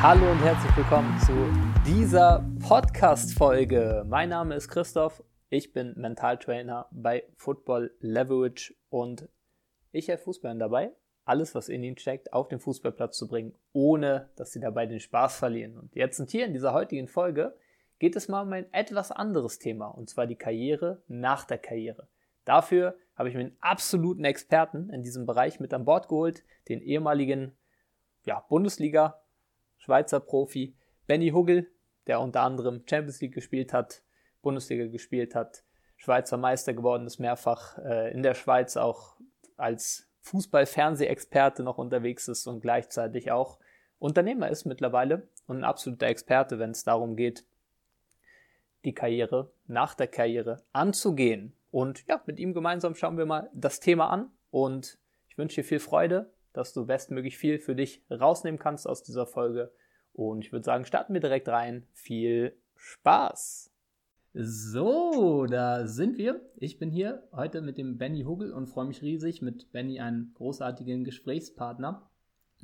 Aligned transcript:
Hallo 0.00 0.30
und 0.30 0.38
herzlich 0.38 0.76
willkommen 0.76 1.18
zu 1.18 1.32
dieser 1.84 2.48
Podcast-Folge. 2.60 4.04
Mein 4.06 4.28
Name 4.28 4.54
ist 4.54 4.68
Christoph, 4.68 5.24
ich 5.50 5.72
bin 5.72 5.94
Mentaltrainer 5.96 6.86
bei 6.92 7.24
Football 7.34 7.90
Leverage 7.98 8.74
und 8.90 9.28
ich 9.90 10.06
helfe 10.06 10.22
Fußballern 10.22 10.60
dabei, 10.60 10.92
alles, 11.24 11.56
was 11.56 11.68
in 11.68 11.82
ihnen 11.82 11.98
steckt, 11.98 12.32
auf 12.32 12.46
den 12.46 12.60
Fußballplatz 12.60 13.18
zu 13.18 13.26
bringen, 13.26 13.56
ohne 13.72 14.30
dass 14.36 14.52
sie 14.52 14.60
dabei 14.60 14.86
den 14.86 15.00
Spaß 15.00 15.36
verlieren. 15.36 15.76
Und 15.76 15.96
jetzt 15.96 16.20
und 16.20 16.30
hier 16.30 16.46
in 16.46 16.52
dieser 16.52 16.72
heutigen 16.72 17.08
Folge 17.08 17.56
geht 17.98 18.14
es 18.14 18.28
mal 18.28 18.42
um 18.42 18.52
ein 18.52 18.72
etwas 18.72 19.10
anderes 19.10 19.58
Thema, 19.58 19.88
und 19.88 20.08
zwar 20.08 20.28
die 20.28 20.36
Karriere 20.36 21.02
nach 21.08 21.44
der 21.44 21.58
Karriere. 21.58 22.06
Dafür 22.44 22.96
habe 23.16 23.30
ich 23.30 23.34
mir 23.34 23.40
einen 23.40 23.56
absoluten 23.60 24.24
Experten 24.24 24.90
in 24.90 25.02
diesem 25.02 25.26
Bereich 25.26 25.58
mit 25.58 25.74
an 25.74 25.84
Bord 25.84 26.06
geholt, 26.06 26.44
den 26.68 26.82
ehemaligen 26.82 27.56
ja, 28.24 28.46
Bundesliga 28.48 29.20
Schweizer 29.78 30.20
Profi 30.20 30.76
Benny 31.06 31.30
Huggel, 31.30 31.70
der 32.06 32.20
unter 32.20 32.42
anderem 32.42 32.82
Champions 32.88 33.20
League 33.20 33.34
gespielt 33.34 33.72
hat, 33.72 34.02
Bundesliga 34.42 34.86
gespielt 34.86 35.34
hat, 35.34 35.64
Schweizer 35.96 36.36
Meister 36.36 36.74
geworden 36.74 37.06
ist, 37.06 37.18
mehrfach 37.18 37.78
äh, 37.78 38.12
in 38.12 38.22
der 38.22 38.34
Schweiz 38.34 38.76
auch 38.76 39.16
als 39.56 40.08
Fußball-Fernsehexperte 40.20 41.62
noch 41.62 41.78
unterwegs 41.78 42.28
ist 42.28 42.46
und 42.46 42.60
gleichzeitig 42.60 43.30
auch 43.30 43.58
Unternehmer 43.98 44.48
ist 44.48 44.64
mittlerweile 44.64 45.28
und 45.46 45.58
ein 45.58 45.64
absoluter 45.64 46.06
Experte, 46.06 46.58
wenn 46.58 46.70
es 46.70 46.84
darum 46.84 47.16
geht, 47.16 47.44
die 48.84 48.94
Karriere 48.94 49.50
nach 49.66 49.94
der 49.94 50.06
Karriere 50.06 50.62
anzugehen. 50.72 51.52
Und 51.70 52.06
ja, 52.06 52.22
mit 52.26 52.38
ihm 52.38 52.54
gemeinsam 52.54 52.94
schauen 52.94 53.18
wir 53.18 53.26
mal 53.26 53.50
das 53.52 53.80
Thema 53.80 54.08
an 54.10 54.30
und 54.50 54.98
ich 55.28 55.36
wünsche 55.36 55.56
dir 55.56 55.64
viel 55.64 55.80
Freude, 55.80 56.30
dass 56.58 56.72
du 56.72 56.86
bestmöglich 56.86 57.38
viel 57.38 57.60
für 57.60 57.76
dich 57.76 58.02
rausnehmen 58.10 58.58
kannst 58.58 58.88
aus 58.88 59.04
dieser 59.04 59.26
Folge. 59.26 59.72
Und 60.12 60.44
ich 60.44 60.50
würde 60.50 60.64
sagen, 60.64 60.84
starten 60.84 61.14
wir 61.14 61.20
direkt 61.20 61.48
rein. 61.48 61.86
Viel 61.92 62.56
Spaß! 62.74 63.72
So, 64.34 65.46
da 65.46 65.86
sind 65.86 66.18
wir. 66.18 66.40
Ich 66.56 66.80
bin 66.80 66.90
hier 66.90 67.22
heute 67.32 67.60
mit 67.60 67.78
dem 67.78 67.96
Benny 67.96 68.24
Hugel 68.24 68.52
und 68.52 68.66
freue 68.66 68.86
mich 68.86 69.02
riesig, 69.02 69.40
mit 69.40 69.70
Benny 69.70 70.00
einen 70.00 70.32
großartigen 70.34 71.04
Gesprächspartner 71.04 72.10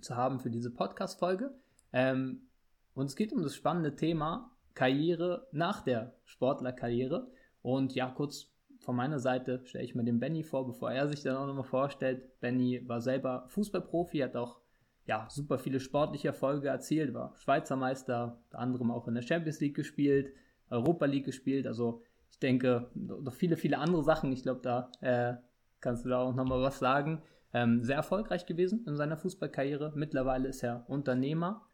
zu 0.01 0.17
haben 0.17 0.41
für 0.41 0.51
diese 0.51 0.73
Podcast-Folge. 0.73 1.55
Ähm, 1.93 2.49
und 2.95 3.07
es 3.07 3.15
geht 3.15 3.33
um 3.33 3.43
das 3.43 3.55
spannende 3.55 3.95
Thema 3.95 4.51
Karriere 4.75 5.47
nach 5.53 5.83
der 5.83 6.17
Sportlerkarriere. 6.25 7.31
Und 7.63 7.95
ja, 7.95 8.11
kurz 8.11 8.51
von 8.85 8.97
meiner 8.97 9.19
Seite 9.19 9.63
stelle 9.65 9.85
ich 9.85 9.95
mir 9.95 10.05
den 10.05 10.21
Benny 10.21 10.43
vor, 10.43 10.67
bevor 10.67 10.93
er 10.93 11.09
sich 11.09 11.23
dann 11.23 11.37
auch 11.37 11.47
nochmal 11.47 11.65
vorstellt. 11.65 12.41
Benny 12.41 12.83
war 12.87 13.01
selber 13.01 13.47
Fußballprofi, 13.49 14.19
hat 14.19 14.37
auch 14.37 14.61
ja, 15.07 15.27
super 15.29 15.59
viele 15.59 15.81
sportliche 15.81 16.29
Erfolge 16.29 16.69
erzielt, 16.69 17.13
war 17.13 17.35
Schweizer 17.37 17.77
Meister, 17.77 18.41
unter 18.45 18.59
anderem 18.59 18.91
auch 18.91 19.07
in 19.09 19.15
der 19.15 19.23
Champions 19.23 19.61
League 19.61 19.77
gespielt, 19.77 20.33
Europa 20.71 21.07
League 21.07 21.27
gespielt. 21.27 21.67
Also 21.67 22.03
ich 22.31 22.39
denke, 22.39 22.91
noch 22.95 23.35
viele, 23.35 23.57
viele 23.57 23.79
andere 23.79 24.03
Sachen. 24.03 24.33
Ich 24.33 24.43
glaube, 24.43 24.61
da 24.63 24.91
äh, 25.01 25.35
kannst 25.81 26.05
du 26.05 26.09
da 26.09 26.19
auch 26.19 26.35
nochmal 26.35 26.63
was 26.63 26.79
sagen. 26.79 27.23
Ähm, 27.53 27.85
sehr 27.85 27.97
erfolgreich 27.97 28.47
gewesen 28.47 28.85
in 28.87 28.97
seiner 28.97 29.17
Fußballkarriere. 29.17 29.93
Mittlerweile 29.95 30.49
ist 30.49 30.63
er 30.63 30.85
Unternehmer 30.89 31.69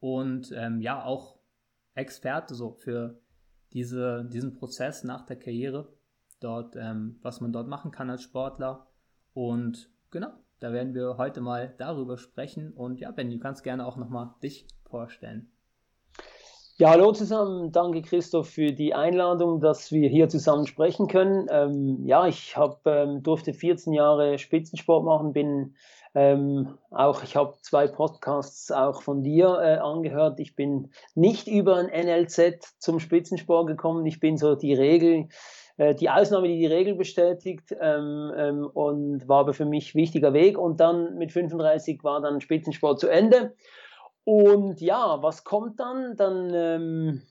und 0.00 0.52
ähm, 0.56 0.80
ja, 0.80 1.04
auch 1.04 1.38
Experte 1.94 2.54
so 2.54 2.70
für 2.72 3.20
diese, 3.72 4.24
diesen 4.32 4.54
Prozess 4.54 5.04
nach 5.04 5.26
der 5.26 5.36
Karriere 5.36 5.95
dort, 6.46 6.76
ähm, 6.76 7.18
was 7.22 7.40
man 7.40 7.52
dort 7.52 7.68
machen 7.68 7.90
kann 7.90 8.08
als 8.08 8.22
Sportler. 8.22 8.86
Und 9.34 9.90
genau, 10.10 10.28
da 10.60 10.72
werden 10.72 10.94
wir 10.94 11.16
heute 11.18 11.40
mal 11.40 11.74
darüber 11.78 12.16
sprechen. 12.16 12.72
Und 12.72 13.00
ja, 13.00 13.10
Ben, 13.10 13.30
du 13.30 13.38
kannst 13.38 13.64
gerne 13.64 13.86
auch 13.86 13.96
nochmal 13.96 14.30
dich 14.42 14.66
vorstellen. 14.88 15.50
Ja, 16.78 16.90
hallo 16.90 17.12
zusammen. 17.12 17.72
Danke, 17.72 18.02
Christoph, 18.02 18.50
für 18.50 18.72
die 18.72 18.94
Einladung, 18.94 19.60
dass 19.60 19.92
wir 19.92 20.10
hier 20.10 20.28
zusammen 20.28 20.66
sprechen 20.66 21.08
können. 21.08 21.46
Ähm, 21.50 22.04
ja, 22.04 22.26
ich 22.26 22.56
hab, 22.56 22.86
ähm, 22.86 23.22
durfte 23.22 23.54
14 23.54 23.94
Jahre 23.94 24.38
Spitzensport 24.38 25.04
machen, 25.04 25.32
bin 25.32 25.74
ähm, 26.14 26.78
auch, 26.90 27.22
ich 27.22 27.34
habe 27.34 27.54
zwei 27.62 27.86
Podcasts 27.88 28.70
auch 28.70 29.02
von 29.02 29.22
dir 29.22 29.58
äh, 29.60 29.76
angehört. 29.76 30.38
Ich 30.38 30.54
bin 30.54 30.90
nicht 31.14 31.48
über 31.48 31.76
ein 31.76 31.86
NLZ 31.86 32.74
zum 32.78 33.00
Spitzensport 33.00 33.66
gekommen. 33.66 34.04
Ich 34.06 34.20
bin 34.20 34.36
so 34.36 34.54
die 34.54 34.74
Regel, 34.74 35.28
äh, 35.76 35.94
die 35.94 36.10
Ausnahme, 36.10 36.48
die 36.48 36.58
die 36.58 36.66
Regel 36.66 36.94
bestätigt 36.94 37.74
ähm, 37.80 38.32
ähm, 38.36 38.66
und 38.66 39.28
war 39.28 39.40
aber 39.40 39.54
für 39.54 39.66
mich 39.66 39.94
wichtiger 39.94 40.32
Weg. 40.32 40.58
Und 40.58 40.80
dann 40.80 41.16
mit 41.18 41.32
35 41.32 42.02
war 42.02 42.20
dann 42.20 42.40
Spitzensport 42.40 43.00
zu 43.00 43.08
Ende. 43.08 43.54
Und 44.24 44.80
ja, 44.80 45.22
was 45.22 45.44
kommt 45.44 45.78
dann? 45.78 46.16
Dann 46.16 46.52
ähm, 46.54 47.22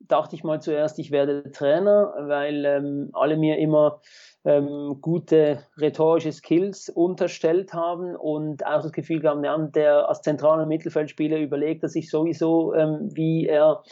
dachte 0.00 0.36
ich 0.36 0.44
mal 0.44 0.60
zuerst, 0.60 0.98
ich 0.98 1.10
werde 1.10 1.50
Trainer, 1.52 2.14
weil 2.18 2.64
ähm, 2.64 3.10
alle 3.12 3.36
mir 3.36 3.58
immer 3.58 4.00
ähm, 4.44 4.98
gute 5.00 5.62
rhetorische 5.80 6.32
Skills 6.32 6.90
unterstellt 6.90 7.72
haben 7.72 8.14
und 8.14 8.66
auch 8.66 8.82
das 8.82 8.92
Gefühl 8.92 9.22
haben, 9.26 9.72
der 9.72 10.08
als 10.08 10.20
zentraler 10.20 10.66
Mittelfeldspieler 10.66 11.38
überlegt 11.38 11.82
er 11.82 11.88
sich 11.88 12.10
sowieso, 12.10 12.74
ähm, 12.74 13.08
wie 13.14 13.46
er 13.46 13.82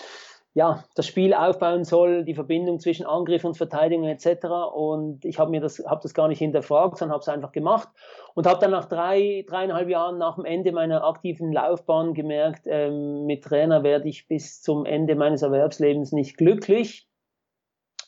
ja, 0.55 0.85
das 0.95 1.07
Spiel 1.07 1.33
aufbauen 1.33 1.85
soll, 1.85 2.25
die 2.25 2.35
Verbindung 2.35 2.79
zwischen 2.79 3.07
Angriff 3.07 3.45
und 3.45 3.57
Verteidigung 3.57 4.07
etc. 4.07 4.47
Und 4.75 5.25
ich 5.25 5.39
habe 5.39 5.59
das, 5.61 5.83
habe 5.87 6.03
das 6.03 6.13
gar 6.13 6.29
nicht 6.29 6.41
hinterfragt, 6.41 6.99
sondern 6.99 7.15
habe 7.15 7.23
es 7.23 7.29
einfach 7.29 7.53
gemacht 7.53 7.89
und 8.35 8.47
habe 8.47 8.61
dann 8.61 8.71
nach 8.71 8.85
drei, 8.85 9.47
dreieinhalb 9.49 9.89
Jahren 9.89 10.19
nach 10.19 10.35
dem 10.35 10.45
Ende 10.45 10.73
meiner 10.73 11.05
aktiven 11.05 11.53
Laufbahn 11.53 12.13
gemerkt, 12.13 12.63
ähm, 12.67 13.25
mit 13.25 13.45
Trainer 13.45 13.83
werde 13.83 14.09
ich 14.09 14.29
bis 14.29 14.61
zum 14.61 14.85
Ende 14.85 15.15
meines 15.15 15.41
Erwerbslebens 15.43 16.13
nicht 16.13 16.37
glücklich. 16.37 17.09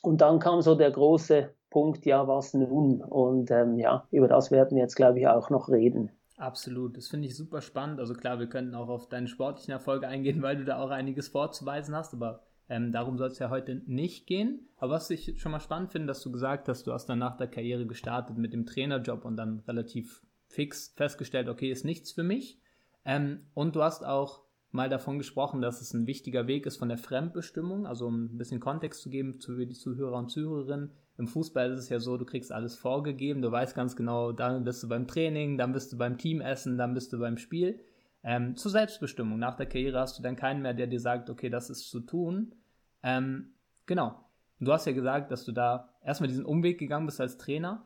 Und 0.03 0.21
dann 0.21 0.37
kam 0.37 0.61
so 0.61 0.75
der 0.75 0.91
große 0.91 1.51
Punkt, 1.71 2.05
ja, 2.05 2.27
was 2.27 2.53
nun? 2.53 3.01
Und 3.01 3.49
ähm, 3.49 3.79
ja, 3.79 4.07
über 4.11 4.27
das 4.27 4.51
werden 4.51 4.75
wir 4.75 4.83
jetzt, 4.83 4.95
glaube 4.95 5.17
ich, 5.17 5.27
auch 5.27 5.49
noch 5.49 5.67
reden. 5.67 6.11
Absolut, 6.37 6.97
das 6.97 7.07
finde 7.07 7.27
ich 7.27 7.35
super 7.35 7.61
spannend. 7.61 7.99
Also 7.99 8.13
klar, 8.13 8.39
wir 8.39 8.47
könnten 8.47 8.75
auch 8.75 8.89
auf 8.89 9.07
deine 9.07 9.27
sportlichen 9.27 9.71
Erfolge 9.71 10.07
eingehen, 10.07 10.41
weil 10.41 10.57
du 10.57 10.65
da 10.65 10.79
auch 10.79 10.89
einiges 10.89 11.29
vorzuweisen 11.29 11.95
hast, 11.95 12.13
aber 12.13 12.43
ähm, 12.67 12.91
darum 12.91 13.17
soll 13.17 13.29
es 13.29 13.39
ja 13.39 13.49
heute 13.49 13.75
nicht 13.85 14.27
gehen. 14.27 14.67
Aber 14.77 14.93
was 14.93 15.09
ich 15.09 15.39
schon 15.39 15.51
mal 15.51 15.59
spannend 15.59 15.91
finde, 15.91 16.07
dass 16.07 16.21
du 16.21 16.31
gesagt 16.31 16.67
hast, 16.67 16.87
du 16.87 16.93
hast 16.93 17.05
dann 17.07 17.19
nach 17.19 17.37
der 17.37 17.47
Karriere 17.47 17.85
gestartet 17.85 18.37
mit 18.37 18.53
dem 18.53 18.65
Trainerjob 18.65 19.23
und 19.23 19.37
dann 19.37 19.59
relativ 19.67 20.25
fix 20.47 20.93
festgestellt, 20.95 21.47
okay, 21.47 21.71
ist 21.71 21.85
nichts 21.85 22.11
für 22.11 22.23
mich. 22.23 22.59
Ähm, 23.05 23.45
und 23.53 23.75
du 23.75 23.83
hast 23.83 24.03
auch 24.03 24.43
mal 24.71 24.89
davon 24.89 25.17
gesprochen, 25.17 25.61
dass 25.61 25.79
es 25.79 25.93
ein 25.93 26.05
wichtiger 26.05 26.47
Weg 26.47 26.65
ist 26.65 26.77
von 26.77 26.89
der 26.89 26.97
Fremdbestimmung, 26.97 27.87
also 27.87 28.07
um 28.07 28.25
ein 28.25 28.37
bisschen 28.37 28.59
Kontext 28.59 29.01
zu 29.01 29.09
geben 29.09 29.33
für 29.33 29.65
die 29.65 29.73
Zuhörer 29.73 30.17
und 30.17 30.29
Zuhörerinnen, 30.29 30.91
im 31.17 31.27
Fußball 31.27 31.71
ist 31.71 31.79
es 31.79 31.89
ja 31.89 31.99
so, 31.99 32.17
du 32.17 32.25
kriegst 32.25 32.51
alles 32.51 32.75
vorgegeben, 32.75 33.41
du 33.41 33.51
weißt 33.51 33.75
ganz 33.75 33.95
genau, 33.95 34.31
dann 34.31 34.63
bist 34.63 34.83
du 34.83 34.89
beim 34.89 35.07
Training, 35.07 35.57
dann 35.57 35.71
bist 35.71 35.93
du 35.93 35.97
beim 35.97 36.17
Teamessen, 36.17 36.77
dann 36.77 36.93
bist 36.93 37.13
du 37.13 37.19
beim 37.19 37.37
Spiel. 37.37 37.79
Ähm, 38.23 38.55
zur 38.55 38.71
Selbstbestimmung. 38.71 39.37
Nach 39.39 39.55
der 39.55 39.67
Karriere 39.67 39.99
hast 39.99 40.17
du 40.17 40.23
dann 40.23 40.35
keinen 40.35 40.61
mehr, 40.61 40.73
der 40.73 40.87
dir 40.87 40.99
sagt, 40.99 41.29
okay, 41.29 41.49
das 41.49 41.69
ist 41.69 41.89
zu 41.89 42.01
tun. 42.01 42.55
Ähm, 43.03 43.53
genau. 43.85 44.19
Du 44.59 44.73
hast 44.73 44.85
ja 44.85 44.93
gesagt, 44.93 45.31
dass 45.31 45.45
du 45.45 45.51
da 45.51 45.89
erstmal 46.03 46.27
diesen 46.27 46.45
Umweg 46.45 46.79
gegangen 46.79 47.05
bist 47.05 47.21
als 47.21 47.37
Trainer. 47.37 47.85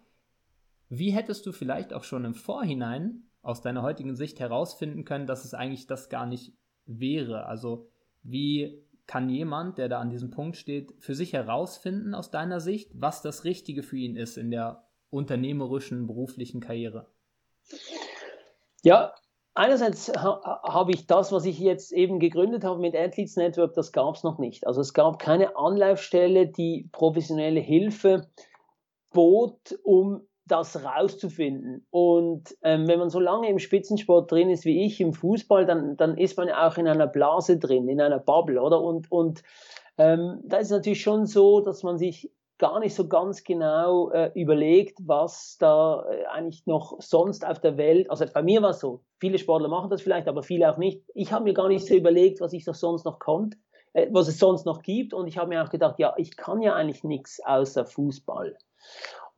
Wie 0.88 1.12
hättest 1.12 1.46
du 1.46 1.52
vielleicht 1.52 1.94
auch 1.94 2.04
schon 2.04 2.26
im 2.26 2.36
Vorhinein 2.36 3.24
aus 3.42 3.62
deiner 3.62 3.82
heutigen 3.82 4.16
Sicht 4.16 4.40
herausfinden 4.40 5.04
können, 5.06 5.28
dass 5.28 5.46
es 5.46 5.54
eigentlich 5.54 5.88
das 5.88 6.10
gar 6.10 6.26
nicht 6.26 6.54
wäre? 6.86 7.46
Also 7.46 7.90
wie 8.24 8.82
kann 9.10 9.28
jemand, 9.28 9.80
der 9.80 9.90
da 9.90 10.00
an 10.00 10.12
diesem 10.12 10.30
Punkt 10.30 10.56
steht, 10.56 10.94
für 11.00 11.16
sich 11.16 11.34
herausfinden 11.34 12.14
aus 12.14 12.30
deiner 12.30 12.60
Sicht, 12.60 12.92
was 12.94 13.24
das 13.24 13.44
Richtige 13.44 13.82
für 13.82 13.98
ihn 13.98 14.16
ist 14.16 14.38
in 14.38 14.52
der 14.52 14.84
unternehmerischen, 15.10 16.06
beruflichen 16.06 16.60
Karriere? 16.60 17.08
Ja, 18.84 19.16
einerseits 19.56 20.10
ha 20.10 20.62
habe 20.62 20.92
ich 20.92 21.08
das, 21.08 21.32
was 21.32 21.46
ich 21.46 21.58
jetzt 21.58 21.92
eben 21.92 22.20
gegründet 22.20 22.64
habe 22.64 22.80
mit 22.80 22.96
Athletes 22.96 23.36
Network, 23.36 23.74
das 23.74 23.92
gab 23.94 24.14
es 24.14 24.24
noch 24.24 24.38
nicht. 24.38 24.68
Also 24.68 24.80
es 24.80 24.94
gab 24.94 25.18
keine 25.18 25.58
Anlaufstelle, 25.58 26.46
die 26.46 26.88
professionelle 26.92 27.62
Hilfe 27.62 28.30
bot, 29.12 29.80
um 29.82 30.22
das 30.52 30.84
rauszufinden. 30.84 31.86
Und 31.90 32.56
ähm, 32.62 32.88
wenn 32.88 33.00
man 33.00 33.10
so 33.10 33.20
lange 33.20 33.50
im 33.50 33.60
Spitzensport 33.60 34.32
drin 34.32 34.50
ist 34.50 34.66
wie 34.66 34.86
ich 34.86 35.00
im 35.00 35.14
Fußball, 35.14 35.66
dann, 35.66 35.98
dann 35.98 36.18
ist 36.18 36.38
man 36.38 36.48
ja 36.48 36.68
auch 36.68 36.78
in 36.78 36.88
einer 36.88 37.08
Blase 37.08 37.58
drin, 37.58 37.88
in 37.88 38.02
einer 38.02 38.20
Bubble, 38.20 38.62
oder? 38.62 38.82
Und, 38.82 39.12
und 39.12 39.44
ähm, 39.98 40.40
da 40.44 40.58
ist 40.58 40.68
es 40.68 40.72
natürlich 40.72 41.02
schon 41.02 41.26
so, 41.26 41.62
dass 41.62 41.84
man 41.84 41.98
sich 41.98 42.32
gar 42.60 42.80
nicht 42.80 42.94
so 42.94 43.08
ganz 43.08 43.44
genau 43.44 44.12
äh, 44.12 44.32
überlegt, 44.36 45.00
was 45.02 45.58
da 45.60 46.06
äh, 46.10 46.26
eigentlich 46.26 46.66
noch 46.68 47.02
sonst 47.02 47.48
auf 47.48 47.60
der 47.60 47.78
Welt, 47.78 48.12
also 48.12 48.26
bei 48.32 48.44
mir 48.44 48.62
war 48.62 48.72
es 48.72 48.80
so, 48.80 49.02
viele 49.20 49.38
Sportler 49.38 49.70
machen 49.70 49.90
das 49.90 50.02
vielleicht, 50.02 50.28
aber 50.28 50.44
viele 50.44 50.72
auch 50.72 50.78
nicht. 50.78 51.02
Ich 51.16 51.32
habe 51.32 51.46
mir 51.46 51.54
gar 51.54 51.70
nicht 51.70 51.88
so 51.88 51.96
überlegt, 51.96 52.42
was 52.42 52.54
ich 52.54 52.66
doch 52.66 52.76
sonst 52.76 53.06
noch 53.06 53.18
konnte, 53.18 53.58
äh, 53.94 54.08
was 54.12 54.28
es 54.28 54.40
sonst 54.40 54.66
noch 54.66 54.82
gibt 54.82 55.14
und 55.14 55.28
ich 55.28 55.38
habe 55.38 55.50
mir 55.50 55.64
auch 55.64 55.70
gedacht, 55.70 56.00
ja, 56.00 56.14
ich 56.18 56.36
kann 56.36 56.62
ja 56.62 56.76
eigentlich 56.76 57.04
nichts 57.04 57.40
außer 57.44 57.86
Fußball. 57.86 58.58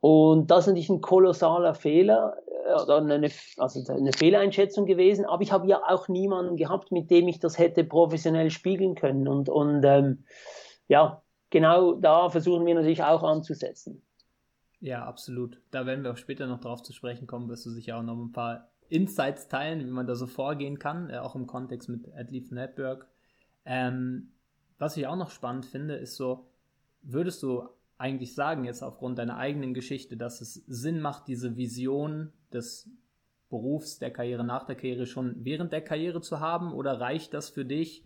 Und 0.02 0.50
das 0.50 0.64
ist 0.64 0.66
natürlich 0.66 0.90
ein 0.90 1.00
kolossaler 1.00 1.74
Fehler, 1.74 2.36
oder 2.82 2.96
eine, 2.98 3.30
also 3.56 3.92
eine 3.92 4.12
Fehleinschätzung 4.12 4.84
gewesen, 4.84 5.24
aber 5.24 5.42
ich 5.42 5.52
habe 5.52 5.68
ja 5.68 5.80
auch 5.86 6.08
niemanden 6.08 6.56
gehabt, 6.56 6.90
mit 6.90 7.08
dem 7.08 7.28
ich 7.28 7.38
das 7.38 7.56
hätte 7.56 7.84
professionell 7.84 8.50
spiegeln 8.50 8.96
können. 8.96 9.28
Und, 9.28 9.48
und 9.48 9.84
ähm, 9.84 10.24
ja, 10.88 11.22
genau 11.50 11.92
da 11.92 12.30
versuchen 12.30 12.66
wir 12.66 12.74
natürlich 12.74 13.04
auch 13.04 13.22
anzusetzen. 13.22 14.02
Ja, 14.80 15.04
absolut. 15.04 15.60
Da 15.70 15.86
werden 15.86 16.02
wir 16.02 16.10
auch 16.10 16.16
später 16.16 16.48
noch 16.48 16.58
drauf 16.58 16.82
zu 16.82 16.92
sprechen 16.92 17.28
kommen, 17.28 17.48
wirst 17.48 17.64
du 17.66 17.70
sicher 17.70 17.96
auch 17.96 18.02
noch 18.02 18.16
ein 18.16 18.32
paar 18.32 18.72
Insights 18.88 19.46
teilen, 19.46 19.86
wie 19.86 19.90
man 19.92 20.08
da 20.08 20.16
so 20.16 20.26
vorgehen 20.26 20.80
kann, 20.80 21.10
äh, 21.10 21.18
auch 21.18 21.36
im 21.36 21.46
Kontext 21.46 21.88
mit 21.88 22.12
Adleaf 22.16 22.50
Network. 22.50 23.06
Ähm, 23.64 24.32
was 24.78 24.96
ich 24.96 25.06
auch 25.06 25.14
noch 25.14 25.30
spannend 25.30 25.64
finde, 25.64 25.94
ist 25.94 26.16
so, 26.16 26.48
würdest 27.02 27.40
du 27.44 27.68
eigentlich 28.02 28.34
sagen, 28.34 28.64
jetzt 28.64 28.82
aufgrund 28.82 29.18
deiner 29.18 29.36
eigenen 29.36 29.74
Geschichte, 29.74 30.16
dass 30.16 30.40
es 30.40 30.54
Sinn 30.66 31.00
macht, 31.00 31.28
diese 31.28 31.56
Vision 31.56 32.32
des 32.52 32.90
Berufs, 33.48 34.00
der 34.00 34.10
Karriere 34.10 34.42
nach 34.42 34.64
der 34.64 34.74
Karriere 34.74 35.06
schon 35.06 35.36
während 35.44 35.72
der 35.72 35.82
Karriere 35.82 36.20
zu 36.20 36.40
haben? 36.40 36.72
Oder 36.72 37.00
reicht 37.00 37.32
das 37.32 37.50
für 37.50 37.64
dich, 37.64 38.04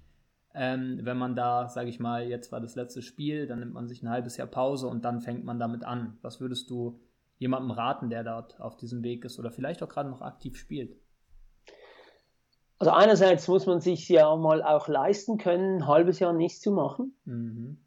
ähm, 0.54 1.00
wenn 1.02 1.16
man 1.16 1.34
da, 1.34 1.69
sage 1.69 1.88
ich 1.88 1.98
mal, 1.98 2.28
jetzt 2.28 2.52
war 2.52 2.60
das 2.60 2.75
letzte 2.75 3.00
Spiel, 3.00 3.46
dann 3.46 3.60
nimmt 3.60 3.72
man 3.72 3.88
sich 3.88 4.02
ein 4.02 4.10
halbes 4.10 4.37
Jahr 4.37 4.48
Pause 4.48 4.87
und 4.87 5.04
dann 5.04 5.22
fängt 5.22 5.44
man 5.44 5.58
damit 5.58 5.82
an? 5.82 6.19
Was 6.20 6.40
würdest 6.40 6.69
du 6.69 7.00
jemandem 7.38 7.70
raten, 7.70 8.10
der 8.10 8.22
dort 8.22 8.60
auf 8.60 8.76
diesem 8.76 9.02
Weg 9.02 9.25
ist 9.25 9.38
oder 9.38 9.50
vielleicht 9.50 9.82
auch 9.82 9.88
gerade 9.88 10.10
noch 10.10 10.20
aktiv 10.20 10.58
spielt? 10.58 10.96
Also 12.78 12.92
einerseits 12.92 13.49
muss 13.49 13.64
man 13.64 13.81
sich 13.81 14.06
ja 14.10 14.37
mal 14.37 14.62
auch 14.62 14.88
leisten 14.88 15.38
können, 15.38 15.78
ein 15.78 15.87
halbes 15.87 16.19
Jahr 16.19 16.34
nichts 16.34 16.60
zu 16.60 16.70
machen. 16.70 17.14
Mhm. 17.25 17.78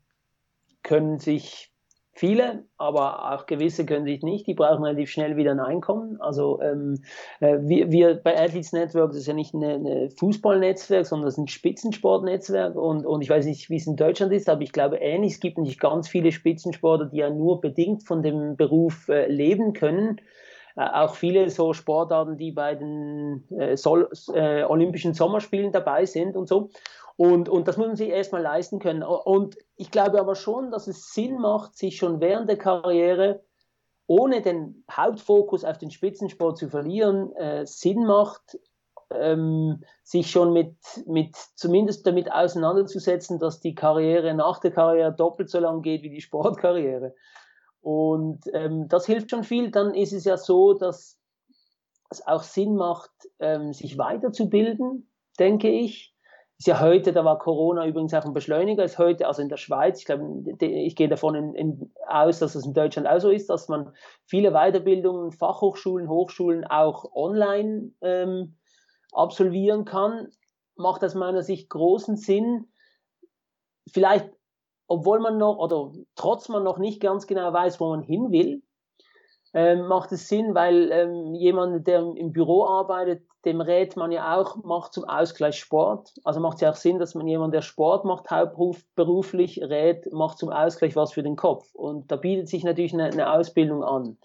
Können 0.82 1.20
sich 1.20 1.72
viele, 2.20 2.66
aber 2.78 3.32
auch 3.32 3.46
gewisse 3.46 3.86
können 3.86 4.06
sich 4.06 4.22
nicht. 4.24 4.46
Die 4.46 4.54
brauchen 4.54 4.84
relativ 4.84 5.10
schnell 5.10 5.38
wieder 5.38 5.52
ein 5.52 5.62
Einkommen. 5.62 6.20
Also 6.20 6.62
ähm, 6.62 7.02
äh, 7.40 7.60
wir, 7.62 7.92
wir 7.92 8.16
bei 8.16 8.38
Athletes 8.38 8.74
Network, 8.74 9.12
das 9.12 9.22
ist 9.22 9.28
ja 9.28 9.34
nicht 9.34 9.54
ein 9.54 10.10
Fußballnetzwerk, 10.18 11.06
sondern 11.06 11.28
das 11.28 11.36
ist 11.36 11.40
ein 11.40 11.48
Spitzensportnetzwerk. 11.48 12.76
Und, 12.76 13.06
und 13.06 13.22
ich 13.22 13.30
weiß 13.30 13.46
nicht, 13.46 13.70
wie 13.70 13.78
es 13.78 13.88
in 13.88 13.96
Deutschland 13.96 14.34
ist, 14.34 14.50
aber 14.50 14.62
ich 14.62 14.74
glaube 14.74 14.98
ähnlich. 14.98 15.34
Es 15.34 15.40
gibt 15.40 15.58
natürlich 15.58 15.80
ganz 15.80 16.10
viele 16.10 16.34
Spitzensportler, 16.34 17.06
die 17.08 17.18
ja 17.18 17.30
nur 17.30 17.62
bedingt 17.62 18.06
von 18.06 18.22
dem 18.22 18.58
Beruf 18.58 19.08
äh, 19.08 19.32
leben 19.32 19.72
können 19.72 20.20
äh, 20.76 20.82
auch 20.82 21.16
viele 21.16 21.50
so 21.50 21.74
Sportarten, 21.74 22.38
die 22.38 22.52
bei 22.52 22.76
den 22.76 23.44
äh, 23.58 23.76
Sol 23.76 24.10
äh, 24.34 24.64
Olympischen 24.64 25.14
Sommerspielen 25.14 25.72
dabei 25.72 26.06
sind 26.06 26.36
und 26.36 26.48
so. 26.48 26.70
Und, 27.20 27.50
und 27.50 27.68
das 27.68 27.76
muss 27.76 27.88
man 27.88 27.98
sich 27.98 28.08
erstmal 28.08 28.42
leisten 28.42 28.80
können. 28.80 29.04
Und 29.04 29.58
ich 29.76 29.92
glaube 29.92 30.22
aber 30.22 30.36
schon, 30.36 30.72
dass 30.72 30.88
es 30.88 31.14
Sinn 31.14 31.38
macht, 31.38 31.76
sich 31.76 31.98
schon 31.98 32.22
während 32.22 32.48
der 32.48 32.58
Karriere, 32.58 33.44
ohne 34.08 34.42
den 34.42 34.86
Hauptfokus 34.90 35.66
auf 35.66 35.78
den 35.78 35.92
Spitzensport 35.92 36.58
zu 36.58 36.70
verlieren, 36.70 37.36
äh, 37.36 37.66
Sinn 37.66 38.06
macht, 38.06 38.58
ähm, 39.10 39.84
sich 40.02 40.32
schon 40.32 40.54
mit, 40.54 40.78
mit 41.08 41.36
zumindest 41.56 42.08
damit 42.08 42.32
auseinanderzusetzen, 42.32 43.38
dass 43.38 43.60
die 43.60 43.76
Karriere 43.76 44.34
nach 44.34 44.60
der 44.60 44.72
Karriere 44.72 45.14
doppelt 45.14 45.50
so 45.50 45.60
lang 45.60 45.82
geht 45.82 46.04
wie 46.04 46.12
die 46.12 46.22
Sportkarriere. 46.22 47.16
Und 47.82 48.46
ähm, 48.54 48.88
das 48.88 49.06
hilft 49.06 49.32
schon 49.32 49.44
viel. 49.44 49.72
Dann 49.72 49.94
ist 49.94 50.14
es 50.14 50.24
ja 50.24 50.38
so, 50.38 50.74
dass 50.74 51.20
es 52.10 52.26
auch 52.26 52.44
Sinn 52.44 52.78
macht, 52.78 53.12
ähm, 53.40 53.74
sich 53.74 53.98
weiterzubilden, 53.98 55.12
denke 55.38 55.70
ich 55.70 56.16
ist 56.60 56.68
ja 56.68 56.82
heute, 56.82 57.14
da 57.14 57.24
war 57.24 57.40
Corona 57.40 57.88
übrigens 57.88 58.14
auch 58.14 58.26
ein 58.26 58.34
Beschleuniger, 58.34 58.84
ist 58.84 58.98
heute, 58.98 59.28
also 59.28 59.42
in 59.42 59.48
der 59.48 59.56
Schweiz, 59.56 60.00
ich 60.00 60.06
glaube, 60.06 60.44
ich 60.60 60.96
gehe 60.98 61.08
davon 61.08 61.34
in, 61.34 61.56
in, 61.56 61.94
aus, 62.06 62.40
dass 62.40 62.54
es 62.54 62.66
in 62.66 62.74
Deutschland 62.74 63.08
auch 63.08 63.22
so 63.22 63.30
ist, 63.30 63.50
dass 63.50 63.70
man 63.70 63.94
viele 64.26 64.52
Weiterbildungen, 64.52 65.32
Fachhochschulen, 65.32 66.10
Hochschulen 66.10 66.66
auch 66.66 67.14
online 67.14 67.92
ähm, 68.02 68.58
absolvieren 69.14 69.86
kann, 69.86 70.28
macht 70.76 71.02
aus 71.02 71.16
meiner 71.16 71.44
Sicht 71.44 71.70
großen 71.70 72.18
Sinn. 72.18 72.66
Vielleicht, 73.90 74.30
obwohl 74.88 75.22
man 75.22 75.38
noch, 75.38 75.60
oder 75.60 75.94
trotz 76.16 76.50
man 76.50 76.66
noch 76.66 76.78
nicht 76.78 77.00
ganz 77.00 77.26
genau 77.26 77.54
weiß, 77.54 77.80
wo 77.80 77.88
man 77.92 78.02
hin 78.02 78.32
will, 78.32 78.64
ähm, 79.54 79.88
macht 79.88 80.12
es 80.12 80.28
Sinn, 80.28 80.54
weil 80.56 80.92
ähm, 80.92 81.36
jemand, 81.36 81.88
der 81.88 82.02
im 82.02 82.34
Büro 82.34 82.66
arbeitet, 82.66 83.29
dem 83.46 83.62
rät 83.62 83.96
man 83.96 84.12
ja 84.12 84.38
auch, 84.38 84.64
macht 84.64 84.94
zum 84.94 85.06
Ausgleich 85.06 85.58
Sport. 85.58 86.14
Also 86.24 86.40
macht 86.40 86.56
es 86.56 86.62
ja 86.62 86.72
auch 86.72 86.76
Sinn, 86.76 87.00
dass 87.00 87.16
man 87.16 87.28
jemand, 87.28 87.54
der 87.54 87.62
Sport 87.62 88.04
macht, 88.04 88.30
hauptberuflich 88.30 89.62
rät, 89.62 90.12
macht 90.12 90.38
zum 90.38 90.50
Ausgleich 90.50 90.96
was 90.96 91.14
für 91.14 91.24
den 91.24 91.36
Kopf. 91.36 91.74
Und 91.74 92.12
da 92.12 92.18
bietet 92.18 92.50
sich 92.50 92.64
natürlich 92.64 92.94
eine, 92.94 93.06
eine 93.06 93.32
Ausbildung 93.32 93.84
an. 93.84 94.18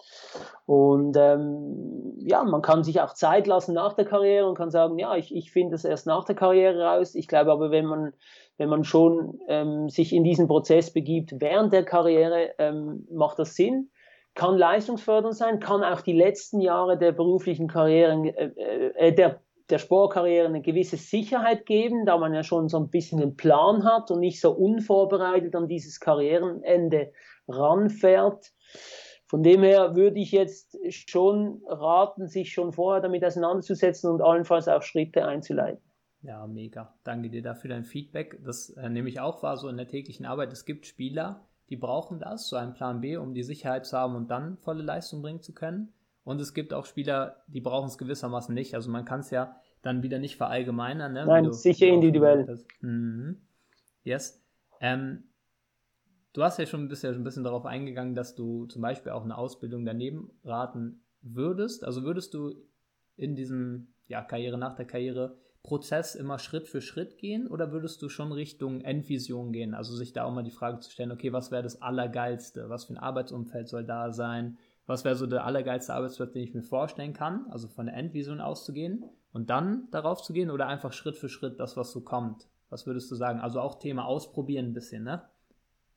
Und 0.65 1.15
ähm, 1.17 2.15
ja, 2.19 2.43
man 2.43 2.61
kann 2.61 2.83
sich 2.83 2.99
auch 2.99 3.13
Zeit 3.13 3.47
lassen 3.47 3.73
nach 3.73 3.93
der 3.93 4.05
Karriere 4.05 4.47
und 4.47 4.57
kann 4.57 4.71
sagen, 4.71 4.99
ja, 4.99 5.15
ich, 5.15 5.33
ich 5.33 5.51
finde 5.51 5.75
es 5.75 5.85
erst 5.85 6.07
nach 6.07 6.25
der 6.25 6.35
Karriere 6.35 6.83
raus. 6.83 7.15
Ich 7.15 7.27
glaube 7.27 7.51
aber, 7.51 7.71
wenn 7.71 7.85
man 7.85 8.13
wenn 8.57 8.69
man 8.69 8.83
schon 8.83 9.39
ähm, 9.47 9.89
sich 9.89 10.13
in 10.13 10.23
diesen 10.23 10.47
Prozess 10.47 10.91
begibt 10.91 11.41
während 11.41 11.73
der 11.73 11.83
Karriere, 11.83 12.51
ähm, 12.57 13.05
macht 13.11 13.37
das 13.39 13.55
Sinn 13.55 13.89
kann 14.35 14.57
leistungsfördernd 14.57 15.35
sein, 15.35 15.59
kann 15.59 15.83
auch 15.83 16.01
die 16.01 16.13
letzten 16.13 16.59
Jahre 16.59 16.97
der 16.97 17.13
beruflichen 17.13 17.67
Karrieren, 17.67 18.25
äh, 18.25 18.51
äh, 18.95 19.13
der, 19.13 19.41
der 19.69 19.79
Sportkarriere 19.79 20.45
eine 20.45 20.61
gewisse 20.61 20.97
Sicherheit 20.97 21.65
geben, 21.65 22.05
da 22.05 22.17
man 22.17 22.33
ja 22.33 22.43
schon 22.43 22.67
so 22.67 22.77
ein 22.77 22.89
bisschen 22.89 23.21
einen 23.21 23.35
Plan 23.35 23.85
hat 23.85 24.11
und 24.11 24.19
nicht 24.19 24.41
so 24.41 24.51
unvorbereitet 24.51 25.55
an 25.55 25.67
dieses 25.67 25.99
Karrierenende 25.99 27.13
ranfährt. 27.47 28.51
Von 29.27 29.41
dem 29.41 29.63
her 29.63 29.95
würde 29.95 30.19
ich 30.19 30.31
jetzt 30.31 30.77
schon 30.91 31.63
raten, 31.67 32.27
sich 32.27 32.53
schon 32.53 32.73
vorher 32.73 33.01
damit 33.01 33.23
auseinanderzusetzen 33.25 34.11
und 34.11 34.21
allenfalls 34.21 34.67
auch 34.67 34.83
Schritte 34.83 35.25
einzuleiten. 35.25 35.81
Ja, 36.21 36.45
mega. 36.45 36.93
Danke 37.03 37.29
dir 37.29 37.41
dafür 37.41 37.69
dein 37.69 37.85
Feedback. 37.85 38.39
Das 38.43 38.69
äh, 38.71 38.89
nehme 38.89 39.09
ich 39.09 39.19
auch 39.19 39.43
wahr, 39.43 39.57
so 39.57 39.69
in 39.69 39.77
der 39.77 39.87
täglichen 39.87 40.25
Arbeit. 40.25 40.51
Es 40.51 40.65
gibt 40.65 40.87
Spieler, 40.87 41.47
die 41.69 41.77
brauchen 41.77 42.19
das, 42.19 42.47
so 42.47 42.55
einen 42.55 42.73
Plan 42.73 43.01
B, 43.01 43.17
um 43.17 43.33
die 43.33 43.43
Sicherheit 43.43 43.85
zu 43.85 43.97
haben 43.97 44.15
und 44.15 44.29
dann 44.29 44.57
volle 44.57 44.83
Leistung 44.83 45.21
bringen 45.21 45.41
zu 45.41 45.53
können. 45.53 45.93
Und 46.23 46.41
es 46.41 46.53
gibt 46.53 46.73
auch 46.73 46.85
Spieler, 46.85 47.43
die 47.47 47.61
brauchen 47.61 47.87
es 47.87 47.97
gewissermaßen 47.97 48.53
nicht. 48.53 48.73
Also 48.75 48.89
man 48.91 49.05
kann 49.05 49.19
es 49.19 49.29
ja 49.29 49.55
dann 49.81 50.01
wieder 50.01 50.19
nicht 50.19 50.37
verallgemeinern. 50.37 51.13
Ne? 51.13 51.25
Nein, 51.25 51.51
sicher 51.51 51.87
individuell. 51.87 52.63
Mhm. 52.81 53.41
Yes. 54.03 54.43
Ähm, 54.81 55.25
du 56.33 56.43
hast 56.43 56.57
ja 56.57 56.65
schon 56.65 56.81
ein 56.81 56.87
bisschen, 56.87 57.13
ein 57.13 57.23
bisschen 57.23 57.43
darauf 57.43 57.65
eingegangen, 57.65 58.15
dass 58.15 58.35
du 58.35 58.65
zum 58.65 58.81
Beispiel 58.81 59.11
auch 59.11 59.23
eine 59.23 59.37
Ausbildung 59.37 59.85
daneben 59.85 60.31
raten 60.43 61.03
würdest. 61.21 61.83
Also 61.83 62.03
würdest 62.03 62.33
du 62.33 62.55
in 63.15 63.35
diesem 63.35 63.93
ja, 64.07 64.23
Karriere 64.23 64.57
nach 64.57 64.75
der 64.75 64.85
Karriere 64.85 65.37
Prozess 65.65 66.13
immer 66.13 66.37
Schritt 66.37 66.67
für 66.67 66.79
Schritt 66.79 67.17
gehen 67.17 67.47
oder 67.47 67.71
würdest 67.71 67.99
du 68.03 68.07
schon 68.07 68.31
Richtung 68.31 68.81
Endvision 68.81 69.51
gehen? 69.51 69.73
Also 69.73 69.95
sich 69.95 70.13
da 70.13 70.23
auch 70.23 70.31
mal 70.31 70.43
die 70.43 70.51
Frage 70.51 70.79
zu 70.79 70.91
stellen, 70.91 71.11
okay, 71.11 71.33
was 71.33 71.49
wäre 71.49 71.63
das 71.63 71.81
Allergeilste? 71.81 72.69
Was 72.69 72.85
für 72.85 72.93
ein 72.93 72.99
Arbeitsumfeld 72.99 73.67
soll 73.67 73.83
da 73.83 74.11
sein? 74.11 74.59
Was 74.85 75.03
wäre 75.03 75.15
so 75.15 75.25
der 75.25 75.43
allergeilste 75.43 75.95
Arbeitsplatz, 75.95 76.33
den 76.33 76.43
ich 76.43 76.53
mir 76.53 76.61
vorstellen 76.61 77.13
kann? 77.13 77.47
Also 77.49 77.67
von 77.67 77.87
der 77.87 77.95
Endvision 77.95 78.41
auszugehen 78.41 79.05
und 79.33 79.49
dann 79.49 79.87
darauf 79.89 80.21
zu 80.21 80.33
gehen 80.33 80.51
oder 80.51 80.67
einfach 80.67 80.93
Schritt 80.93 81.17
für 81.17 81.29
Schritt 81.29 81.59
das, 81.59 81.75
was 81.75 81.91
so 81.91 82.01
kommt? 82.01 82.47
Was 82.69 82.85
würdest 82.85 83.09
du 83.09 83.15
sagen? 83.15 83.39
Also 83.39 83.59
auch 83.59 83.79
Thema 83.79 84.05
ausprobieren 84.05 84.67
ein 84.67 84.73
bisschen, 84.73 85.03
ne? 85.03 85.23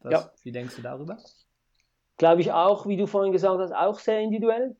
Was, 0.00 0.12
ja. 0.12 0.30
Wie 0.44 0.52
denkst 0.52 0.76
du 0.76 0.82
darüber? 0.82 1.18
Glaube 2.16 2.40
ich 2.40 2.52
auch, 2.52 2.86
wie 2.86 2.96
du 2.96 3.06
vorhin 3.06 3.32
gesagt 3.32 3.60
hast, 3.60 3.72
auch 3.72 3.98
sehr 3.98 4.20
individuell. 4.20 4.76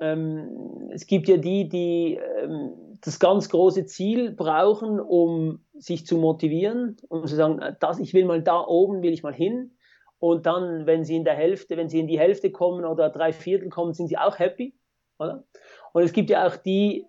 Ähm, 0.00 0.90
es 0.92 1.06
gibt 1.06 1.28
ja 1.28 1.36
die, 1.36 1.68
die 1.68 2.18
ähm, 2.42 2.72
das 3.00 3.18
ganz 3.18 3.48
große 3.48 3.86
Ziel 3.86 4.32
brauchen, 4.32 5.00
um 5.00 5.60
sich 5.74 6.06
zu 6.06 6.18
motivieren, 6.18 6.96
um 7.08 7.26
zu 7.26 7.34
sagen, 7.34 7.60
das, 7.80 7.98
ich 7.98 8.14
will 8.14 8.24
mal 8.24 8.42
da 8.42 8.60
oben, 8.60 9.02
will 9.02 9.12
ich 9.12 9.22
mal 9.22 9.34
hin. 9.34 9.76
Und 10.18 10.46
dann, 10.46 10.86
wenn 10.86 11.04
sie 11.04 11.16
in 11.16 11.24
der 11.24 11.34
Hälfte, 11.34 11.76
wenn 11.76 11.88
sie 11.88 12.00
in 12.00 12.06
die 12.06 12.18
Hälfte 12.18 12.50
kommen 12.50 12.84
oder 12.84 13.10
drei 13.10 13.32
Viertel 13.32 13.68
kommen, 13.68 13.92
sind 13.92 14.08
sie 14.08 14.16
auch 14.16 14.38
happy. 14.38 14.74
Oder? 15.18 15.44
Und 15.92 16.02
es 16.02 16.12
gibt 16.12 16.30
ja 16.30 16.46
auch 16.46 16.56
die, 16.56 17.06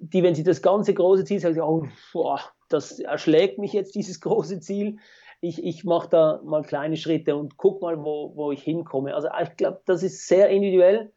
die, 0.00 0.22
wenn 0.22 0.34
sie 0.34 0.44
das 0.44 0.62
ganze 0.62 0.94
große 0.94 1.24
Ziel 1.24 1.40
sagen, 1.40 1.60
oh, 1.60 1.86
boah, 2.12 2.40
das 2.68 2.98
erschlägt 3.00 3.58
mich 3.58 3.72
jetzt, 3.72 3.94
dieses 3.94 4.20
große 4.20 4.60
Ziel. 4.60 4.98
Ich, 5.40 5.62
ich 5.62 5.84
mache 5.84 6.08
da 6.08 6.40
mal 6.44 6.62
kleine 6.62 6.96
Schritte 6.96 7.36
und 7.36 7.56
guck 7.56 7.82
mal, 7.82 8.02
wo, 8.02 8.32
wo 8.34 8.52
ich 8.52 8.62
hinkomme. 8.62 9.14
Also 9.14 9.28
ich 9.42 9.56
glaube, 9.56 9.80
das 9.84 10.02
ist 10.02 10.26
sehr 10.26 10.48
individuell. 10.48 11.12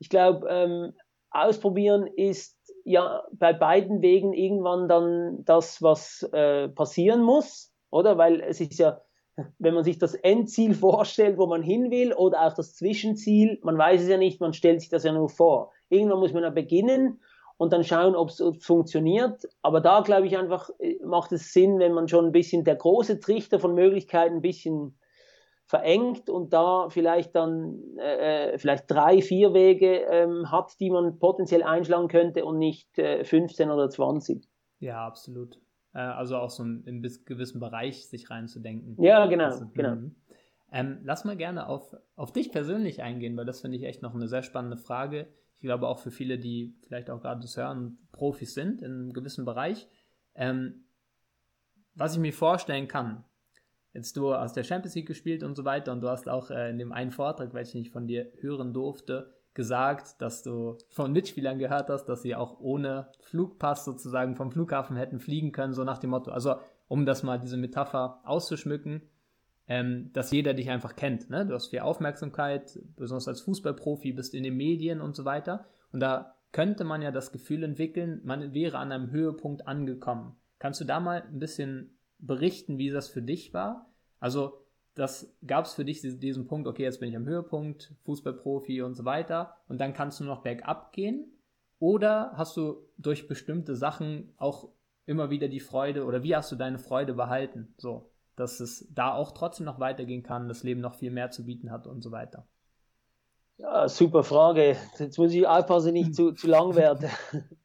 Ich 0.00 0.08
glaube, 0.08 0.48
ähm, 0.50 0.92
ausprobieren 1.30 2.06
ist 2.08 2.56
ja 2.84 3.22
bei 3.32 3.52
beiden 3.52 4.02
Wegen 4.02 4.32
irgendwann 4.32 4.88
dann 4.88 5.44
das, 5.44 5.80
was 5.82 6.22
äh, 6.32 6.68
passieren 6.68 7.22
muss, 7.22 7.72
oder? 7.90 8.18
Weil 8.18 8.40
es 8.40 8.60
ist 8.60 8.78
ja, 8.78 9.00
wenn 9.58 9.74
man 9.74 9.84
sich 9.84 9.98
das 9.98 10.14
Endziel 10.14 10.74
vorstellt, 10.74 11.38
wo 11.38 11.46
man 11.46 11.62
hin 11.62 11.90
will, 11.90 12.12
oder 12.12 12.46
auch 12.46 12.54
das 12.54 12.74
Zwischenziel, 12.74 13.58
man 13.62 13.78
weiß 13.78 14.02
es 14.02 14.08
ja 14.08 14.16
nicht, 14.16 14.40
man 14.40 14.54
stellt 14.54 14.80
sich 14.80 14.90
das 14.90 15.04
ja 15.04 15.12
nur 15.12 15.28
vor. 15.28 15.72
Irgendwann 15.88 16.20
muss 16.20 16.32
man 16.32 16.42
ja 16.42 16.50
beginnen 16.50 17.20
und 17.58 17.72
dann 17.72 17.84
schauen, 17.84 18.16
ob 18.16 18.30
es 18.30 18.42
funktioniert. 18.60 19.46
Aber 19.60 19.82
da 19.82 20.00
glaube 20.00 20.26
ich 20.26 20.36
einfach, 20.38 20.70
äh, 20.78 20.98
macht 21.04 21.32
es 21.32 21.52
Sinn, 21.52 21.78
wenn 21.78 21.92
man 21.92 22.08
schon 22.08 22.26
ein 22.26 22.32
bisschen 22.32 22.64
der 22.64 22.76
große 22.76 23.20
Trichter 23.20 23.60
von 23.60 23.74
Möglichkeiten 23.74 24.36
ein 24.36 24.42
bisschen 24.42 24.98
verengt 25.70 26.28
und 26.28 26.52
da 26.52 26.88
vielleicht 26.88 27.36
dann 27.36 27.78
äh, 27.96 28.54
äh 28.54 28.58
vielleicht 28.58 28.90
drei, 28.90 29.22
vier 29.22 29.54
Wege 29.54 30.00
ähm, 30.10 30.50
hat, 30.50 30.72
die 30.80 30.90
man 30.90 31.20
potenziell 31.20 31.62
einschlagen 31.62 32.08
könnte 32.08 32.44
und 32.44 32.58
nicht 32.58 32.98
äh, 32.98 33.22
15 33.22 33.70
oder 33.70 33.88
20. 33.88 34.48
Ja, 34.80 35.06
absolut. 35.06 35.60
Äh, 35.94 36.00
also 36.00 36.38
auch 36.38 36.50
so 36.50 36.64
im 36.64 37.02
gewissen 37.24 37.60
Bereich 37.60 38.08
sich 38.08 38.30
reinzudenken. 38.30 39.00
Ja, 39.00 39.26
genau, 39.26 39.44
also, 39.44 39.66
genau. 39.72 40.10
Ähm, 40.72 40.98
lass 41.04 41.24
mal 41.24 41.36
gerne 41.36 41.68
auf, 41.68 41.94
auf 42.16 42.32
dich 42.32 42.50
persönlich 42.50 43.00
eingehen, 43.04 43.36
weil 43.36 43.46
das 43.46 43.60
finde 43.60 43.76
ich 43.76 43.84
echt 43.84 44.02
noch 44.02 44.14
eine 44.16 44.26
sehr 44.26 44.42
spannende 44.42 44.76
Frage. 44.76 45.28
Ich 45.58 45.62
glaube 45.62 45.86
auch 45.86 46.00
für 46.00 46.10
viele, 46.10 46.40
die 46.40 46.74
vielleicht 46.82 47.10
auch 47.10 47.20
gerade 47.20 47.42
das 47.42 47.56
hören, 47.56 47.98
Profis 48.10 48.54
sind 48.54 48.82
in 48.82 48.90
einem 48.90 49.12
gewissen 49.12 49.44
Bereich. 49.44 49.88
Ähm, 50.34 50.84
was 51.94 52.14
ich 52.14 52.20
mir 52.20 52.32
vorstellen 52.32 52.88
kann, 52.88 53.24
jetzt 53.92 54.16
du 54.16 54.34
hast 54.34 54.56
der 54.56 54.64
Champions 54.64 54.94
League 54.94 55.08
gespielt 55.08 55.42
und 55.42 55.54
so 55.54 55.64
weiter 55.64 55.92
und 55.92 56.00
du 56.00 56.08
hast 56.08 56.28
auch 56.28 56.50
äh, 56.50 56.70
in 56.70 56.78
dem 56.78 56.92
einen 56.92 57.10
Vortrag, 57.10 57.52
weil 57.54 57.64
ich 57.64 57.90
von 57.90 58.06
dir 58.06 58.30
hören 58.40 58.72
durfte, 58.72 59.32
gesagt, 59.54 60.20
dass 60.20 60.42
du 60.42 60.78
von 60.88 61.12
Mitspielern 61.12 61.58
gehört 61.58 61.88
hast, 61.88 62.06
dass 62.06 62.22
sie 62.22 62.34
auch 62.34 62.60
ohne 62.60 63.08
Flugpass 63.20 63.84
sozusagen 63.84 64.36
vom 64.36 64.52
Flughafen 64.52 64.96
hätten 64.96 65.18
fliegen 65.18 65.52
können, 65.52 65.74
so 65.74 65.84
nach 65.84 65.98
dem 65.98 66.10
Motto. 66.10 66.30
Also, 66.30 66.56
um 66.88 67.04
das 67.04 67.22
mal 67.22 67.38
diese 67.38 67.56
Metapher 67.56 68.20
auszuschmücken, 68.24 69.02
ähm, 69.66 70.10
dass 70.12 70.30
jeder 70.30 70.54
dich 70.54 70.70
einfach 70.70 70.96
kennt. 70.96 71.30
Ne? 71.30 71.46
Du 71.46 71.54
hast 71.54 71.68
viel 71.68 71.80
Aufmerksamkeit, 71.80 72.78
besonders 72.96 73.28
als 73.28 73.40
Fußballprofi, 73.42 74.12
bist 74.12 74.34
in 74.34 74.42
den 74.42 74.56
Medien 74.56 75.00
und 75.00 75.14
so 75.14 75.24
weiter. 75.24 75.66
Und 75.92 76.00
da 76.00 76.34
könnte 76.52 76.84
man 76.84 77.02
ja 77.02 77.12
das 77.12 77.30
Gefühl 77.30 77.62
entwickeln, 77.62 78.20
man 78.24 78.52
wäre 78.52 78.78
an 78.78 78.92
einem 78.92 79.10
Höhepunkt 79.10 79.68
angekommen. 79.68 80.36
Kannst 80.58 80.80
du 80.80 80.84
da 80.84 81.00
mal 81.00 81.22
ein 81.22 81.38
bisschen 81.38 81.96
berichten, 82.20 82.78
wie 82.78 82.90
das 82.90 83.08
für 83.08 83.22
dich 83.22 83.52
war? 83.54 83.90
Also, 84.18 84.64
das 84.94 85.34
gab 85.46 85.64
es 85.64 85.74
für 85.74 85.84
dich 85.84 86.00
diesen 86.02 86.46
Punkt, 86.46 86.66
okay, 86.66 86.82
jetzt 86.82 87.00
bin 87.00 87.08
ich 87.08 87.16
am 87.16 87.26
Höhepunkt, 87.26 87.94
Fußballprofi 88.04 88.82
und 88.82 88.94
so 88.94 89.04
weiter, 89.04 89.56
und 89.68 89.80
dann 89.80 89.94
kannst 89.94 90.20
du 90.20 90.24
noch 90.24 90.42
bergab 90.42 90.92
gehen? 90.92 91.32
Oder 91.78 92.32
hast 92.34 92.56
du 92.56 92.86
durch 92.98 93.26
bestimmte 93.26 93.74
Sachen 93.74 94.34
auch 94.36 94.68
immer 95.06 95.30
wieder 95.30 95.48
die 95.48 95.60
Freude 95.60 96.04
oder 96.04 96.22
wie 96.22 96.36
hast 96.36 96.52
du 96.52 96.56
deine 96.56 96.78
Freude 96.78 97.14
behalten? 97.14 97.74
So, 97.78 98.10
dass 98.36 98.60
es 98.60 98.86
da 98.92 99.14
auch 99.14 99.32
trotzdem 99.32 99.66
noch 99.66 99.80
weitergehen 99.80 100.22
kann, 100.22 100.48
das 100.48 100.62
Leben 100.62 100.80
noch 100.80 100.94
viel 100.94 101.10
mehr 101.10 101.30
zu 101.30 101.46
bieten 101.46 101.70
hat 101.70 101.86
und 101.86 102.02
so 102.02 102.12
weiter. 102.12 102.46
Ja, 103.56 103.88
super 103.88 104.22
Frage. 104.24 104.76
Jetzt 104.98 105.18
muss 105.18 105.32
ich 105.32 105.46
aufpassen, 105.46 105.92
nicht 105.92 106.14
zu, 106.14 106.32
zu 106.32 106.46
lang 106.46 106.74
werden. 106.76 107.10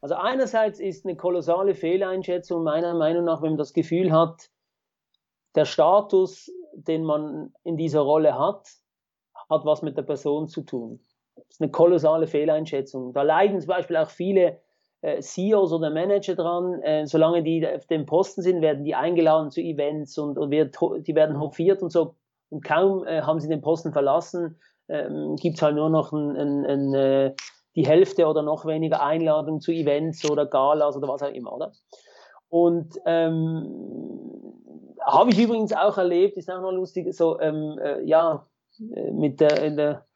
Also 0.00 0.14
einerseits 0.14 0.80
ist 0.80 1.04
eine 1.04 1.16
kolossale 1.16 1.74
Fehleinschätzung 1.74 2.62
meiner 2.62 2.94
Meinung 2.94 3.24
nach, 3.24 3.42
wenn 3.42 3.50
man 3.50 3.58
das 3.58 3.72
Gefühl 3.72 4.12
hat, 4.12 4.50
der 5.54 5.64
Status, 5.64 6.50
den 6.72 7.04
man 7.04 7.52
in 7.64 7.76
dieser 7.76 8.00
Rolle 8.00 8.38
hat, 8.38 8.68
hat 9.50 9.64
was 9.64 9.82
mit 9.82 9.96
der 9.96 10.02
Person 10.02 10.48
zu 10.48 10.62
tun. 10.62 11.00
Das 11.34 11.46
ist 11.50 11.60
eine 11.60 11.70
kolossale 11.70 12.26
Fehleinschätzung. 12.26 13.12
Da 13.12 13.22
leiden 13.22 13.60
zum 13.60 13.68
Beispiel 13.68 13.96
auch 13.96 14.10
viele 14.10 14.60
äh, 15.00 15.20
CEOs 15.20 15.72
oder 15.72 15.90
Manager 15.90 16.34
dran. 16.34 16.80
Äh, 16.82 17.06
solange 17.06 17.42
die 17.42 17.66
auf 17.66 17.86
dem 17.86 18.06
Posten 18.06 18.42
sind, 18.42 18.60
werden 18.60 18.84
die 18.84 18.94
eingeladen 18.94 19.50
zu 19.50 19.60
Events 19.60 20.18
und, 20.18 20.38
und 20.38 20.50
wird, 20.50 20.76
die 21.06 21.14
werden 21.14 21.40
hofiert 21.40 21.82
und 21.82 21.90
so. 21.90 22.14
Und 22.50 22.64
kaum 22.64 23.04
äh, 23.06 23.22
haben 23.22 23.40
sie 23.40 23.48
den 23.48 23.60
Posten 23.60 23.92
verlassen, 23.92 24.58
ähm, 24.88 25.36
gibt 25.36 25.56
es 25.56 25.62
halt 25.62 25.76
nur 25.76 25.90
noch 25.90 26.12
ein, 26.12 26.36
ein, 26.36 26.64
ein, 26.64 26.94
äh, 26.94 27.34
die 27.78 27.86
Hälfte 27.86 28.26
oder 28.26 28.42
noch 28.42 28.66
weniger 28.66 29.04
Einladungen 29.04 29.60
zu 29.60 29.70
Events 29.70 30.28
oder 30.28 30.46
Galas 30.46 30.96
oder 30.96 31.06
was 31.06 31.22
auch 31.22 31.30
immer, 31.30 31.52
oder? 31.52 31.72
Und 32.48 32.98
ähm, 33.06 33.68
habe 35.00 35.30
ich 35.30 35.38
übrigens 35.38 35.72
auch 35.72 35.96
erlebt, 35.96 36.36
ist 36.36 36.50
auch 36.50 36.60
noch 36.60 36.72
lustig, 36.72 37.14
so, 37.14 37.38
ähm, 37.38 37.78
äh, 37.80 38.02
ja, 38.02 38.48
äh, 38.80 39.12
mit 39.12 39.38
der, 39.38 39.62
in 39.62 39.76
der, 39.76 40.06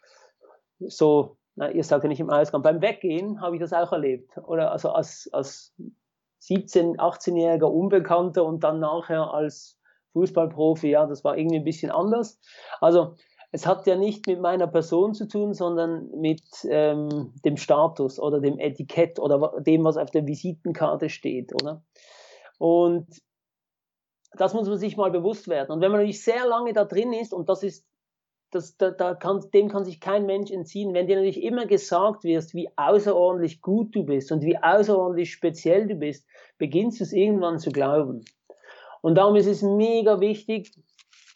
so, 0.81 1.37
na, 1.55 1.71
ihr 1.71 1.85
sagt 1.85 2.03
ja 2.03 2.09
nicht 2.09 2.19
im 2.19 2.31
Ausgang, 2.31 2.63
beim 2.63 2.83
Weggehen 2.83 3.41
habe 3.41 3.55
ich 3.55 3.61
das 3.61 3.73
auch 3.73 3.93
erlebt. 3.93 4.37
Oder 4.45 4.73
also 4.73 4.91
als, 4.91 5.31
als 5.33 5.73
17-, 6.43 6.97
18-jähriger 6.97 7.71
Unbekannter 7.71 8.45
und 8.45 8.65
dann 8.65 8.81
nachher 8.81 9.33
als 9.33 9.79
Fußballprofi, 10.15 10.91
ja, 10.91 11.07
das 11.07 11.23
war 11.23 11.39
irgendwie 11.39 11.59
ein 11.59 11.65
bisschen 11.65 11.93
anders. 11.93 12.41
Also, 12.81 13.15
es 13.55 13.67
hat 13.67 13.87
ja 13.87 13.97
nicht 13.97 14.27
mit 14.27 14.41
meiner 14.41 14.67
Person 14.67 15.13
zu 15.13 15.29
tun, 15.29 15.53
sondern 15.53 16.11
mit 16.19 16.43
ähm, 16.65 17.35
dem 17.45 17.59
Status 17.59 18.19
oder 18.19 18.41
dem 18.41 18.59
Etikett 18.59 19.19
oder 19.19 19.61
dem, 19.61 19.85
was 19.85 19.99
auf 19.99 20.11
der 20.11 20.27
Visitenkarte 20.27 21.11
steht, 21.11 21.53
oder? 21.55 21.85
Und 22.59 23.07
das 24.33 24.55
muss 24.55 24.67
man 24.67 24.79
sich 24.79 24.97
mal 24.97 25.11
bewusst 25.11 25.49
werden. 25.49 25.71
Und 25.71 25.83
wenn 25.83 25.91
man 25.91 26.01
natürlich 26.01 26.25
sehr 26.25 26.47
lange 26.47 26.73
da 26.73 26.87
drin 26.87 27.13
ist, 27.13 27.35
und 27.35 27.51
das 27.51 27.63
ist, 27.63 27.87
das, 28.51 28.79
da, 28.79 28.91
da 28.91 29.15
kann, 29.15 29.41
dem 29.53 29.69
kann 29.69 29.85
sich 29.85 30.01
kein 30.01 30.25
Mensch 30.25 30.51
entziehen, 30.51 30.95
wenn 30.95 31.07
dir 31.07 31.17
natürlich 31.17 31.43
immer 31.43 31.67
gesagt 31.67 32.25
wirst, 32.25 32.55
wie 32.55 32.71
außerordentlich 32.77 33.61
gut 33.61 33.95
du 33.95 34.05
bist 34.05 34.33
und 34.33 34.43
wie 34.43 34.57
außerordentlich 34.57 35.31
speziell 35.31 35.89
du 35.89 35.97
bist, 35.97 36.27
beginnst 36.57 37.01
du 37.01 37.05
es 37.05 37.13
irgendwann 37.13 37.59
zu 37.59 37.71
glauben. 37.71 38.25
Und 39.03 39.17
darum 39.17 39.37
ist 39.37 39.47
es 39.47 39.61
mega 39.63 40.21
wichtig, 40.21 40.73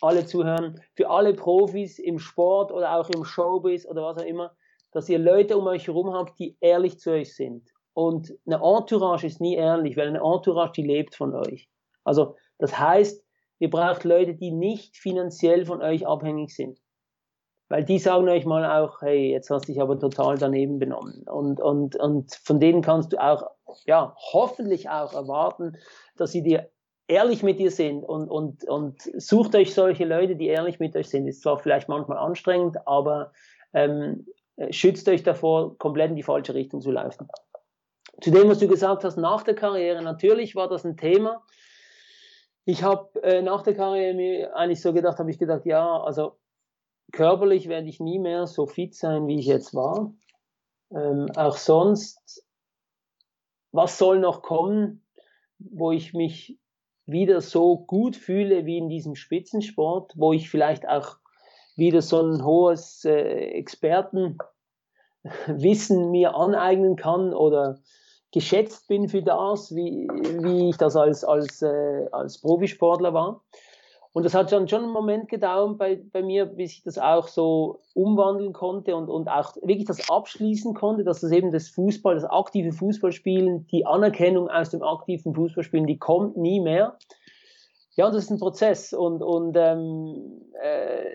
alle 0.00 0.26
zuhören, 0.26 0.80
für 0.94 1.10
alle 1.10 1.34
Profis 1.34 1.98
im 1.98 2.18
Sport 2.18 2.72
oder 2.72 2.96
auch 2.98 3.08
im 3.10 3.24
Showbiz 3.24 3.86
oder 3.86 4.02
was 4.02 4.22
auch 4.22 4.26
immer, 4.26 4.54
dass 4.92 5.08
ihr 5.08 5.18
Leute 5.18 5.56
um 5.56 5.66
euch 5.66 5.86
herum 5.86 6.12
habt, 6.12 6.38
die 6.38 6.56
ehrlich 6.60 6.98
zu 6.98 7.10
euch 7.10 7.34
sind. 7.34 7.70
Und 7.92 8.32
eine 8.46 8.56
Entourage 8.56 9.26
ist 9.26 9.40
nie 9.40 9.54
ehrlich, 9.54 9.96
weil 9.96 10.08
eine 10.08 10.20
Entourage, 10.20 10.72
die 10.72 10.82
lebt 10.82 11.14
von 11.14 11.34
euch. 11.34 11.68
Also 12.04 12.36
das 12.58 12.78
heißt, 12.78 13.24
ihr 13.58 13.70
braucht 13.70 14.04
Leute, 14.04 14.34
die 14.34 14.50
nicht 14.50 14.96
finanziell 14.96 15.64
von 15.64 15.82
euch 15.82 16.06
abhängig 16.06 16.54
sind. 16.54 16.78
Weil 17.68 17.84
die 17.84 17.98
sagen 17.98 18.28
euch 18.28 18.46
mal 18.46 18.64
auch, 18.80 19.02
hey, 19.02 19.32
jetzt 19.32 19.50
hast 19.50 19.66
du 19.66 19.72
dich 19.72 19.82
aber 19.82 19.98
total 19.98 20.38
daneben 20.38 20.78
benommen. 20.78 21.24
Und, 21.26 21.60
und, 21.60 21.96
und 21.96 22.34
von 22.44 22.60
denen 22.60 22.80
kannst 22.80 23.12
du 23.12 23.18
auch, 23.18 23.50
ja, 23.86 24.14
hoffentlich 24.32 24.88
auch 24.88 25.12
erwarten, 25.14 25.76
dass 26.16 26.30
sie 26.30 26.42
dir 26.42 26.70
ehrlich 27.08 27.42
mit 27.42 27.58
dir 27.58 27.70
sind 27.70 28.02
und, 28.02 28.28
und, 28.28 28.64
und 28.64 29.00
sucht 29.20 29.54
euch 29.54 29.74
solche 29.74 30.04
Leute, 30.04 30.36
die 30.36 30.46
ehrlich 30.46 30.78
mit 30.80 30.96
euch 30.96 31.08
sind. 31.08 31.26
Ist 31.26 31.42
zwar 31.42 31.58
vielleicht 31.58 31.88
manchmal 31.88 32.18
anstrengend, 32.18 32.86
aber 32.86 33.32
ähm, 33.72 34.26
schützt 34.70 35.08
euch 35.08 35.22
davor, 35.22 35.78
komplett 35.78 36.10
in 36.10 36.16
die 36.16 36.22
falsche 36.22 36.54
Richtung 36.54 36.80
zu 36.80 36.90
laufen. 36.90 37.28
Zu 38.20 38.30
dem, 38.30 38.48
was 38.48 38.58
du 38.58 38.66
gesagt 38.66 39.04
hast, 39.04 39.16
nach 39.16 39.42
der 39.42 39.54
Karriere, 39.54 40.02
natürlich 40.02 40.56
war 40.56 40.68
das 40.68 40.84
ein 40.84 40.96
Thema. 40.96 41.42
Ich 42.64 42.82
habe 42.82 43.22
äh, 43.22 43.42
nach 43.42 43.62
der 43.62 43.74
Karriere 43.74 44.14
mir 44.14 44.56
eigentlich 44.56 44.80
so 44.80 44.92
gedacht, 44.92 45.18
habe 45.18 45.30
ich 45.30 45.38
gedacht, 45.38 45.66
ja, 45.66 46.02
also 46.02 46.38
körperlich 47.12 47.68
werde 47.68 47.88
ich 47.88 48.00
nie 48.00 48.18
mehr 48.18 48.46
so 48.46 48.66
fit 48.66 48.94
sein, 48.94 49.26
wie 49.28 49.38
ich 49.38 49.46
jetzt 49.46 49.74
war. 49.74 50.12
Ähm, 50.90 51.30
auch 51.36 51.56
sonst, 51.56 52.44
was 53.70 53.98
soll 53.98 54.18
noch 54.18 54.42
kommen, 54.42 55.06
wo 55.58 55.92
ich 55.92 56.14
mich 56.14 56.58
wieder 57.06 57.40
so 57.40 57.78
gut 57.78 58.16
fühle 58.16 58.66
wie 58.66 58.78
in 58.78 58.88
diesem 58.88 59.14
Spitzensport, 59.14 60.12
wo 60.16 60.32
ich 60.32 60.50
vielleicht 60.50 60.88
auch 60.88 61.16
wieder 61.76 62.02
so 62.02 62.20
ein 62.20 62.44
hohes 62.44 63.04
äh, 63.04 63.12
Expertenwissen 63.12 64.40
mir 66.10 66.34
aneignen 66.34 66.96
kann 66.96 67.32
oder 67.32 67.78
geschätzt 68.32 68.88
bin 68.88 69.08
für 69.08 69.22
das, 69.22 69.74
wie, 69.74 70.08
wie 70.08 70.70
ich 70.70 70.76
das 70.76 70.96
als, 70.96 71.24
als, 71.24 71.62
äh, 71.62 72.06
als 72.12 72.40
Profisportler 72.40 73.14
war. 73.14 73.44
Und 74.16 74.22
das 74.22 74.32
hat 74.32 74.50
dann 74.50 74.66
schon 74.66 74.82
einen 74.82 74.94
Moment 74.94 75.28
gedauert 75.28 75.76
bei, 75.76 76.02
bei 76.10 76.22
mir, 76.22 76.46
bis 76.46 76.72
ich 76.72 76.82
das 76.82 76.96
auch 76.96 77.28
so 77.28 77.82
umwandeln 77.92 78.54
konnte 78.54 78.96
und, 78.96 79.10
und 79.10 79.28
auch 79.28 79.54
wirklich 79.56 79.84
das 79.84 80.08
abschließen 80.08 80.72
konnte, 80.72 81.04
dass 81.04 81.20
das 81.20 81.32
eben 81.32 81.52
das 81.52 81.68
Fußball, 81.68 82.14
das 82.14 82.24
aktive 82.24 82.72
Fußballspielen, 82.72 83.66
die 83.66 83.84
Anerkennung 83.84 84.48
aus 84.48 84.70
dem 84.70 84.82
aktiven 84.82 85.34
Fußballspielen, 85.34 85.86
die 85.86 85.98
kommt 85.98 86.38
nie 86.38 86.60
mehr. 86.60 86.96
Ja, 87.96 88.06
und 88.06 88.14
das 88.14 88.24
ist 88.24 88.30
ein 88.30 88.38
Prozess 88.38 88.94
und, 88.94 89.22
und 89.22 89.54
ähm, 89.54 90.40
äh, 90.62 91.10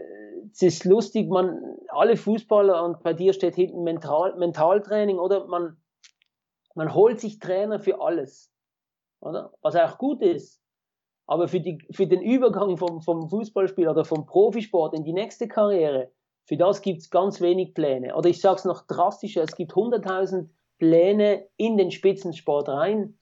es 0.51 0.61
ist 0.61 0.85
lustig, 0.85 1.27
man, 1.27 1.59
alle 1.87 2.15
Fußballer 2.15 2.85
und 2.85 3.01
bei 3.01 3.13
dir 3.13 3.33
steht 3.33 3.55
hinten 3.55 3.81
Mental, 3.81 4.35
Mentaltraining 4.35 5.17
oder 5.17 5.47
man, 5.47 5.75
man 6.75 6.93
holt 6.93 7.19
sich 7.19 7.39
Trainer 7.39 7.79
für 7.79 7.99
alles, 7.99 8.53
oder? 9.21 9.53
Was 9.63 9.75
auch 9.75 9.97
gut 9.97 10.21
ist. 10.21 10.60
Aber 11.27 11.47
für, 11.47 11.59
die, 11.59 11.79
für 11.91 12.07
den 12.07 12.21
Übergang 12.21 12.77
vom, 12.77 13.01
vom 13.01 13.29
Fußballspiel 13.29 13.87
oder 13.87 14.05
vom 14.05 14.25
Profisport 14.25 14.93
in 14.93 15.03
die 15.03 15.13
nächste 15.13 15.47
Karriere, 15.47 16.11
für 16.45 16.57
das 16.57 16.81
gibt 16.81 17.01
es 17.01 17.09
ganz 17.09 17.39
wenig 17.39 17.73
Pläne. 17.73 18.15
Oder 18.15 18.29
ich 18.29 18.41
sage 18.41 18.57
es 18.57 18.65
noch 18.65 18.85
drastischer, 18.85 19.43
es 19.43 19.55
gibt 19.55 19.73
100.000 19.73 20.49
Pläne 20.79 21.47
in 21.57 21.77
den 21.77 21.91
Spitzensport 21.91 22.67
rein, 22.67 23.17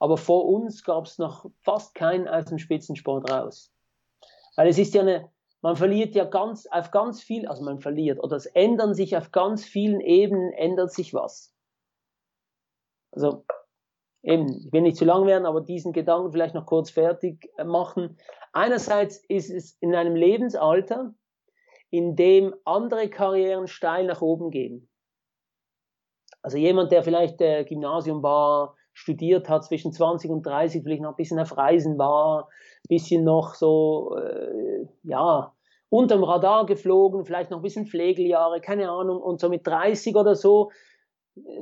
aber 0.00 0.16
vor 0.16 0.44
uns 0.46 0.82
gab 0.82 1.06
es 1.06 1.18
noch 1.18 1.50
fast 1.60 1.94
keinen 1.94 2.28
aus 2.28 2.46
dem 2.46 2.58
Spitzensport 2.58 3.30
raus. 3.30 3.72
Weil 4.56 4.68
es 4.68 4.78
ist 4.78 4.94
ja 4.94 5.02
eine, 5.02 5.30
man 5.62 5.76
verliert 5.76 6.14
ja 6.14 6.24
ganz, 6.24 6.66
auf 6.66 6.90
ganz 6.90 7.22
viel, 7.22 7.46
also 7.46 7.64
man 7.64 7.80
verliert, 7.80 8.22
oder 8.22 8.36
es 8.36 8.46
ändern 8.46 8.94
sich 8.94 9.16
auf 9.16 9.32
ganz 9.32 9.64
vielen 9.64 10.00
Ebenen, 10.00 10.52
ändert 10.52 10.92
sich 10.92 11.14
was. 11.14 11.54
Also 13.12 13.44
eben, 14.24 14.48
ich 14.48 14.72
will 14.72 14.82
nicht 14.82 14.96
zu 14.96 15.04
lang 15.04 15.26
werden, 15.26 15.46
aber 15.46 15.60
diesen 15.60 15.92
Gedanken 15.92 16.32
vielleicht 16.32 16.54
noch 16.54 16.66
kurz 16.66 16.90
fertig 16.90 17.50
äh, 17.56 17.64
machen. 17.64 18.16
Einerseits 18.52 19.18
ist 19.28 19.50
es 19.50 19.76
in 19.80 19.94
einem 19.94 20.16
Lebensalter, 20.16 21.14
in 21.90 22.16
dem 22.16 22.54
andere 22.64 23.08
Karrieren 23.08 23.68
steil 23.68 24.06
nach 24.06 24.22
oben 24.22 24.50
gehen. 24.50 24.88
Also 26.42 26.58
jemand, 26.58 26.92
der 26.92 27.02
vielleicht 27.02 27.40
äh, 27.40 27.64
Gymnasium 27.64 28.22
war, 28.22 28.74
studiert 28.92 29.48
hat 29.48 29.64
zwischen 29.64 29.92
20 29.92 30.30
und 30.30 30.44
30, 30.44 30.82
vielleicht 30.82 31.02
noch 31.02 31.10
ein 31.10 31.16
bisschen 31.16 31.38
auf 31.38 31.56
Reisen 31.56 31.98
war, 31.98 32.48
bisschen 32.88 33.24
noch 33.24 33.54
so, 33.54 34.16
äh, 34.16 34.86
ja, 35.02 35.52
unterm 35.88 36.24
Radar 36.24 36.66
geflogen, 36.66 37.24
vielleicht 37.24 37.50
noch 37.50 37.58
ein 37.58 37.62
bisschen 37.62 37.86
Pflegeljahre, 37.86 38.60
keine 38.60 38.90
Ahnung, 38.90 39.20
und 39.20 39.40
so 39.40 39.48
mit 39.48 39.66
30 39.66 40.16
oder 40.16 40.34
so 40.34 40.70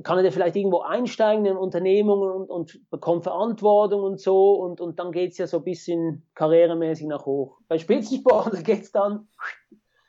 kann 0.03 0.23
er 0.23 0.33
vielleicht 0.33 0.57
irgendwo 0.57 0.81
einsteigen 0.81 1.47
in 1.47 1.57
Unternehmungen 1.57 2.31
und, 2.31 2.51
und 2.51 2.91
bekommt 2.91 3.25
Verantwortung 3.25 4.03
und 4.03 4.21
so 4.21 4.53
und, 4.55 4.81
und 4.81 4.99
dann 4.99 5.13
geht's 5.13 5.39
ja 5.39 5.47
so 5.47 5.59
ein 5.59 5.65
bisschen 5.65 6.27
karrieremäßig 6.35 7.07
nach 7.07 7.25
hoch. 7.25 7.59
Bei 7.69 7.79
Spitzensport 7.79 8.65
geht's 8.65 8.93
dann 8.93 9.29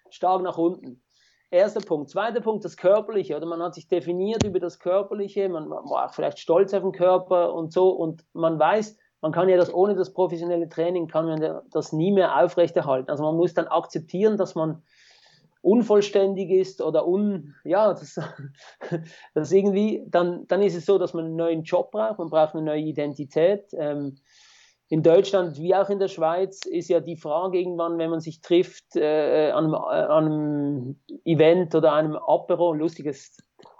stark 0.09 0.41
nach 0.41 0.57
unten. 0.57 1.01
Erster 1.49 1.81
Punkt. 1.81 2.09
Zweiter 2.09 2.41
Punkt, 2.41 2.65
das 2.65 2.77
Körperliche. 2.77 3.37
Oder 3.37 3.45
man 3.45 3.61
hat 3.61 3.75
sich 3.75 3.87
definiert 3.87 4.43
über 4.43 4.59
das 4.59 4.79
Körperliche, 4.79 5.47
man 5.47 5.69
war 5.69 6.07
auch 6.07 6.13
vielleicht 6.13 6.39
stolz 6.39 6.73
auf 6.73 6.81
den 6.81 6.91
Körper 6.91 7.53
und 7.53 7.71
so 7.71 7.89
und 7.89 8.25
man 8.33 8.59
weiß, 8.59 8.97
man 9.21 9.31
kann 9.31 9.47
ja 9.47 9.55
das 9.55 9.73
ohne 9.73 9.95
das 9.95 10.11
professionelle 10.11 10.67
Training, 10.67 11.07
kann 11.07 11.25
man 11.25 11.61
das 11.71 11.93
nie 11.93 12.11
mehr 12.11 12.43
aufrechterhalten. 12.43 13.09
Also 13.09 13.23
man 13.23 13.37
muss 13.37 13.53
dann 13.53 13.67
akzeptieren, 13.67 14.35
dass 14.35 14.55
man 14.55 14.83
unvollständig 15.63 16.49
ist 16.49 16.81
oder 16.81 17.07
un, 17.07 17.55
ja, 17.63 17.93
das, 17.93 18.19
das 19.33 19.51
irgendwie, 19.51 20.05
dann, 20.07 20.45
dann 20.47 20.61
ist 20.61 20.75
es 20.75 20.85
so, 20.85 20.99
dass 20.99 21.13
man 21.13 21.25
einen 21.25 21.35
neuen 21.37 21.63
Job 21.63 21.91
braucht, 21.91 22.19
man 22.19 22.29
braucht 22.29 22.53
eine 22.53 22.63
neue 22.63 22.81
Identität. 22.81 23.65
Ähm, 23.73 24.17
in 24.89 25.01
Deutschland 25.01 25.57
wie 25.57 25.73
auch 25.73 25.89
in 25.89 25.99
der 25.99 26.09
Schweiz 26.09 26.65
ist 26.65 26.89
ja 26.89 26.99
die 26.99 27.15
Frage 27.15 27.57
irgendwann, 27.57 27.97
wenn 27.97 28.09
man 28.09 28.19
sich 28.19 28.41
trifft 28.41 28.95
äh, 28.95 29.51
an, 29.51 29.65
einem, 29.65 29.73
äh, 29.73 29.77
an, 29.77 30.25
einem, 30.25 30.99
Event 31.23 31.73
oder 31.73 31.93
einem 31.93 32.17
Apero, 32.17 32.73
lustiges, 32.73 33.37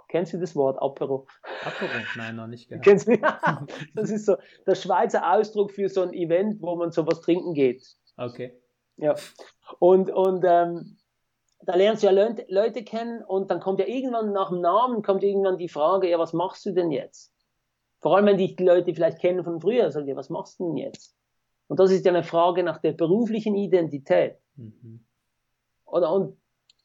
kennst 0.08 0.32
du 0.32 0.40
das 0.40 0.56
Wort 0.56 0.82
Apero? 0.82 1.28
Apero? 1.66 1.92
Nein, 2.16 2.38
noch 2.38 2.48
nicht 2.48 2.70
gehört. 2.70 2.86
Kennst 2.86 3.10
du? 3.10 3.18
das 3.94 4.10
ist 4.10 4.26
so 4.26 4.38
der 4.66 4.76
Schweizer 4.76 5.30
Ausdruck 5.34 5.72
für 5.72 5.90
so 5.90 6.02
ein 6.02 6.14
Event, 6.14 6.62
wo 6.62 6.78
man 6.78 6.92
so 6.92 7.06
was 7.06 7.20
trinken 7.20 7.54
geht. 7.54 7.86
Okay. 8.16 8.58
Ja. 8.96 9.16
Und, 9.80 10.10
und 10.10 10.46
ähm, 10.48 10.98
da 11.66 11.76
lernst 11.76 12.04
du 12.04 12.08
ja 12.08 12.14
Leute, 12.14 12.46
Leute 12.50 12.84
kennen 12.84 13.24
und 13.24 13.50
dann 13.50 13.60
kommt 13.60 13.80
ja 13.80 13.88
irgendwann 13.88 14.32
nach 14.34 14.50
dem 14.50 14.62
Namen 14.62 15.02
kommt 15.02 15.24
irgendwann 15.24 15.58
die 15.58 15.70
Frage, 15.70 16.10
ja, 16.10 16.20
was 16.20 16.34
machst 16.34 16.66
du 16.66 16.72
denn 16.72 16.92
jetzt? 16.92 17.34
Vor 18.02 18.16
allem, 18.16 18.26
wenn 18.26 18.38
dich 18.38 18.56
die 18.56 18.66
Leute 18.66 18.94
vielleicht 18.94 19.20
kennen 19.20 19.44
von 19.44 19.62
früher, 19.62 19.90
sagen 19.92 20.08
die, 20.08 20.16
was 20.16 20.30
machst 20.30 20.60
du 20.60 20.68
denn 20.68 20.78
jetzt? 20.78 21.16
Und 21.68 21.80
das 21.80 21.92
ist 21.92 22.06
ja 22.06 22.12
eine 22.12 22.24
Frage 22.24 22.64
nach 22.64 22.80
der 22.80 22.92
beruflichen 22.92 23.56
Identität. 23.56 24.38
Mhm. 24.56 25.06
Oder, 25.86 26.12
und 26.12 26.38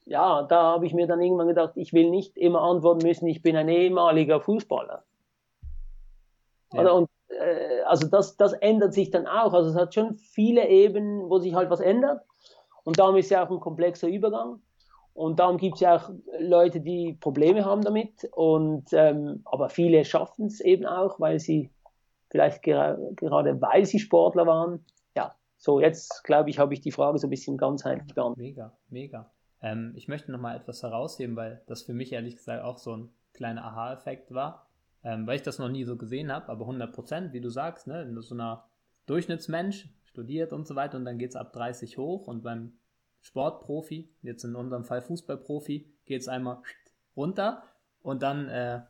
ja, 0.05 0.43
da 0.43 0.63
habe 0.63 0.85
ich 0.85 0.93
mir 0.93 1.07
dann 1.07 1.21
irgendwann 1.21 1.47
gedacht, 1.47 1.73
ich 1.75 1.93
will 1.93 2.09
nicht 2.09 2.37
immer 2.37 2.61
antworten 2.61 3.05
müssen, 3.05 3.27
ich 3.27 3.41
bin 3.41 3.55
ein 3.55 3.69
ehemaliger 3.69 4.39
Fußballer. 4.39 5.03
Ja. 6.73 6.79
Oder, 6.79 6.95
und, 6.95 7.09
äh, 7.27 7.81
also 7.81 8.07
das, 8.07 8.37
das 8.37 8.53
ändert 8.53 8.93
sich 8.93 9.11
dann 9.11 9.27
auch. 9.27 9.53
Also 9.53 9.71
es 9.71 9.75
hat 9.75 9.93
schon 9.93 10.15
viele 10.15 10.67
Ebenen, 10.69 11.29
wo 11.29 11.39
sich 11.39 11.53
halt 11.53 11.69
was 11.69 11.79
ändert. 11.79 12.23
Und 12.83 12.97
darum 12.97 13.17
ist 13.17 13.29
ja 13.29 13.45
auch 13.45 13.51
ein 13.51 13.59
komplexer 13.59 14.07
Übergang. 14.07 14.61
Und 15.19 15.37
darum 15.39 15.57
gibt 15.57 15.75
es 15.75 15.81
ja 15.81 15.97
auch 15.97 16.09
Leute, 16.39 16.79
die 16.79 17.17
Probleme 17.19 17.65
haben 17.65 17.81
damit. 17.81 18.23
Und, 18.31 18.85
ähm, 18.93 19.41
aber 19.43 19.67
viele 19.67 20.05
schaffen 20.05 20.45
es 20.45 20.61
eben 20.61 20.85
auch, 20.85 21.19
weil 21.19 21.39
sie 21.41 21.71
vielleicht 22.29 22.63
gera 22.63 22.97
gerade 23.17 23.59
weil 23.59 23.83
sie 23.83 23.99
Sportler 23.99 24.47
waren. 24.47 24.85
Ja, 25.17 25.35
so 25.57 25.81
jetzt 25.81 26.23
glaube 26.23 26.49
ich, 26.49 26.57
habe 26.57 26.73
ich 26.73 26.79
die 26.79 26.93
Frage 26.93 27.17
so 27.17 27.27
ein 27.27 27.31
bisschen 27.31 27.57
ganzheitlich 27.57 28.15
beantwortet. 28.15 28.45
Mega, 28.45 28.77
mega. 28.87 29.31
Ähm, 29.61 29.91
ich 29.97 30.07
möchte 30.07 30.31
noch 30.31 30.39
mal 30.39 30.55
etwas 30.55 30.83
herausheben, 30.83 31.35
weil 31.35 31.63
das 31.67 31.81
für 31.81 31.93
mich 31.93 32.13
ehrlich 32.13 32.37
gesagt 32.37 32.63
auch 32.63 32.77
so 32.77 32.95
ein 32.95 33.09
kleiner 33.33 33.65
Aha-Effekt 33.65 34.33
war, 34.33 34.67
ähm, 35.03 35.27
weil 35.27 35.35
ich 35.35 35.43
das 35.43 35.59
noch 35.59 35.67
nie 35.67 35.83
so 35.83 35.97
gesehen 35.97 36.31
habe. 36.31 36.47
Aber 36.47 36.61
100 36.61 36.93
Prozent, 36.93 37.33
wie 37.33 37.41
du 37.41 37.49
sagst, 37.49 37.87
ne, 37.87 38.03
in 38.03 38.21
so 38.21 38.35
einer 38.35 38.69
Durchschnittsmensch 39.05 39.89
studiert 40.05 40.53
und 40.53 40.65
so 40.65 40.77
weiter 40.77 40.95
und 40.95 41.03
dann 41.03 41.17
geht 41.17 41.31
es 41.31 41.35
ab 41.35 41.51
30 41.51 41.97
hoch 41.97 42.27
und 42.27 42.41
beim 42.41 42.71
Sportprofi, 43.21 44.09
jetzt 44.21 44.43
in 44.43 44.55
unserem 44.55 44.85
Fall 44.85 45.01
Fußballprofi, 45.01 45.91
geht 46.05 46.21
es 46.21 46.27
einmal 46.27 46.61
runter 47.15 47.63
und 48.01 48.23
dann, 48.23 48.47
äh, 48.47 48.81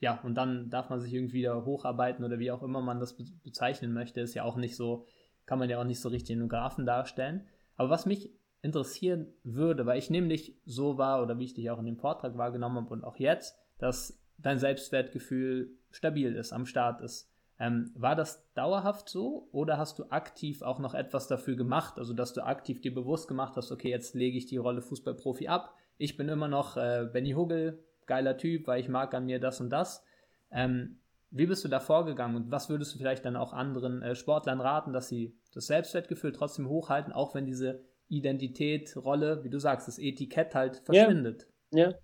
ja, 0.00 0.20
und 0.22 0.34
dann 0.34 0.70
darf 0.70 0.90
man 0.90 1.00
sich 1.00 1.12
irgendwie 1.12 1.38
wieder 1.38 1.64
hocharbeiten 1.64 2.24
oder 2.24 2.38
wie 2.38 2.50
auch 2.50 2.62
immer 2.62 2.82
man 2.82 3.00
das 3.00 3.16
bezeichnen 3.42 3.92
möchte, 3.92 4.20
ist 4.20 4.34
ja 4.34 4.44
auch 4.44 4.56
nicht 4.56 4.76
so, 4.76 5.06
kann 5.46 5.58
man 5.58 5.70
ja 5.70 5.80
auch 5.80 5.84
nicht 5.84 6.00
so 6.00 6.08
richtig 6.08 6.34
in 6.34 6.40
den 6.40 6.48
Graphen 6.48 6.84
darstellen. 6.84 7.46
Aber 7.76 7.90
was 7.90 8.06
mich 8.06 8.32
interessieren 8.62 9.26
würde, 9.42 9.86
weil 9.86 9.98
ich 9.98 10.10
nämlich 10.10 10.56
so 10.64 10.96
war 10.96 11.22
oder 11.22 11.38
wie 11.38 11.44
ich 11.44 11.54
dich 11.54 11.70
auch 11.70 11.78
in 11.78 11.86
dem 11.86 11.98
Vortrag 11.98 12.36
wahrgenommen 12.36 12.76
habe 12.76 12.90
und 12.90 13.04
auch 13.04 13.16
jetzt, 13.16 13.58
dass 13.78 14.18
dein 14.38 14.58
Selbstwertgefühl 14.58 15.70
stabil 15.90 16.34
ist, 16.34 16.52
am 16.52 16.66
Start 16.66 17.00
ist. 17.00 17.30
Ähm, 17.64 17.90
war 17.94 18.14
das 18.14 18.44
dauerhaft 18.52 19.08
so 19.08 19.48
oder 19.50 19.78
hast 19.78 19.98
du 19.98 20.04
aktiv 20.10 20.60
auch 20.60 20.78
noch 20.78 20.92
etwas 20.92 21.28
dafür 21.28 21.56
gemacht? 21.56 21.94
Also, 21.96 22.12
dass 22.12 22.34
du 22.34 22.44
aktiv 22.44 22.82
dir 22.82 22.94
bewusst 22.94 23.26
gemacht 23.26 23.56
hast, 23.56 23.72
okay, 23.72 23.88
jetzt 23.88 24.14
lege 24.14 24.36
ich 24.36 24.44
die 24.44 24.58
Rolle 24.58 24.82
Fußballprofi 24.82 25.48
ab. 25.48 25.74
Ich 25.96 26.18
bin 26.18 26.28
immer 26.28 26.48
noch 26.48 26.76
äh, 26.76 27.08
Benny 27.10 27.32
Huggel, 27.32 27.82
geiler 28.04 28.36
Typ, 28.36 28.66
weil 28.66 28.80
ich 28.80 28.90
mag 28.90 29.14
an 29.14 29.24
mir 29.24 29.40
das 29.40 29.62
und 29.62 29.70
das. 29.70 30.04
Ähm, 30.50 30.98
wie 31.30 31.46
bist 31.46 31.64
du 31.64 31.68
da 31.68 31.80
vorgegangen 31.80 32.36
und 32.36 32.50
was 32.50 32.68
würdest 32.68 32.94
du 32.94 32.98
vielleicht 32.98 33.24
dann 33.24 33.34
auch 33.34 33.54
anderen 33.54 34.02
äh, 34.02 34.14
Sportlern 34.14 34.60
raten, 34.60 34.92
dass 34.92 35.08
sie 35.08 35.34
das 35.54 35.66
Selbstwertgefühl 35.66 36.32
trotzdem 36.32 36.68
hochhalten, 36.68 37.14
auch 37.14 37.34
wenn 37.34 37.46
diese 37.46 37.80
Identität, 38.08 38.94
Rolle, 38.94 39.42
wie 39.42 39.48
du 39.50 39.58
sagst, 39.58 39.88
das 39.88 39.98
Etikett 39.98 40.54
halt 40.54 40.82
verschwindet? 40.84 41.46
Ja, 41.70 41.88
ja. 41.88 41.94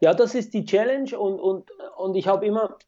ja 0.00 0.14
das 0.14 0.36
ist 0.36 0.54
die 0.54 0.64
Challenge 0.64 1.18
und, 1.18 1.40
und, 1.40 1.68
und 1.96 2.14
ich 2.14 2.28
habe 2.28 2.46
immer, 2.46 2.78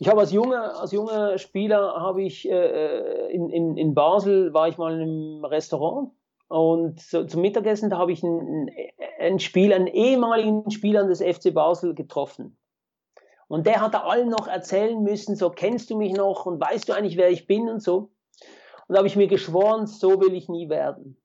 ich 0.00 0.08
habe 0.08 0.20
als 0.20 0.32
junger, 0.32 0.80
als 0.80 0.92
junger 0.92 1.36
Spieler 1.36 1.94
habe 2.00 2.22
ich 2.22 2.48
äh, 2.48 2.54
äh, 2.54 3.32
in, 3.32 3.50
in, 3.50 3.76
in 3.76 3.94
Basel 3.94 4.54
war 4.54 4.66
ich 4.66 4.78
mal 4.78 4.94
in 4.94 5.02
einem 5.02 5.44
Restaurant 5.44 6.10
und 6.48 6.98
so, 6.98 7.24
zum 7.24 7.42
Mittagessen 7.42 7.90
da 7.90 7.98
habe 7.98 8.10
ich 8.10 8.24
einen, 8.24 8.70
einen 9.18 9.38
Spieler, 9.38 9.76
einen 9.76 9.88
ehemaligen 9.88 10.70
Spieler 10.70 11.06
des 11.06 11.20
FC 11.20 11.52
Basel 11.52 11.94
getroffen. 11.94 12.58
Und 13.46 13.66
der 13.66 13.82
hat 13.82 13.92
da 13.92 14.04
allen 14.04 14.30
noch 14.30 14.48
erzählen 14.48 15.02
müssen, 15.02 15.36
so 15.36 15.50
kennst 15.50 15.90
du 15.90 15.98
mich 15.98 16.14
noch 16.14 16.46
und 16.46 16.58
weißt 16.58 16.88
du 16.88 16.94
eigentlich, 16.94 17.18
wer 17.18 17.30
ich 17.30 17.46
bin 17.46 17.68
und 17.68 17.82
so. 17.82 18.10
Und 18.88 18.94
da 18.94 18.98
habe 18.98 19.06
ich 19.06 19.16
mir 19.16 19.28
geschworen, 19.28 19.86
so 19.86 20.18
will 20.20 20.34
ich 20.34 20.48
nie 20.48 20.70
werden. 20.70 21.20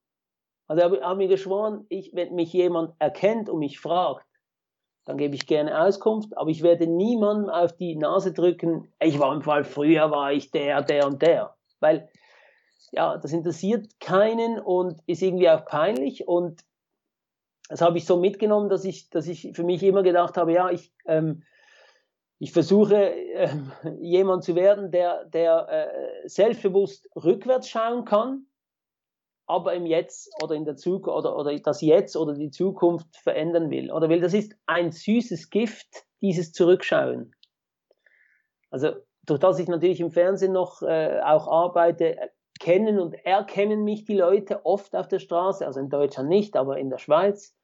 Also 0.67 0.83
habe 0.83 1.01
hab 1.01 1.17
mir 1.17 1.29
geschworen, 1.29 1.85
ich, 1.87 2.13
wenn 2.13 2.35
mich 2.35 2.51
jemand 2.51 2.93
erkennt 2.99 3.49
und 3.49 3.59
mich 3.59 3.79
fragt, 3.79 4.25
dann 5.05 5.17
gebe 5.17 5.35
ich 5.35 5.45
gerne 5.45 5.79
Auskunft, 5.79 6.35
aber 6.37 6.49
ich 6.49 6.63
werde 6.63 6.87
niemandem 6.87 7.49
auf 7.49 7.73
die 7.73 7.95
Nase 7.95 8.33
drücken, 8.33 8.91
ich 8.99 9.19
war 9.19 9.33
im 9.33 9.41
Fall 9.41 9.63
früher 9.63 10.11
war 10.11 10.33
ich 10.33 10.51
der, 10.51 10.81
der 10.81 11.05
und 11.05 11.21
der, 11.21 11.55
weil 11.79 12.09
ja, 12.91 13.17
das 13.17 13.31
interessiert 13.31 13.99
keinen 13.99 14.59
und 14.59 14.99
ist 15.05 15.21
irgendwie 15.21 15.49
auch 15.49 15.65
peinlich 15.65 16.27
und 16.27 16.61
das 17.69 17.81
habe 17.81 17.97
ich 17.97 18.05
so 18.05 18.17
mitgenommen, 18.17 18.69
dass 18.69 18.85
ich, 18.85 19.09
dass 19.09 19.27
ich 19.27 19.51
für 19.53 19.63
mich 19.63 19.81
immer 19.83 20.03
gedacht 20.03 20.37
habe, 20.37 20.53
ja, 20.53 20.69
ich, 20.69 20.93
ähm, 21.05 21.43
ich 22.37 22.51
versuche 22.51 23.13
äh, 23.13 23.49
jemand 23.99 24.43
zu 24.43 24.55
werden, 24.55 24.91
der, 24.91 25.25
der 25.25 25.67
äh, 25.69 26.27
selbstbewusst 26.27 27.09
rückwärts 27.15 27.69
schauen 27.69 28.05
kann 28.05 28.45
aber 29.47 29.73
im 29.73 29.85
Jetzt 29.85 30.31
oder 30.41 30.55
in 30.55 30.65
der 30.65 30.75
Zukunft 30.75 31.17
oder, 31.17 31.37
oder 31.37 31.57
das 31.59 31.81
Jetzt 31.81 32.15
oder 32.15 32.33
die 32.33 32.51
Zukunft 32.51 33.15
verändern 33.17 33.69
will. 33.69 33.91
Oder 33.91 34.09
will, 34.09 34.21
das 34.21 34.33
ist 34.33 34.55
ein 34.65 34.91
süßes 34.91 35.49
Gift, 35.49 36.05
dieses 36.21 36.51
Zurückschauen. 36.51 37.35
Also 38.71 38.93
durch 39.23 39.39
das 39.39 39.59
ich 39.59 39.67
natürlich 39.67 39.99
im 39.99 40.11
Fernsehen 40.11 40.53
noch 40.53 40.81
äh, 40.81 41.19
auch 41.23 41.47
arbeite, 41.47 42.31
kennen 42.59 42.99
und 42.99 43.13
erkennen 43.25 43.83
mich 43.83 44.05
die 44.05 44.17
Leute 44.17 44.65
oft 44.65 44.95
auf 44.95 45.07
der 45.07 45.19
Straße, 45.19 45.65
also 45.65 45.79
in 45.79 45.89
Deutschland 45.89 46.29
nicht, 46.29 46.55
aber 46.55 46.77
in 46.77 46.89
der 46.89 46.97
Schweiz. 46.97 47.55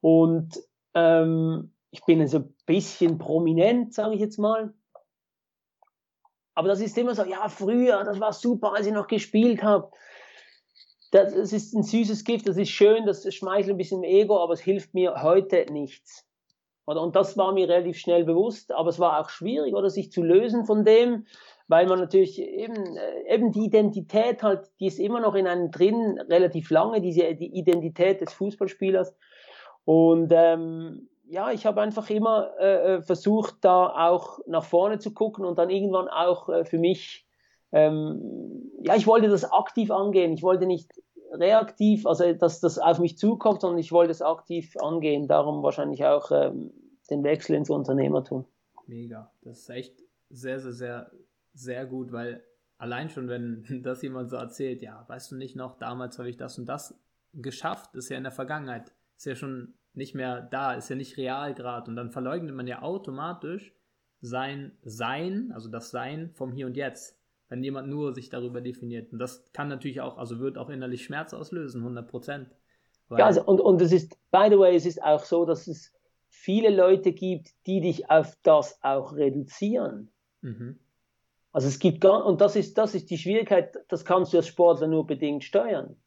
Und 0.00 0.60
ähm, 0.94 1.72
ich 1.90 2.04
bin 2.04 2.26
so 2.26 2.38
ein 2.38 2.54
bisschen 2.66 3.18
prominent, 3.18 3.94
sage 3.94 4.14
ich 4.14 4.20
jetzt 4.20 4.38
mal. 4.38 4.72
Aber 6.54 6.68
das 6.68 6.80
ist 6.80 6.98
immer 6.98 7.14
so, 7.14 7.24
ja, 7.24 7.48
früher, 7.48 8.04
das 8.04 8.20
war 8.20 8.32
super, 8.32 8.74
als 8.74 8.86
ich 8.86 8.92
noch 8.92 9.06
gespielt 9.06 9.62
habe 9.62 9.90
das, 11.12 11.34
das 11.34 11.52
ist 11.52 11.74
ein 11.74 11.82
süßes 11.82 12.24
Gift, 12.24 12.48
das 12.48 12.56
ist 12.56 12.70
schön, 12.70 13.06
das 13.06 13.32
schmeichelt 13.32 13.74
ein 13.74 13.78
bisschen 13.78 14.02
im 14.02 14.10
Ego, 14.10 14.42
aber 14.42 14.54
es 14.54 14.60
hilft 14.60 14.94
mir 14.94 15.22
heute 15.22 15.66
nichts. 15.70 16.26
Und 16.84 17.14
das 17.14 17.36
war 17.36 17.52
mir 17.52 17.68
relativ 17.68 17.98
schnell 17.98 18.24
bewusst, 18.24 18.72
aber 18.72 18.88
es 18.88 18.98
war 18.98 19.20
auch 19.20 19.28
schwierig, 19.28 19.74
oder 19.74 19.88
sich 19.88 20.10
zu 20.10 20.22
lösen 20.22 20.64
von 20.64 20.84
dem, 20.84 21.26
weil 21.68 21.86
man 21.86 22.00
natürlich 22.00 22.40
eben, 22.40 22.96
äh, 22.96 23.34
eben 23.34 23.52
die 23.52 23.66
Identität 23.66 24.42
halt, 24.42 24.68
die 24.80 24.86
ist 24.86 24.98
immer 24.98 25.20
noch 25.20 25.34
in 25.34 25.46
einem 25.46 25.70
drin, 25.70 26.18
relativ 26.28 26.70
lange, 26.70 27.00
diese 27.00 27.34
die 27.34 27.56
Identität 27.56 28.20
des 28.20 28.32
Fußballspielers. 28.32 29.14
Und 29.84 30.32
ähm, 30.34 31.08
ja, 31.24 31.52
ich 31.52 31.66
habe 31.66 31.80
einfach 31.80 32.10
immer 32.10 32.50
äh, 32.58 32.96
äh, 32.96 33.02
versucht, 33.02 33.56
da 33.60 34.08
auch 34.08 34.40
nach 34.46 34.64
vorne 34.64 34.98
zu 34.98 35.14
gucken 35.14 35.44
und 35.44 35.58
dann 35.58 35.70
irgendwann 35.70 36.08
auch 36.08 36.48
äh, 36.48 36.64
für 36.64 36.78
mich, 36.78 37.26
ähm, 37.72 38.70
ja, 38.82 38.96
ich 38.96 39.06
wollte 39.06 39.28
das 39.28 39.50
aktiv 39.50 39.90
angehen. 39.90 40.32
Ich 40.32 40.42
wollte 40.42 40.66
nicht 40.66 40.90
reaktiv, 41.32 42.06
also 42.06 42.32
dass 42.32 42.60
das 42.60 42.78
auf 42.78 42.98
mich 42.98 43.16
zukommt, 43.16 43.62
sondern 43.62 43.78
ich 43.78 43.92
wollte 43.92 44.10
es 44.10 44.22
aktiv 44.22 44.76
angehen. 44.76 45.26
Darum 45.26 45.62
wahrscheinlich 45.62 46.04
auch 46.04 46.30
ähm, 46.30 46.72
den 47.10 47.24
Wechsel 47.24 47.56
ins 47.56 47.70
Unternehmertum. 47.70 48.44
Mega. 48.86 49.30
Das 49.42 49.60
ist 49.60 49.70
echt 49.70 50.02
sehr, 50.28 50.60
sehr, 50.60 50.72
sehr, 50.72 51.10
sehr 51.54 51.86
gut, 51.86 52.12
weil 52.12 52.42
allein 52.78 53.08
schon, 53.08 53.28
wenn 53.28 53.64
das 53.82 54.02
jemand 54.02 54.30
so 54.30 54.36
erzählt, 54.36 54.82
ja, 54.82 55.04
weißt 55.08 55.32
du 55.32 55.36
nicht 55.36 55.56
noch, 55.56 55.78
damals 55.78 56.18
habe 56.18 56.28
ich 56.28 56.36
das 56.36 56.58
und 56.58 56.66
das 56.66 56.94
geschafft, 57.32 57.94
ist 57.94 58.10
ja 58.10 58.18
in 58.18 58.24
der 58.24 58.32
Vergangenheit, 58.32 58.92
ist 59.16 59.26
ja 59.26 59.34
schon 59.34 59.74
nicht 59.94 60.14
mehr 60.14 60.42
da, 60.42 60.74
ist 60.74 60.90
ja 60.90 60.96
nicht 60.96 61.16
real 61.16 61.54
gerade 61.54 61.90
und 61.90 61.96
dann 61.96 62.10
verleugnet 62.10 62.54
man 62.54 62.66
ja 62.66 62.82
automatisch 62.82 63.74
sein 64.20 64.72
Sein, 64.82 65.50
also 65.52 65.68
das 65.68 65.90
Sein 65.90 66.30
vom 66.34 66.52
Hier 66.52 66.66
und 66.66 66.76
Jetzt, 66.76 67.18
wenn 67.52 67.62
jemand 67.62 67.86
nur 67.86 68.14
sich 68.14 68.30
darüber 68.30 68.62
definiert. 68.62 69.12
Und 69.12 69.18
das 69.18 69.44
kann 69.52 69.68
natürlich 69.68 70.00
auch, 70.00 70.16
also 70.16 70.40
wird 70.40 70.56
auch 70.56 70.70
innerlich 70.70 71.04
Schmerz 71.04 71.34
auslösen, 71.34 71.82
100 71.82 72.08
Prozent. 72.08 72.48
Ja, 73.10 73.26
also, 73.26 73.44
und, 73.44 73.60
und 73.60 73.82
es 73.82 73.92
ist, 73.92 74.16
by 74.30 74.46
the 74.48 74.58
way, 74.58 74.74
es 74.74 74.86
ist 74.86 75.02
auch 75.02 75.22
so, 75.22 75.44
dass 75.44 75.66
es 75.66 75.92
viele 76.30 76.74
Leute 76.74 77.12
gibt, 77.12 77.50
die 77.66 77.82
dich 77.82 78.10
auf 78.10 78.38
das 78.42 78.82
auch 78.82 79.14
reduzieren. 79.14 80.10
Mhm. 80.40 80.78
Also 81.52 81.68
es 81.68 81.78
gibt 81.78 82.00
gar, 82.00 82.24
und 82.24 82.40
das 82.40 82.56
ist, 82.56 82.78
das 82.78 82.94
ist 82.94 83.10
die 83.10 83.18
Schwierigkeit, 83.18 83.76
das 83.88 84.06
kannst 84.06 84.32
du 84.32 84.38
als 84.38 84.46
Sportler 84.46 84.86
nur 84.86 85.06
bedingt 85.06 85.44
steuern. 85.44 86.00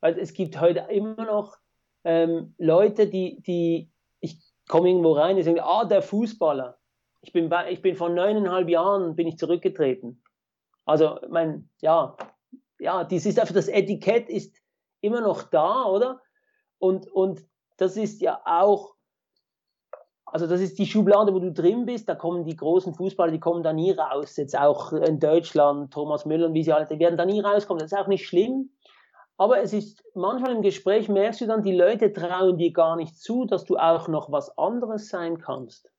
Weil 0.00 0.18
es 0.18 0.32
gibt 0.32 0.58
heute 0.58 0.86
immer 0.88 1.22
noch 1.26 1.58
ähm, 2.04 2.54
Leute, 2.56 3.08
die, 3.08 3.42
die, 3.42 3.90
ich 4.20 4.38
komme 4.68 4.88
irgendwo 4.88 5.12
rein, 5.12 5.36
die 5.36 5.42
sagen, 5.42 5.60
ah, 5.60 5.84
der 5.84 6.00
Fußballer. 6.00 6.78
Ich 7.24 7.32
bin, 7.32 7.48
bei, 7.48 7.72
ich 7.72 7.80
bin 7.80 7.96
vor 7.96 8.10
neuneinhalb 8.10 8.68
Jahren 8.68 9.16
bin 9.16 9.26
ich 9.26 9.38
zurückgetreten. 9.38 10.22
Also, 10.84 11.18
mein, 11.30 11.70
ja, 11.80 12.16
ja, 12.78 13.04
dies 13.04 13.24
ist 13.24 13.38
einfach, 13.38 13.54
das 13.54 13.68
Etikett 13.68 14.28
ist 14.28 14.54
immer 15.00 15.22
noch 15.22 15.44
da, 15.44 15.86
oder? 15.86 16.20
Und, 16.78 17.10
und 17.10 17.40
das 17.78 17.96
ist 17.96 18.20
ja 18.20 18.42
auch, 18.44 18.94
also 20.26 20.46
das 20.46 20.60
ist 20.60 20.78
die 20.78 20.86
Schublade, 20.86 21.32
wo 21.32 21.38
du 21.38 21.50
drin 21.50 21.86
bist, 21.86 22.10
da 22.10 22.14
kommen 22.14 22.44
die 22.44 22.56
großen 22.56 22.92
Fußballer, 22.92 23.32
die 23.32 23.40
kommen 23.40 23.62
da 23.62 23.72
nie 23.72 23.92
raus. 23.92 24.36
Jetzt 24.36 24.58
auch 24.58 24.92
in 24.92 25.18
Deutschland, 25.18 25.94
Thomas 25.94 26.26
Müller 26.26 26.48
und 26.48 26.54
wie 26.54 26.62
sie 26.62 26.72
alle, 26.72 26.86
die 26.86 26.98
werden 26.98 27.16
da 27.16 27.24
nie 27.24 27.40
rauskommen. 27.40 27.80
Das 27.80 27.92
ist 27.92 27.98
auch 27.98 28.06
nicht 28.06 28.26
schlimm. 28.26 28.70
Aber 29.38 29.62
es 29.62 29.72
ist 29.72 30.04
manchmal 30.14 30.52
im 30.52 30.62
Gespräch 30.62 31.08
merkst 31.08 31.40
du 31.40 31.46
dann, 31.46 31.62
die 31.62 31.74
Leute 31.74 32.12
trauen 32.12 32.58
dir 32.58 32.72
gar 32.72 32.96
nicht 32.96 33.16
zu, 33.16 33.46
dass 33.46 33.64
du 33.64 33.78
auch 33.78 34.08
noch 34.08 34.30
was 34.30 34.58
anderes 34.58 35.08
sein 35.08 35.38
kannst. 35.38 35.93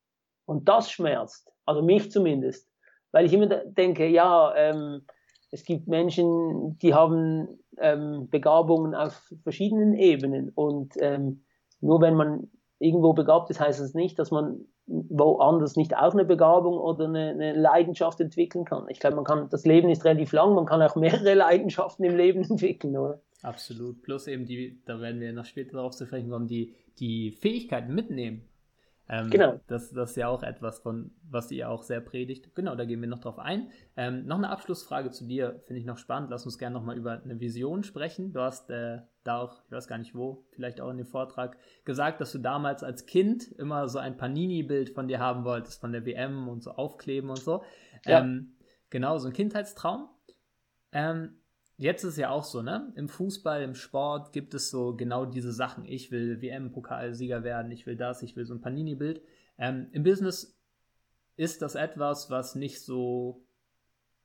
Und 0.46 0.68
das 0.68 0.92
schmerzt. 0.92 1.52
Also 1.66 1.82
mich 1.82 2.12
zumindest. 2.12 2.70
Weil 3.12 3.26
ich 3.26 3.34
immer 3.34 3.48
denke, 3.48 4.08
ja, 4.08 4.54
ähm, 4.56 5.06
es 5.52 5.64
gibt 5.64 5.88
Menschen, 5.88 6.78
die 6.80 6.94
haben 6.94 7.48
ähm, 7.78 8.30
Begabungen 8.30 8.94
auf 8.94 9.32
verschiedenen 9.44 9.94
Ebenen. 9.94 10.50
Und 10.50 10.94
ähm, 11.00 11.46
nur 11.80 12.02
wenn 12.02 12.16
man 12.16 12.50
irgendwo 12.80 13.14
begabt 13.14 13.50
ist, 13.50 13.60
heißt 13.60 13.80
es 13.80 13.88
das 13.88 13.94
nicht, 13.94 14.20
dass 14.20 14.32
man 14.32 14.66
woanders 14.88 15.76
nicht 15.76 15.96
auch 15.96 16.14
eine 16.14 16.26
Begabung 16.26 16.78
oder 16.78 17.06
eine, 17.06 17.30
eine, 17.30 17.54
Leidenschaft 17.54 18.20
entwickeln 18.20 18.66
kann. 18.66 18.86
Ich 18.90 19.00
glaube, 19.00 19.16
man 19.16 19.26
kann, 19.26 19.50
das 19.50 19.66
Leben 19.66 19.90
ist 19.90 20.06
relativ 20.06 20.32
lang, 20.32 20.54
man 20.54 20.66
kann 20.66 20.82
auch 20.82 20.96
mehrere 20.96 21.34
Leidenschaften 21.36 22.06
im 22.06 22.16
Leben 22.16 22.44
entwickeln, 22.44 22.96
oder? 22.96 23.22
Absolut. 23.42 24.02
Plus 24.04 24.28
eben 24.28 24.46
die, 24.46 24.82
da 24.86 25.00
werden 25.00 25.22
wir 25.22 25.34
noch 25.34 25.46
später 25.46 25.78
darauf 25.78 25.96
zu 25.96 26.06
sprechen 26.06 26.30
kommen, 26.30 26.48
die, 26.48 26.76
die 27.00 27.32
Fähigkeiten 27.32 27.94
mitnehmen. 27.94 28.48
Ähm, 29.08 29.30
genau. 29.30 29.60
Das, 29.68 29.92
das 29.92 30.12
ist 30.12 30.16
ja 30.18 30.28
auch 30.28 30.42
etwas, 30.42 30.80
von, 30.80 31.12
was 31.30 31.52
ihr 31.52 31.70
auch 31.70 31.84
sehr 31.84 32.02
predigt. 32.02 32.56
Genau, 32.56 32.76
da 32.76 32.86
gehen 32.86 33.02
wir 33.02 33.08
noch 33.08 33.20
drauf 33.20 33.38
ein. 33.38 33.70
Ähm, 33.96 34.26
noch 34.26 34.38
eine 34.38 34.50
Abschlussfrage 34.50 35.12
zu 35.12 35.26
dir, 35.26 35.62
finde 35.66 35.80
ich 35.80 35.86
noch 35.86 35.98
spannend. 35.98 36.32
Lass 36.32 36.46
uns 36.46 36.58
gerne 36.58 36.74
nochmal 36.74 36.98
über 36.98 37.22
eine 37.24 37.40
Vision 37.40 37.84
sprechen. 37.84 38.34
Du 38.34 38.42
hast 38.42 38.70
äh, 38.72 39.00
da 39.24 39.40
auch, 39.40 39.64
ich 39.66 39.72
weiß 39.72 39.88
gar 39.88 40.00
nicht 40.00 40.16
wo, 40.16 40.46
vielleicht 40.52 40.82
auch 40.82 40.90
in 40.90 40.98
dem 40.98 41.06
Vortrag, 41.06 41.58
gesagt, 41.84 42.20
dass 42.20 42.32
du 42.32 42.40
damals 42.40 42.84
als 42.84 43.06
Kind 43.06 43.52
immer 43.52 43.88
so 43.90 44.00
ein 44.00 44.18
Panini-Bild 44.18 44.90
von 44.90 45.08
dir 45.08 45.20
haben 45.20 45.46
wolltest, 45.46 45.82
von 45.82 45.92
der 45.92 46.06
WM 46.06 46.48
und 46.48 46.64
so 46.64 46.72
aufkleben 46.72 47.30
und 47.30 47.40
so. 47.40 47.64
Ja. 48.06 48.22
Ähm, 48.22 48.56
genau, 48.90 49.18
so 49.18 49.28
ein 49.28 49.34
Kindheitstraum. 49.34 50.10
Ähm, 50.92 51.38
jetzt 51.78 52.04
ist 52.04 52.18
ja 52.18 52.30
auch 52.30 52.44
so, 52.44 52.62
ne? 52.62 52.92
Im 52.96 53.10
Fußball, 53.10 53.62
im 53.62 53.76
Sport 53.76 54.34
gibt 54.34 54.54
es 54.54 54.70
so 54.70 54.96
genau 54.96 55.26
diese 55.26 55.52
Sachen. 55.52 55.86
Ich 55.86 56.12
will 56.12 56.42
WM-Pokalsieger 56.42 57.44
werden, 57.44 57.72
ich 57.72 57.86
will 57.86 57.96
das, 57.96 58.24
ich 58.24 58.36
will 58.36 58.46
so 58.46 58.54
ein 58.54 58.62
Panini-Bild. 58.62 59.22
Ähm, 59.58 59.88
Im 59.92 60.04
Business 60.04 60.58
ist 61.36 61.62
das 61.62 61.76
etwas, 61.76 62.30
was 62.30 62.56
nicht 62.56 62.82
so, 62.82 63.46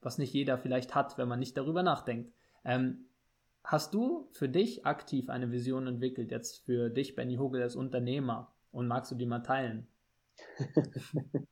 was 0.01 0.19
nicht 0.19 0.33
jeder 0.33 0.59
vielleicht 0.59 0.95
hat, 0.95 1.19
wenn 1.19 1.29
man 1.29 1.39
nicht 1.39 1.57
darüber 1.57 1.83
nachdenkt. 1.83 2.33
Ähm, 2.65 3.07
hast 3.65 3.95
du 3.95 4.29
für 4.33 4.49
dich 4.49 4.87
aktiv 4.87 5.29
eine 5.29 5.51
Vision 5.51 5.87
entwickelt, 5.87 6.31
jetzt 6.31 6.65
für 6.65 6.91
dich, 6.91 7.17
Benny 7.17 7.37
Hogel, 7.37 7.63
als 7.63 7.77
Unternehmer? 7.77 8.53
Und 8.73 8.87
magst 8.87 9.11
du 9.11 9.17
die 9.17 9.27
mal 9.27 9.41
teilen? 9.41 9.89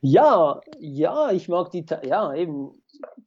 ja, 0.00 0.60
ja, 0.78 1.30
ich 1.32 1.48
mag 1.48 1.70
die, 1.70 1.86
ja, 2.04 2.34
eben, 2.34 2.72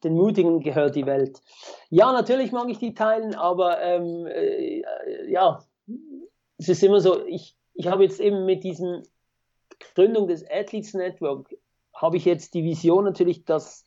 den 0.04 0.14
Mutigen 0.14 0.62
gehört 0.62 0.96
die 0.96 1.06
Welt. 1.06 1.42
Ja, 1.90 2.12
natürlich 2.12 2.52
mag 2.52 2.70
ich 2.70 2.80
die 2.80 2.94
teilen, 2.94 3.36
aber 3.36 3.82
ähm, 3.82 4.26
äh, 4.28 4.82
ja, 5.30 5.64
es 6.58 6.70
ist 6.70 6.84
immer 6.84 7.02
so, 7.02 7.26
ich, 7.26 7.56
ich 7.74 7.88
habe 7.88 8.04
jetzt 8.04 8.20
eben 8.20 8.46
mit 8.46 8.64
diesem 8.64 9.04
Gründung 9.96 10.28
des 10.28 10.44
Athletes 10.50 10.94
Network, 10.94 11.56
habe 11.94 12.18
ich 12.18 12.26
jetzt 12.26 12.54
die 12.54 12.64
Vision 12.64 13.06
natürlich, 13.06 13.46
dass, 13.46 13.86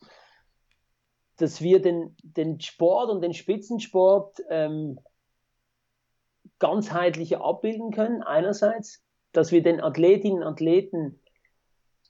dass 1.37 1.61
wir 1.61 1.81
den, 1.81 2.17
den 2.23 2.61
Sport 2.61 3.11
und 3.11 3.23
den 3.23 3.35
Spitzensport 3.35 4.41
ähm, 4.49 4.99
ganzheitlicher 6.59 7.45
abbilden 7.45 7.91
können, 7.91 8.23
einerseits, 8.23 9.03
dass 9.33 9.51
wir 9.53 9.63
den 9.63 9.81
Athletinnen 9.81 10.43
und 10.43 10.49
Athleten 10.49 11.21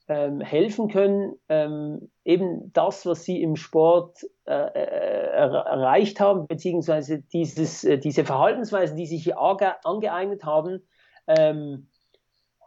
ähm, 0.07 0.41
helfen 0.41 0.89
können, 0.89 1.39
ähm, 1.49 2.11
eben 2.25 2.73
das, 2.73 3.05
was 3.05 3.23
sie 3.23 3.41
im 3.41 3.55
Sport 3.55 4.25
äh, 4.45 4.51
äh 4.51 5.35
erreicht 5.35 6.19
haben, 6.19 6.47
beziehungsweise 6.47 7.21
dieses, 7.21 7.83
äh, 7.83 7.97
diese 7.99 8.25
Verhaltensweisen, 8.25 8.97
die 8.97 9.05
sich 9.05 9.23
hier 9.23 9.37
angeeignet 9.39 10.43
haben, 10.43 10.81
ähm, 11.27 11.87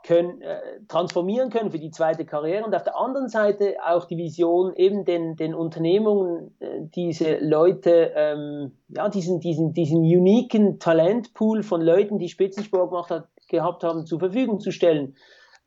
können, 0.05 0.41
äh, 0.41 0.61
transformieren 0.87 1.51
können 1.51 1.71
für 1.71 1.81
die 1.81 1.91
zweite 1.91 2.25
Karriere 2.25 2.65
und 2.65 2.75
auf 2.75 2.85
der 2.85 2.97
anderen 2.97 3.29
Seite 3.29 3.77
auch 3.85 4.05
die 4.05 4.17
Vision, 4.17 4.73
eben 4.75 5.05
den, 5.05 5.37
den 5.37 5.55
Unternehmungen 5.55 6.55
äh, 6.61 6.81
diese 6.95 7.39
Leute, 7.39 8.13
ähm, 8.15 8.79
ja, 8.89 9.09
diesen, 9.09 9.41
diesen, 9.41 9.73
diesen 9.73 9.99
uniken 9.99 10.79
Talentpool 10.79 11.65
von 11.65 11.83
Leuten, 11.83 12.19
die 12.19 12.29
Spitzensport 12.29 12.91
gemacht 12.91 13.11
hat, 13.11 13.29
gehabt 13.49 13.83
haben, 13.83 14.07
zur 14.07 14.21
Verfügung 14.21 14.61
zu 14.61 14.71
stellen 14.71 15.17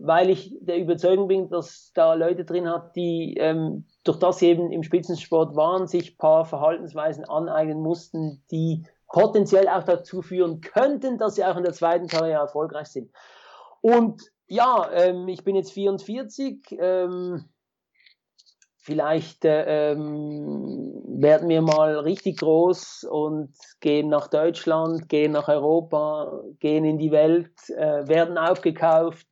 weil 0.04 0.30
ich 0.30 0.56
der 0.62 0.78
Überzeugung 0.78 1.28
bin, 1.28 1.50
dass 1.50 1.92
da 1.94 2.14
Leute 2.14 2.44
drin 2.44 2.70
hat, 2.70 2.96
die 2.96 3.36
ähm, 3.38 3.86
durch 4.04 4.18
das 4.18 4.40
sie 4.40 4.48
eben 4.48 4.72
im 4.72 4.84
Spitzensport 4.84 5.56
waren, 5.56 5.88
sich 5.88 6.18
paar 6.18 6.46
Verhaltensweisen 6.46 7.26
aneignen 7.26 7.82
mussten, 7.82 8.44
die 8.52 8.84
potenziell 9.08 9.68
auch 9.68 9.84
dazu 9.84 10.22
führen 10.22 10.62
könnten, 10.62 11.18
dass 11.18 11.36
sie 11.36 11.46
auch 11.46 11.58
in 11.58 11.64
der 11.64 11.74
zweiten 11.74 12.08
Karriere 12.08 12.42
erfolgreich 12.42 12.88
sind. 12.88 13.12
Und 13.82 14.22
ja, 14.48 14.90
ähm, 14.92 15.28
ich 15.28 15.44
bin 15.44 15.56
jetzt 15.56 15.74
44. 15.74 16.78
Ähm, 16.80 17.46
vielleicht 18.78 19.46
äh, 19.46 19.92
ähm, 19.92 21.04
werden 21.06 21.48
wir 21.50 21.62
mal 21.62 22.00
richtig 22.00 22.40
groß 22.40 23.04
und 23.04 23.54
gehen 23.80 24.10
nach 24.10 24.28
Deutschland, 24.28 25.08
gehen 25.08 25.32
nach 25.32 25.48
Europa, 25.48 26.42
gehen 26.60 26.84
in 26.86 26.98
die 26.98 27.12
Welt, 27.12 27.52
äh, 27.70 28.08
werden 28.08 28.38
aufgekauft, 28.38 29.28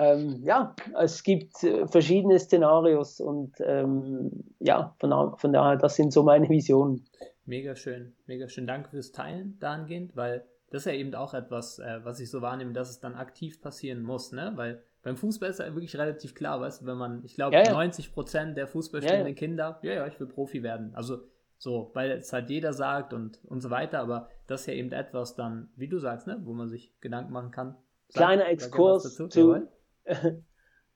ähm, 0.00 0.42
ja, 0.42 0.74
es 0.98 1.22
gibt 1.22 1.62
äh, 1.62 1.86
verschiedene 1.86 2.38
Szenarios 2.38 3.20
und 3.20 3.56
ähm, 3.60 4.44
ja, 4.58 4.94
von, 4.98 5.36
von 5.36 5.52
daher, 5.52 5.76
das 5.76 5.96
sind 5.96 6.12
so 6.12 6.22
meine 6.22 6.48
Visionen. 6.48 7.04
Mega 7.44 7.76
schön, 7.76 8.14
mega 8.26 8.48
schön. 8.48 8.66
Danke 8.66 8.90
fürs 8.90 9.12
Teilen 9.12 9.58
dahingehend, 9.60 10.16
weil 10.16 10.44
das 10.70 10.82
ist 10.82 10.86
ja 10.86 10.92
eben 10.92 11.14
auch 11.14 11.34
etwas, 11.34 11.78
äh, 11.80 12.00
was 12.02 12.18
ich 12.20 12.30
so 12.30 12.40
wahrnehme, 12.40 12.72
dass 12.72 12.88
es 12.88 13.00
dann 13.00 13.14
aktiv 13.14 13.60
passieren 13.60 14.02
muss, 14.02 14.32
ne? 14.32 14.52
Weil 14.54 14.82
beim 15.02 15.16
Fußball 15.16 15.50
ist 15.50 15.58
ja 15.58 15.74
wirklich 15.74 15.96
relativ 15.98 16.34
klar, 16.34 16.60
weißt 16.60 16.82
du, 16.82 16.86
wenn 16.86 16.96
man, 16.96 17.24
ich 17.24 17.34
glaube, 17.34 17.56
ja, 17.56 17.64
ja. 17.64 17.72
90 17.72 18.14
Prozent 18.14 18.56
der 18.56 18.68
Fußballspielenden 18.68 19.34
ja, 19.34 19.38
Kinder, 19.38 19.78
ja, 19.82 19.92
ja, 19.92 20.06
ich 20.06 20.18
will 20.18 20.28
Profi 20.28 20.62
werden. 20.62 20.94
Also 20.94 21.24
so, 21.58 21.90
weil 21.92 22.12
es 22.12 22.32
halt 22.32 22.48
jeder 22.48 22.72
sagt 22.72 23.12
und, 23.12 23.38
und 23.44 23.60
so 23.60 23.68
weiter, 23.68 24.00
aber 24.00 24.28
das 24.46 24.62
ist 24.62 24.66
ja 24.68 24.74
eben 24.74 24.92
etwas 24.92 25.34
dann, 25.34 25.68
wie 25.76 25.88
du 25.88 25.98
sagst, 25.98 26.26
ne, 26.26 26.40
wo 26.44 26.54
man 26.54 26.68
sich 26.68 26.98
Gedanken 27.00 27.32
machen 27.32 27.50
kann. 27.50 27.76
Sag, 28.08 28.24
Kleiner 28.24 28.48
Exkurs 28.48 29.14
zu, 29.14 29.68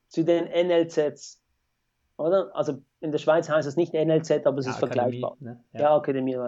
zu 0.09 0.25
den 0.25 0.45
NLZs. 0.45 1.41
Oder? 2.17 2.55
Also 2.55 2.83
in 3.01 3.13
der 3.13 3.19
Schweiz 3.19 3.49
heißt 3.49 3.67
es 3.67 3.77
nicht 3.77 3.93
NLZ, 3.93 4.47
aber 4.47 4.59
es 4.59 4.67
ja, 4.67 4.73
ist 4.73 4.83
Akademie, 4.83 5.21
vergleichbar. 5.21 5.37
Ne? 5.41 5.65
Ja. 5.73 5.81
ja, 5.81 5.97
Akademie. 5.97 6.39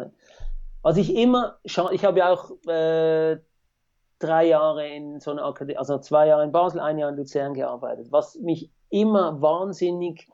Was 0.83 0.97
ich 0.97 1.15
immer, 1.15 1.59
ich 1.65 1.77
habe 1.79 2.19
ja 2.19 2.33
auch 2.33 2.53
äh, 2.69 3.39
drei 4.19 4.47
Jahre 4.47 4.89
in 4.89 5.21
so 5.21 5.33
einer 5.33 5.45
Akademie, 5.45 5.77
also 5.77 5.99
zwei 5.99 6.29
Jahre 6.29 6.45
in 6.45 6.53
Basel, 6.53 6.81
ein 6.81 6.99
Jahr 6.99 7.11
in 7.11 7.17
Luzern 7.17 7.55
gearbeitet. 7.55 8.09
Was 8.11 8.37
mich 8.37 8.71
immer 8.89 9.43
wahnsinnig, 9.43 10.29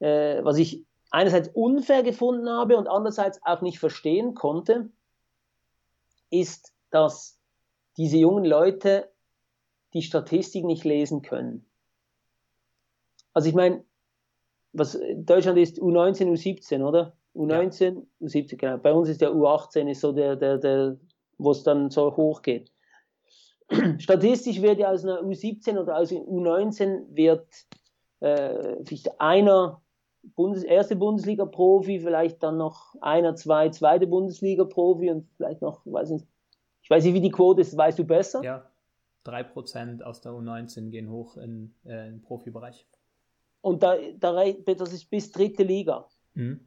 äh, 0.00 0.44
was 0.44 0.58
ich 0.58 0.84
einerseits 1.10 1.48
unfair 1.48 2.02
gefunden 2.02 2.48
habe 2.50 2.76
und 2.76 2.88
andererseits 2.88 3.40
auch 3.42 3.62
nicht 3.62 3.78
verstehen 3.78 4.34
konnte, 4.34 4.90
ist, 6.30 6.74
dass 6.90 7.38
diese 7.96 8.18
jungen 8.18 8.44
Leute 8.44 9.10
die 9.96 10.02
Statistik 10.02 10.64
nicht 10.64 10.84
lesen 10.84 11.22
können. 11.22 11.64
Also 13.32 13.48
ich 13.48 13.54
meine, 13.54 13.82
was 14.74 14.98
Deutschland 15.14 15.58
ist 15.58 15.78
U19, 15.78 16.28
U17, 16.28 16.84
oder? 16.84 17.16
U19, 17.34 17.94
ja. 17.94 18.02
U17, 18.20 18.56
genau. 18.56 18.76
Bei 18.76 18.92
uns 18.92 19.08
ist 19.08 19.22
der 19.22 19.32
U18 19.32 19.90
ist 19.90 20.02
so 20.02 20.12
der, 20.12 20.36
der, 20.36 20.58
der, 20.58 20.98
wo 21.38 21.50
es 21.50 21.62
dann 21.62 21.90
so 21.90 22.14
hoch 22.14 22.42
geht. 22.42 22.70
Statistisch 23.98 24.60
wird 24.60 24.78
ja 24.78 24.90
aus 24.90 25.02
einer 25.02 25.22
U17 25.22 25.78
oder 25.78 25.96
aus 25.96 26.12
einer 26.12 26.20
U19 26.20 27.14
wird 27.14 27.48
äh, 28.20 28.84
vielleicht 28.84 29.18
einer 29.18 29.80
Bundes 30.34 30.62
erste 30.62 30.96
Bundesliga-Profi, 30.96 32.00
vielleicht 32.00 32.42
dann 32.42 32.58
noch 32.58 32.94
einer, 33.00 33.34
zwei 33.34 33.70
zweite 33.70 34.06
Bundesliga-Profi 34.06 35.10
und 35.10 35.28
vielleicht 35.36 35.62
noch, 35.62 35.86
weiß 35.86 36.10
nicht, 36.10 36.26
ich 36.82 36.90
weiß 36.90 37.04
nicht, 37.04 37.14
wie 37.14 37.20
die 37.20 37.30
Quote 37.30 37.62
ist, 37.62 37.76
weißt 37.76 37.98
du 37.98 38.04
besser? 38.04 38.42
Ja, 38.42 38.70
3% 39.26 40.02
aus 40.02 40.20
der 40.20 40.32
U19 40.32 40.90
gehen 40.90 41.10
hoch 41.10 41.36
in, 41.36 41.74
äh, 41.84 42.08
in 42.08 42.14
den 42.14 42.22
Profibereich. 42.22 42.86
Und 43.60 43.82
da, 43.82 43.96
da, 44.18 44.44
das 44.52 44.92
ist 44.92 45.10
bis 45.10 45.32
dritte 45.32 45.62
Liga. 45.62 46.08
Mhm. 46.34 46.60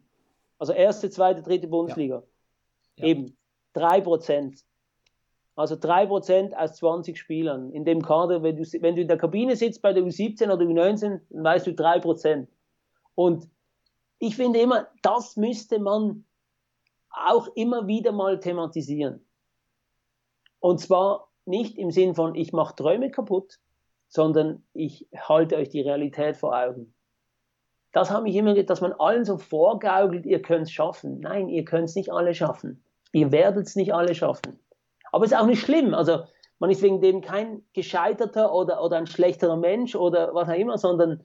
Also 0.58 0.74
erste, 0.74 1.10
zweite, 1.10 1.42
dritte 1.42 1.68
Bundesliga. 1.68 2.24
Ja. 2.98 3.06
Ja. 3.06 3.06
Eben 3.06 3.38
3%. 3.76 4.64
Also 5.56 5.76
3% 5.76 6.54
aus 6.54 6.76
20 6.76 7.18
Spielern. 7.18 7.72
In 7.72 7.86
dem 7.86 8.02
Kader, 8.02 8.44
wenn 8.44 8.58
du, 8.58 8.64
wenn 8.82 8.96
du 8.96 9.02
in 9.02 9.08
der 9.08 9.18
Kabine 9.18 9.56
sitzt 9.56 9.82
bei 9.82 9.94
der 9.94 10.04
U17 10.04 10.44
oder 10.52 10.66
U19, 10.66 11.22
dann 11.30 11.44
weißt 11.44 11.68
du 11.68 11.72
3%. 11.72 12.48
Und 13.16 13.50
ich 14.20 14.36
finde 14.36 14.60
immer, 14.60 14.88
das 15.02 15.38
müsste 15.38 15.80
man 15.80 16.26
auch 17.10 17.48
immer 17.56 17.88
wieder 17.88 18.12
mal 18.12 18.40
thematisieren. 18.40 19.26
Und 20.60 20.80
zwar 20.80 21.29
nicht 21.50 21.78
im 21.78 21.92
Sinn 21.92 22.16
von, 22.16 22.36
ich 22.36 22.54
mache 22.54 22.76
Träume 22.76 23.12
kaputt, 23.12 23.60
sondern 24.08 24.64
ich 24.74 25.08
halte 25.16 25.58
euch 25.58 25.70
die 25.70 25.82
Realität 25.82 26.38
vor 26.38 26.58
Augen. 26.58 26.94
Das 27.92 28.12
habe 28.12 28.30
ich 28.30 28.36
immer, 28.36 28.62
dass 28.64 28.82
man 28.82 28.94
allen 28.94 29.26
so 29.26 29.38
vorgaukelt, 29.38 30.26
ihr 30.26 30.42
könnt 30.42 30.64
es 30.64 30.72
schaffen. 30.72 31.20
Nein, 31.20 31.50
ihr 31.50 31.66
könnt 31.66 31.90
es 31.90 31.96
nicht 31.96 32.12
alle 32.12 32.34
schaffen. 32.36 32.84
Ihr 33.12 33.32
werdet 33.32 33.66
es 33.66 33.76
nicht 33.76 33.94
alle 33.94 34.14
schaffen. 34.14 34.60
Aber 35.12 35.26
es 35.26 35.32
ist 35.32 35.38
auch 35.38 35.46
nicht 35.46 35.62
schlimm. 35.62 35.94
Also 35.94 36.24
man 36.60 36.70
ist 36.70 36.82
wegen 36.82 37.02
dem 37.02 37.22
kein 37.22 37.64
gescheiterter 37.74 38.54
oder, 38.54 38.84
oder 38.84 38.98
ein 38.98 39.08
schlechterer 39.08 39.58
Mensch 39.58 39.96
oder 39.96 40.34
was 40.36 40.50
auch 40.50 40.54
immer, 40.54 40.78
sondern 40.78 41.24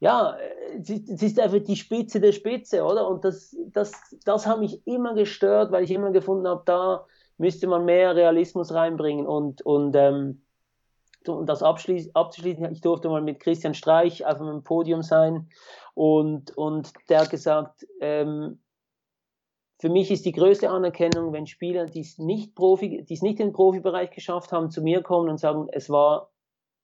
ja, 0.00 0.36
es 0.78 0.90
ist 0.90 1.40
einfach 1.40 1.60
die 1.60 1.76
Spitze 1.76 2.20
der 2.20 2.32
Spitze, 2.32 2.84
oder? 2.84 3.08
Und 3.08 3.24
das, 3.24 3.56
das, 3.68 3.92
das 4.24 4.46
hat 4.46 4.58
mich 4.58 4.86
immer 4.86 5.14
gestört, 5.14 5.72
weil 5.72 5.84
ich 5.84 5.90
immer 5.90 6.10
gefunden 6.10 6.48
habe, 6.48 6.62
da 6.66 7.06
müsste 7.38 7.66
man 7.66 7.84
mehr 7.84 8.14
Realismus 8.16 8.72
reinbringen 8.72 9.26
und, 9.26 9.62
und 9.62 9.94
ähm, 9.96 10.42
um 11.26 11.44
das 11.44 11.62
abzuschließen, 11.62 12.72
ich 12.72 12.80
durfte 12.80 13.08
mal 13.08 13.20
mit 13.20 13.40
Christian 13.40 13.74
Streich 13.74 14.24
auf 14.24 14.40
einem 14.40 14.62
Podium 14.62 15.02
sein 15.02 15.48
und, 15.94 16.56
und 16.56 16.92
der 17.08 17.20
hat 17.20 17.30
gesagt, 17.30 17.86
ähm, 18.00 18.60
für 19.78 19.90
mich 19.90 20.10
ist 20.10 20.24
die 20.24 20.32
größte 20.32 20.70
Anerkennung, 20.70 21.32
wenn 21.32 21.46
Spieler, 21.46 21.86
die 21.86 22.00
es 22.00 22.18
nicht 22.18 22.54
Profi, 22.54 23.04
die 23.04 23.14
es 23.14 23.22
nicht 23.22 23.40
in 23.40 23.48
den 23.48 23.52
Profibereich 23.52 24.10
geschafft 24.10 24.52
haben, 24.52 24.70
zu 24.70 24.82
mir 24.82 25.02
kommen 25.02 25.28
und 25.28 25.38
sagen, 25.38 25.68
es 25.70 25.90
war 25.90 26.30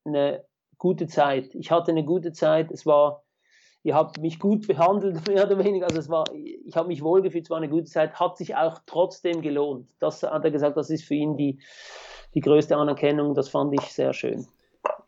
eine 0.05 0.45
gute 0.77 1.07
Zeit. 1.07 1.55
Ich 1.55 1.71
hatte 1.71 1.93
eine 1.93 2.05
gute 2.05 2.33
Zeit. 2.33 2.71
Es 2.71 2.85
war, 2.85 3.22
ihr 3.83 3.95
habt 3.95 4.19
mich 4.19 4.39
gut 4.39 4.67
behandelt, 4.67 5.27
mehr 5.29 5.47
oder 5.47 5.63
weniger. 5.63 5.87
Also 5.87 5.99
es 5.99 6.09
war, 6.09 6.25
ich 6.33 6.77
habe 6.77 6.89
mich 6.89 7.03
wohlgefühlt, 7.03 7.45
es 7.45 7.51
war 7.51 7.59
eine 7.59 7.69
gute 7.69 7.87
Zeit, 7.87 8.19
hat 8.19 8.37
sich 8.37 8.57
auch 8.57 8.81
trotzdem 8.87 9.43
gelohnt. 9.43 9.89
Das 9.99 10.23
hat 10.23 10.45
er 10.45 10.51
gesagt, 10.51 10.77
das 10.77 10.91
ist 10.91 11.05
für 11.05 11.15
ihn 11.15 11.37
die, 11.37 11.61
die 12.35 12.41
größte 12.41 12.77
Anerkennung. 12.77 13.35
Das 13.35 13.49
fand 13.49 13.73
ich 13.75 13.93
sehr 13.93 14.13
schön. 14.13 14.47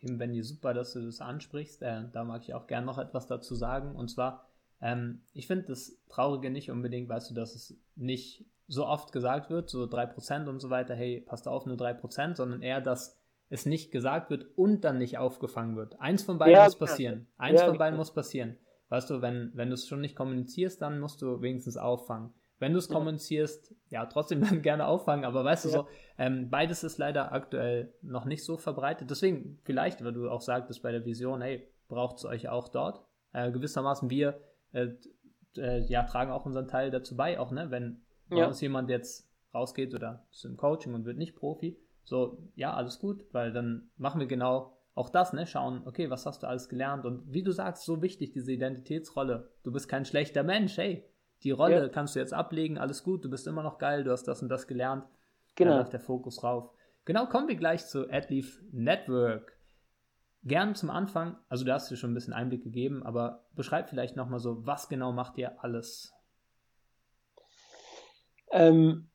Eben, 0.03 0.19
Benny, 0.19 0.43
super, 0.43 0.75
dass 0.75 0.93
du 0.93 1.05
das 1.05 1.21
ansprichst. 1.21 1.83
Äh, 1.83 2.05
da 2.13 2.25
mag 2.25 2.43
ich 2.43 2.55
auch 2.55 2.67
gerne 2.67 2.87
noch 2.87 2.99
etwas 2.99 3.27
dazu 3.27 3.55
sagen. 3.55 3.95
Und 3.95 4.11
zwar, 4.11 4.49
ähm, 4.81 5.23
ich 5.33 5.47
finde 5.47 5.67
das 5.69 5.99
Traurige 6.09 6.51
nicht 6.51 6.71
unbedingt, 6.71 7.09
weißt 7.09 7.31
du, 7.31 7.35
dass 7.35 7.55
es 7.55 7.77
nicht 7.97 8.45
so 8.67 8.87
oft 8.87 9.13
gesagt 9.13 9.51
wird, 9.51 9.69
so 9.71 9.85
3% 9.85 10.49
und 10.49 10.61
so 10.61 10.71
weiter, 10.71 10.95
hey, 10.95 11.21
passt 11.21 11.49
auf, 11.49 11.67
nur 11.67 11.77
3%, 11.77 12.35
sondern 12.35 12.63
eher, 12.63 12.81
dass 12.81 13.19
es 13.51 13.67
nicht 13.67 13.91
gesagt 13.91 14.31
wird 14.31 14.47
und 14.57 14.85
dann 14.85 14.99
nicht 14.99 15.19
aufgefangen 15.19 15.77
wird. 15.77 16.01
Eins 16.01 16.23
von 16.23 16.39
beiden 16.39 16.55
ja, 16.55 16.65
muss 16.65 16.77
passieren. 16.77 17.27
Eins 17.37 17.61
ja, 17.61 17.67
von 17.67 17.79
beiden 17.79 17.97
muss 17.97 18.13
passieren. 18.13 18.57
Weißt 18.89 19.11
du, 19.11 19.23
wenn, 19.23 19.51
wenn 19.55 19.69
du 19.69 19.75
es 19.75 19.89
schon 19.89 20.01
nicht 20.01 20.17
kommunizierst, 20.17 20.81
dann 20.83 21.01
musst 21.01 21.23
du 21.23 21.41
wenigstens 21.41 21.77
auffangen. 21.77 22.33
Wenn 22.59 22.73
du 22.73 22.79
es 22.79 22.89
ja. 22.89 22.95
kommunizierst, 22.95 23.75
ja, 23.91 24.07
trotzdem 24.07 24.41
dann 24.49 24.63
gerne 24.63 24.87
auffangen, 24.87 25.25
aber 25.25 25.45
weißt 25.45 25.65
du 25.65 25.69
so, 25.69 25.89
ähm, 26.19 26.51
beides 26.51 26.85
ist 26.85 26.99
leider 26.99 27.33
aktuell 27.33 27.93
noch 28.03 28.25
nicht 28.25 28.45
so 28.45 28.57
verbreitet. 28.57 29.11
Deswegen, 29.11 29.59
vielleicht, 29.65 30.05
weil 30.05 30.13
du 30.13 30.31
auch 30.31 30.41
sagtest 30.41 30.83
bei 30.83 30.93
der 30.93 31.05
Vision, 31.05 31.43
hey, 31.43 31.69
braucht 31.89 32.19
es 32.19 32.25
euch 32.25 32.49
auch 32.49 32.69
dort. 32.69 33.05
Äh, 33.33 33.51
gewissermaßen, 33.51 34.11
wir 34.11 34.41
äh, 34.73 34.91
äh, 35.57 35.81
ja, 35.87 36.05
tragen 36.05 36.31
auch 36.31 36.47
unseren 36.47 36.69
Teil 36.69 36.91
dazu 36.91 37.17
bei, 37.17 37.39
auch 37.39 37.51
ne, 37.51 37.71
wenn 37.71 38.03
ja. 38.31 38.47
uns 38.47 38.61
jemand 38.61 38.91
jetzt 38.91 39.29
rausgeht 39.53 39.95
oder 39.95 40.27
ist 40.31 40.45
im 40.45 40.57
Coaching 40.57 40.95
und 40.95 41.05
wird 41.05 41.17
nicht 41.17 41.37
Profi, 41.37 41.79
so, 42.05 42.39
ja, 42.55 42.75
alles 42.75 42.99
gut, 42.99 43.25
weil 43.33 43.53
dann 43.53 43.91
machen 43.97 44.21
wir 44.21 44.27
genau 44.27 44.77
auch 44.95 45.11
das, 45.11 45.33
ne? 45.33 45.47
Schauen, 45.47 45.83
okay, 45.87 46.11
was 46.11 46.25
hast 46.27 46.43
du 46.43 46.47
alles 46.47 46.69
gelernt? 46.69 47.05
Und 47.05 47.33
wie 47.33 47.43
du 47.43 47.53
sagst, 47.53 47.85
so 47.85 48.01
wichtig, 48.01 48.33
diese 48.33 48.53
Identitätsrolle. 48.53 49.51
Du 49.63 49.73
bist 49.73 49.89
kein 49.89 50.05
schlechter 50.05 50.43
Mensch, 50.43 50.77
hey, 50.77 51.05
die 51.43 51.51
Rolle 51.51 51.83
ja. 51.83 51.89
kannst 51.89 52.15
du 52.15 52.21
jetzt 52.21 52.33
ablegen, 52.33 52.79
alles 52.79 53.03
gut, 53.03 53.25
du 53.25 53.31
bist 53.31 53.47
immer 53.47 53.63
noch 53.63 53.79
geil, 53.79 54.05
du 54.05 54.13
hast 54.13 54.25
das 54.25 54.43
und 54.43 54.49
das 54.49 54.67
gelernt. 54.67 55.05
Genau. 55.57 55.73
Dann 55.73 55.81
läuft 55.81 55.93
der 55.93 56.01
Fokus 56.01 56.43
rauf. 56.43 56.71
Genau, 57.05 57.27
kommen 57.27 57.49
wir 57.49 57.57
gleich 57.57 57.87
zu 57.87 58.11
AdLeaf 58.11 58.63
Network. 58.73 59.59
Gern 60.45 60.75
zum 60.75 60.91
Anfang, 60.91 61.39
also 61.49 61.65
du 61.65 61.73
hast 61.73 61.91
dir 61.91 61.97
schon 61.97 62.13
ein 62.13 62.15
bisschen 62.15 62.33
Einblick 62.33 62.63
gegeben, 62.63 63.03
aber 63.03 63.47
beschreib 63.53 63.89
vielleicht 63.89 64.15
nochmal 64.15 64.41
so, 64.41 64.67
was 64.67 64.89
genau 64.89 65.13
macht 65.13 65.39
ihr 65.39 65.63
alles? 65.63 66.13
Ähm, 68.51 69.11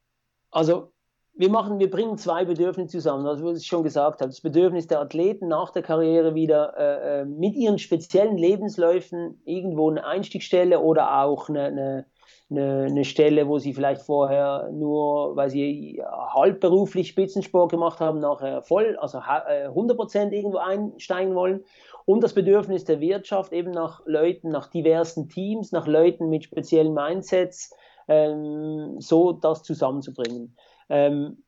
also 0.51 0.91
wir 1.39 1.49
machen, 1.49 1.79
wir 1.79 1.89
bringen 1.89 2.17
zwei 2.17 2.43
Bedürfnisse 2.43 2.97
zusammen, 2.97 3.25
also 3.25 3.45
was 3.45 3.61
ich 3.61 3.65
schon 3.65 3.83
gesagt 3.83 4.19
habe. 4.19 4.29
Das 4.29 4.41
Bedürfnis 4.41 4.87
der 4.87 4.99
Athleten 4.99 5.47
nach 5.47 5.71
der 5.71 5.83
Karriere 5.83 6.35
wieder 6.35 6.73
äh, 6.77 7.21
äh, 7.21 7.25
mit 7.25 7.55
ihren 7.55 7.79
speziellen 7.79 8.35
Lebensläufen 8.35 9.41
irgendwo 9.45 9.89
eine 9.89 10.05
Einstiegsstelle 10.05 10.81
oder 10.81 11.23
auch 11.23 11.47
eine, 11.47 11.63
eine, 11.67 12.05
eine, 12.49 12.87
eine 12.89 13.05
Stelle, 13.05 13.47
wo 13.47 13.57
sie 13.57 13.73
vielleicht 13.73 14.01
vorher 14.01 14.69
nur, 14.73 15.37
weil 15.37 15.49
sie 15.49 16.03
halbberuflich 16.11 17.07
Spitzensport 17.07 17.71
gemacht 17.71 18.01
haben, 18.01 18.19
nachher 18.19 18.61
voll, 18.63 18.97
also 18.99 19.19
100% 19.19 20.17
äh, 20.17 20.35
irgendwo 20.35 20.57
einsteigen 20.57 21.35
wollen. 21.35 21.63
Und 22.03 22.21
das 22.21 22.33
Bedürfnis 22.33 22.83
der 22.83 22.99
Wirtschaft 22.99 23.53
eben 23.53 23.71
nach 23.71 24.01
Leuten, 24.05 24.49
nach 24.49 24.67
diversen 24.67 25.29
Teams, 25.29 25.71
nach 25.71 25.87
Leuten 25.87 26.27
mit 26.27 26.43
speziellen 26.43 26.93
Mindsets, 26.93 27.73
ähm, 28.09 28.99
so 28.99 29.31
das 29.31 29.63
zusammenzubringen. 29.63 30.57
Ähm, 30.89 31.43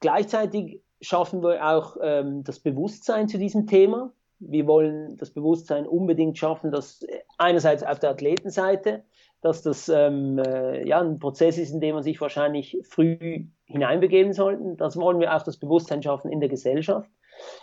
gleichzeitig 0.00 0.82
schaffen 1.00 1.42
wir 1.42 1.66
auch 1.66 1.96
ähm, 2.00 2.44
das 2.44 2.60
Bewusstsein 2.60 3.28
zu 3.28 3.38
diesem 3.38 3.66
Thema. 3.66 4.12
Wir 4.38 4.66
wollen 4.66 5.16
das 5.16 5.30
Bewusstsein 5.30 5.86
unbedingt 5.86 6.38
schaffen, 6.38 6.70
dass 6.70 7.04
einerseits 7.38 7.82
auf 7.82 7.98
der 7.98 8.10
Athletenseite, 8.10 9.04
dass 9.40 9.62
das 9.62 9.88
ähm, 9.88 10.38
äh, 10.38 10.86
ja, 10.86 11.00
ein 11.00 11.18
Prozess 11.18 11.58
ist, 11.58 11.72
in 11.72 11.80
dem 11.80 11.94
man 11.94 12.02
sich 12.02 12.20
wahrscheinlich 12.20 12.78
früh 12.88 13.46
hineinbegeben 13.66 14.32
sollte. 14.32 14.74
Das 14.76 14.96
wollen 14.96 15.20
wir 15.20 15.34
auch 15.34 15.42
das 15.42 15.58
Bewusstsein 15.58 16.02
schaffen 16.02 16.30
in 16.30 16.40
der 16.40 16.48
Gesellschaft. 16.48 17.10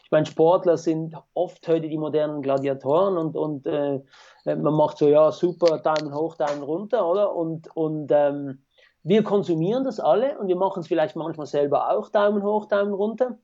Ich 0.03 0.11
meine, 0.11 0.25
Sportler 0.25 0.77
sind 0.77 1.15
oft 1.33 1.67
heute 1.67 1.87
die 1.87 1.97
modernen 1.97 2.41
Gladiatoren 2.41 3.17
und, 3.17 3.37
und 3.37 3.65
äh, 3.65 3.99
man 4.45 4.73
macht 4.73 4.97
so, 4.97 5.07
ja, 5.07 5.31
super, 5.31 5.79
Daumen 5.79 6.13
hoch, 6.13 6.35
Daumen 6.35 6.63
runter, 6.63 7.07
oder? 7.07 7.35
Und, 7.35 7.73
und 7.75 8.11
ähm, 8.11 8.63
wir 9.03 9.23
konsumieren 9.23 9.83
das 9.83 9.99
alle 9.99 10.37
und 10.37 10.47
wir 10.47 10.55
machen 10.55 10.81
es 10.81 10.87
vielleicht 10.87 11.15
manchmal 11.15 11.47
selber 11.47 11.91
auch, 11.91 12.09
Daumen 12.09 12.43
hoch, 12.43 12.65
Daumen 12.65 12.93
runter. 12.93 13.39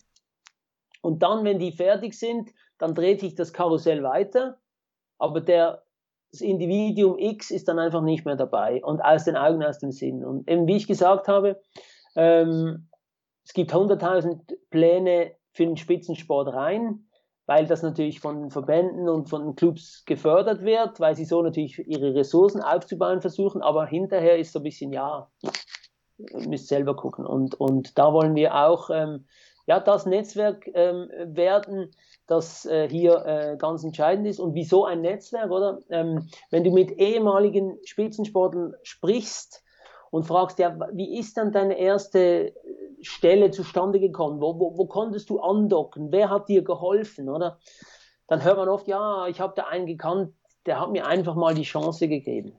Und 1.01 1.23
dann, 1.23 1.43
wenn 1.45 1.59
die 1.59 1.71
fertig 1.71 2.13
sind, 2.13 2.51
dann 2.77 2.93
dreht 2.93 3.21
sich 3.21 3.35
das 3.35 3.53
Karussell 3.53 4.03
weiter, 4.03 4.59
aber 5.17 5.41
der, 5.41 5.83
das 6.31 6.41
Individuum 6.41 7.17
X 7.17 7.49
ist 7.49 7.67
dann 7.67 7.79
einfach 7.79 8.01
nicht 8.01 8.25
mehr 8.25 8.35
dabei 8.35 8.83
und 8.83 9.01
aus 9.01 9.23
den 9.23 9.35
Augen, 9.35 9.63
aus 9.63 9.79
dem 9.79 9.91
Sinn. 9.91 10.23
Und 10.23 10.47
eben 10.49 10.67
wie 10.67 10.75
ich 10.75 10.87
gesagt 10.87 11.27
habe, 11.27 11.59
ähm, 12.15 12.89
es 13.43 13.53
gibt 13.53 13.73
100.000 13.73 14.57
Pläne 14.69 15.31
für 15.53 15.65
den 15.65 15.77
Spitzensport 15.77 16.53
rein 16.53 17.06
weil 17.47 17.65
das 17.65 17.81
natürlich 17.81 18.19
von 18.19 18.41
den 18.41 18.51
Verbänden 18.51 19.09
und 19.09 19.29
von 19.29 19.43
den 19.43 19.55
Clubs 19.55 20.03
gefördert 20.05 20.63
wird, 20.63 20.99
weil 20.99 21.15
sie 21.15 21.25
so 21.25 21.41
natürlich 21.41 21.79
ihre 21.87 22.13
Ressourcen 22.13 22.61
aufzubauen 22.61 23.21
versuchen, 23.21 23.61
aber 23.61 23.87
hinterher 23.87 24.37
ist 24.37 24.51
so 24.53 24.59
ein 24.59 24.63
bisschen, 24.63 24.93
ja, 24.93 25.29
müsst 26.17 26.67
selber 26.67 26.95
gucken. 26.95 27.25
Und, 27.25 27.55
und 27.55 27.97
da 27.97 28.13
wollen 28.13 28.35
wir 28.35 28.53
auch 28.53 28.89
ähm, 28.89 29.25
ja, 29.65 29.79
das 29.79 30.05
Netzwerk 30.05 30.69
ähm, 30.73 31.09
werden, 31.25 31.91
das 32.25 32.65
äh, 32.65 32.89
hier 32.89 33.25
äh, 33.25 33.57
ganz 33.57 33.83
entscheidend 33.83 34.27
ist. 34.27 34.39
Und 34.39 34.53
wieso 34.53 34.85
ein 34.85 35.01
Netzwerk, 35.01 35.49
oder? 35.49 35.79
Ähm, 35.89 36.29
wenn 36.51 36.63
du 36.63 36.71
mit 36.71 36.91
ehemaligen 36.91 37.77
Spitzensportlern 37.85 38.75
sprichst 38.83 39.63
und 40.09 40.25
fragst, 40.25 40.59
ja, 40.59 40.77
wie 40.93 41.17
ist 41.17 41.37
dann 41.37 41.51
deine 41.51 41.77
erste 41.77 42.53
Stelle 43.07 43.51
zustande 43.51 43.99
gekommen? 43.99 44.41
Wo, 44.41 44.59
wo, 44.59 44.77
wo 44.77 44.85
konntest 44.85 45.29
du 45.29 45.39
andocken? 45.39 46.11
Wer 46.11 46.29
hat 46.29 46.49
dir 46.49 46.63
geholfen, 46.63 47.29
oder? 47.29 47.59
Dann 48.27 48.43
hört 48.43 48.57
man 48.57 48.69
oft, 48.69 48.87
ja, 48.87 49.27
ich 49.27 49.39
habe 49.39 49.53
da 49.55 49.63
einen 49.63 49.85
gekannt, 49.85 50.33
der 50.65 50.79
hat 50.79 50.91
mir 50.91 51.07
einfach 51.07 51.35
mal 51.35 51.53
die 51.53 51.63
Chance 51.63 52.07
gegeben. 52.07 52.53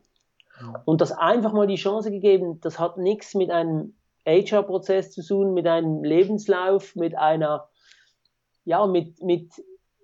Und 0.84 1.00
das 1.00 1.12
einfach 1.12 1.52
mal 1.52 1.66
die 1.66 1.76
Chance 1.76 2.10
gegeben, 2.10 2.60
das 2.60 2.78
hat 2.78 2.96
nichts 2.96 3.34
mit 3.34 3.50
einem 3.50 3.94
HR-Prozess 4.26 5.12
zu 5.12 5.22
tun, 5.22 5.54
mit 5.54 5.66
einem 5.66 6.02
Lebenslauf, 6.02 6.96
mit 6.96 7.16
einer, 7.16 7.68
ja, 8.64 8.86
mit, 8.86 9.22
mit, 9.22 9.52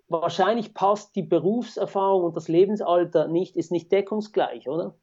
wahrscheinlich 0.09 0.75
passt 0.75 1.17
die 1.17 1.23
Berufserfahrung 1.23 2.25
und 2.25 2.37
das 2.37 2.49
Lebensalter 2.49 3.27
nicht, 3.27 3.57
ist 3.57 3.73
nicht 3.73 3.91
deckungsgleich, 3.91 4.69
oder? 4.69 4.95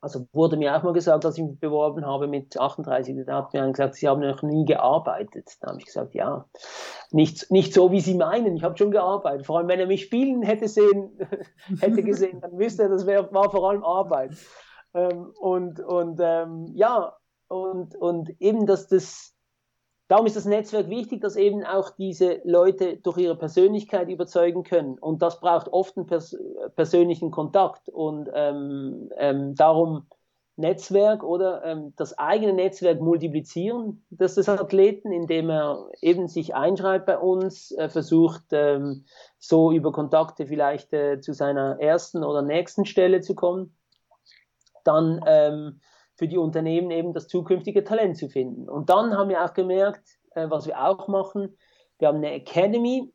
Also 0.00 0.26
wurde 0.32 0.56
mir 0.56 0.76
auch 0.76 0.82
mal 0.82 0.92
gesagt, 0.92 1.24
als 1.24 1.36
ich 1.38 1.44
mich 1.44 1.58
beworben 1.58 2.06
habe 2.06 2.28
mit 2.28 2.58
38, 2.58 3.16
da 3.26 3.38
hat 3.38 3.52
mir 3.52 3.62
einer 3.62 3.72
gesagt, 3.72 3.96
Sie 3.96 4.08
haben 4.08 4.20
noch 4.20 4.42
nie 4.42 4.64
gearbeitet. 4.64 5.56
Da 5.60 5.68
habe 5.68 5.78
ich 5.78 5.86
gesagt, 5.86 6.14
ja, 6.14 6.46
nicht, 7.10 7.50
nicht 7.50 7.74
so, 7.74 7.90
wie 7.90 8.00
Sie 8.00 8.14
meinen, 8.14 8.56
ich 8.56 8.62
habe 8.62 8.76
schon 8.76 8.90
gearbeitet. 8.90 9.46
Vor 9.46 9.58
allem, 9.58 9.68
wenn 9.68 9.80
er 9.80 9.86
mich 9.86 10.04
spielen 10.04 10.42
hätte 10.42 10.68
sehen, 10.68 11.18
hätte 11.80 12.02
gesehen, 12.02 12.40
dann 12.40 12.58
wüsste 12.58 12.84
er, 12.84 12.88
das 12.88 13.06
wär, 13.06 13.32
war 13.32 13.50
vor 13.50 13.68
allem 13.68 13.84
Arbeit. 13.84 14.36
Ähm, 14.94 15.32
und 15.40 15.80
und 15.80 16.20
ähm, 16.22 16.66
ja, 16.74 17.14
und, 17.48 17.96
und 17.96 18.30
eben, 18.40 18.66
dass 18.66 18.88
das, 18.88 19.34
darum 20.08 20.26
ist 20.26 20.36
das 20.36 20.44
Netzwerk 20.44 20.88
wichtig, 20.88 21.20
dass 21.20 21.36
eben 21.36 21.64
auch 21.64 21.90
diese 21.90 22.40
Leute 22.44 22.96
durch 22.96 23.18
ihre 23.18 23.36
Persönlichkeit 23.36 24.08
überzeugen 24.08 24.64
können. 24.64 24.98
Und 24.98 25.22
das 25.22 25.40
braucht 25.40 25.68
oft 25.68 25.96
einen 25.96 26.06
pers 26.06 26.36
persönlichen 26.74 27.30
Kontakt. 27.30 27.88
Und 27.88 28.28
ähm, 28.34 29.10
ähm, 29.16 29.54
darum 29.54 30.06
Netzwerk 30.58 31.22
oder 31.22 31.64
ähm, 31.64 31.92
das 31.96 32.18
eigene 32.18 32.52
Netzwerk 32.52 33.00
multiplizieren 33.00 34.04
das 34.10 34.34
des 34.34 34.48
Athleten, 34.48 35.12
indem 35.12 35.50
er 35.50 35.88
eben 36.02 36.26
sich 36.26 36.54
einschreibt 36.54 37.06
bei 37.06 37.16
uns, 37.16 37.70
äh, 37.72 37.88
versucht 37.88 38.42
ähm, 38.50 39.04
so 39.38 39.70
über 39.70 39.92
Kontakte 39.92 40.46
vielleicht 40.46 40.92
äh, 40.92 41.20
zu 41.20 41.32
seiner 41.32 41.80
ersten 41.80 42.24
oder 42.24 42.42
nächsten 42.42 42.86
Stelle 42.86 43.20
zu 43.20 43.36
kommen. 43.36 43.76
Dann 44.82 45.20
ähm, 45.26 45.80
für 46.18 46.26
die 46.26 46.36
Unternehmen 46.36 46.90
eben 46.90 47.12
das 47.12 47.28
zukünftige 47.28 47.84
Talent 47.84 48.16
zu 48.16 48.28
finden. 48.28 48.68
Und 48.68 48.90
dann 48.90 49.16
haben 49.16 49.30
wir 49.30 49.44
auch 49.44 49.54
gemerkt, 49.54 50.18
äh, 50.34 50.50
was 50.50 50.66
wir 50.66 50.84
auch 50.84 51.06
machen, 51.06 51.56
wir 51.98 52.08
haben 52.08 52.18
eine 52.18 52.32
Academy 52.32 53.12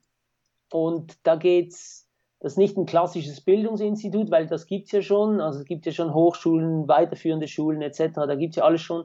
und 0.71 1.17
da 1.23 1.35
geht's, 1.35 2.09
das 2.39 2.53
ist 2.53 2.57
nicht 2.57 2.77
ein 2.77 2.85
klassisches 2.85 3.41
Bildungsinstitut, 3.41 4.31
weil 4.31 4.47
das 4.47 4.67
gibt's 4.67 4.93
ja 4.93 5.01
schon, 5.01 5.41
also 5.41 5.59
es 5.59 5.65
gibt 5.65 5.85
ja 5.85 5.91
schon 5.91 6.13
Hochschulen, 6.13 6.87
weiterführende 6.87 7.49
Schulen 7.49 7.81
etc., 7.81 8.13
da 8.15 8.35
gibt's 8.35 8.55
ja 8.55 8.63
alles 8.63 8.81
schon. 8.81 9.03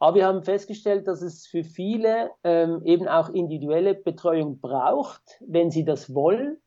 Aber 0.00 0.16
wir 0.16 0.26
haben 0.26 0.42
festgestellt, 0.42 1.08
dass 1.08 1.22
es 1.22 1.46
für 1.46 1.64
viele 1.64 2.30
ähm, 2.42 2.82
eben 2.84 3.08
auch 3.08 3.30
individuelle 3.30 3.94
Betreuung 3.94 4.60
braucht, 4.60 5.22
wenn 5.40 5.70
sie 5.70 5.84
das 5.84 6.14
wollen 6.14 6.58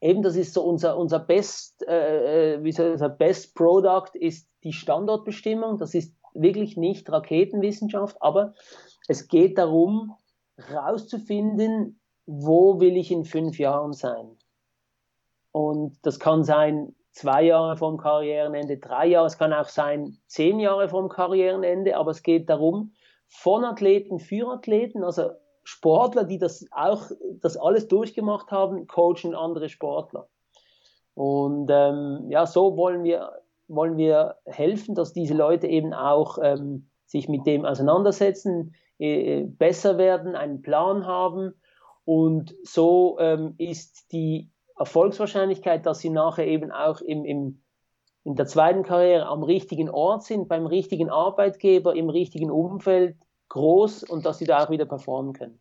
eben 0.00 0.22
das 0.22 0.36
ist 0.36 0.54
so 0.54 0.62
unser, 0.62 0.96
unser 0.96 1.18
Best, 1.18 1.86
äh, 1.86 2.54
äh, 2.54 2.64
wie 2.64 2.72
soll 2.72 2.92
ich 2.92 2.98
sagen, 2.98 3.18
Best 3.18 3.54
Product 3.54 4.10
ist 4.14 4.48
die 4.66 4.72
Standortbestimmung. 4.72 5.78
Das 5.78 5.94
ist 5.94 6.12
wirklich 6.34 6.76
nicht 6.76 7.10
Raketenwissenschaft, 7.10 8.20
aber 8.20 8.54
es 9.06 9.28
geht 9.28 9.58
darum, 9.58 10.16
rauszufinden, 10.74 12.00
wo 12.26 12.80
will 12.80 12.96
ich 12.96 13.12
in 13.12 13.24
fünf 13.24 13.58
Jahren 13.58 13.92
sein. 13.92 14.36
Und 15.52 15.98
das 16.02 16.18
kann 16.18 16.42
sein 16.42 16.94
zwei 17.12 17.44
Jahre 17.44 17.76
vom 17.76 17.96
Karrierenende, 17.96 18.76
drei 18.76 19.06
Jahre, 19.06 19.26
es 19.26 19.38
kann 19.38 19.52
auch 19.52 19.68
sein 19.68 20.18
zehn 20.26 20.58
Jahre 20.58 20.88
vom 20.88 21.08
Karrierenende, 21.08 21.96
aber 21.96 22.10
es 22.10 22.22
geht 22.22 22.50
darum, 22.50 22.92
von 23.28 23.64
Athleten 23.64 24.18
für 24.18 24.52
Athleten, 24.52 25.04
also 25.04 25.30
Sportler, 25.62 26.24
die 26.24 26.38
das 26.38 26.66
auch, 26.72 27.10
das 27.40 27.56
alles 27.56 27.86
durchgemacht 27.88 28.50
haben, 28.50 28.86
coachen 28.86 29.34
andere 29.34 29.68
Sportler. 29.68 30.28
Und 31.14 31.70
ähm, 31.70 32.26
ja, 32.28 32.46
so 32.46 32.76
wollen 32.76 33.04
wir, 33.04 33.32
wollen 33.68 33.96
wir 33.96 34.36
helfen, 34.44 34.94
dass 34.94 35.12
diese 35.12 35.34
Leute 35.34 35.66
eben 35.66 35.92
auch 35.92 36.38
ähm, 36.42 36.88
sich 37.06 37.28
mit 37.28 37.46
dem 37.46 37.64
auseinandersetzen, 37.64 38.74
äh, 38.98 39.44
besser 39.44 39.98
werden, 39.98 40.34
einen 40.34 40.62
Plan 40.62 41.06
haben. 41.06 41.52
Und 42.04 42.54
so 42.62 43.18
ähm, 43.20 43.54
ist 43.58 44.12
die 44.12 44.50
Erfolgswahrscheinlichkeit, 44.78 45.86
dass 45.86 45.98
sie 45.98 46.10
nachher 46.10 46.46
eben 46.46 46.70
auch 46.70 47.00
im, 47.00 47.24
im, 47.24 47.62
in 48.24 48.36
der 48.36 48.46
zweiten 48.46 48.82
Karriere 48.82 49.26
am 49.26 49.42
richtigen 49.42 49.90
Ort 49.90 50.24
sind, 50.24 50.48
beim 50.48 50.66
richtigen 50.66 51.10
Arbeitgeber, 51.10 51.94
im 51.94 52.10
richtigen 52.10 52.50
Umfeld, 52.50 53.16
groß 53.48 54.02
und 54.04 54.26
dass 54.26 54.38
sie 54.38 54.44
da 54.44 54.64
auch 54.64 54.70
wieder 54.70 54.86
performen 54.86 55.32
können. 55.32 55.60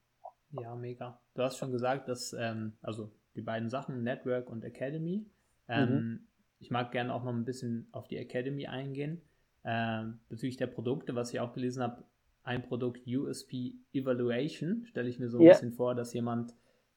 Ja, 0.52 0.76
mega. 0.76 1.20
Du 1.34 1.44
hast 1.44 1.58
schon 1.58 1.72
gesagt, 1.72 2.08
dass, 2.08 2.34
ähm, 2.34 2.78
also 2.82 3.12
die 3.36 3.41
beiden 3.41 3.70
Sachen, 3.70 4.04
Network 4.04 4.50
und 4.50 4.63
Academy. 4.63 5.26
Ähm, 5.68 5.89
mhm. 5.89 6.28
Ich 6.60 6.72
mag 6.72 6.91
gerne 6.91 7.13
auch 7.13 7.24
noch 7.24 7.34
ein 7.34 7.46
bisschen 7.46 7.88
auf 7.91 8.08
die 8.08 8.18
Academy 8.18 8.68
eingehen. 8.68 9.22
Ähm, 9.63 10.20
bezüglich 10.30 10.58
der 10.58 10.68
Produkte, 10.68 11.15
was 11.15 11.34
ich 11.34 11.39
auch 11.39 11.54
gelesen 11.54 11.82
habe, 11.82 12.04
ein 12.44 12.62
Produkt 12.62 13.08
USP 13.08 13.76
Evaluation, 13.91 14.86
stelle 14.86 15.10
ich 15.10 15.20
mir 15.20 15.30
so 15.30 15.39
ein 15.39 15.44
yeah. 15.44 15.54
bisschen 15.54 15.74
vor, 15.74 15.96
dass 15.96 16.13
jemand 16.13 16.54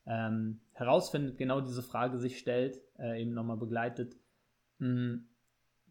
ähm, 0.06 0.60
herausfindet, 0.72 1.38
genau 1.38 1.60
diese 1.60 1.82
Frage 1.82 2.18
sich 2.18 2.38
stellt, 2.38 2.80
äh, 2.98 3.20
eben 3.20 3.32
nochmal 3.32 3.56
begleitet, 3.56 4.16
mh, 4.78 4.86
hm, 4.86 5.28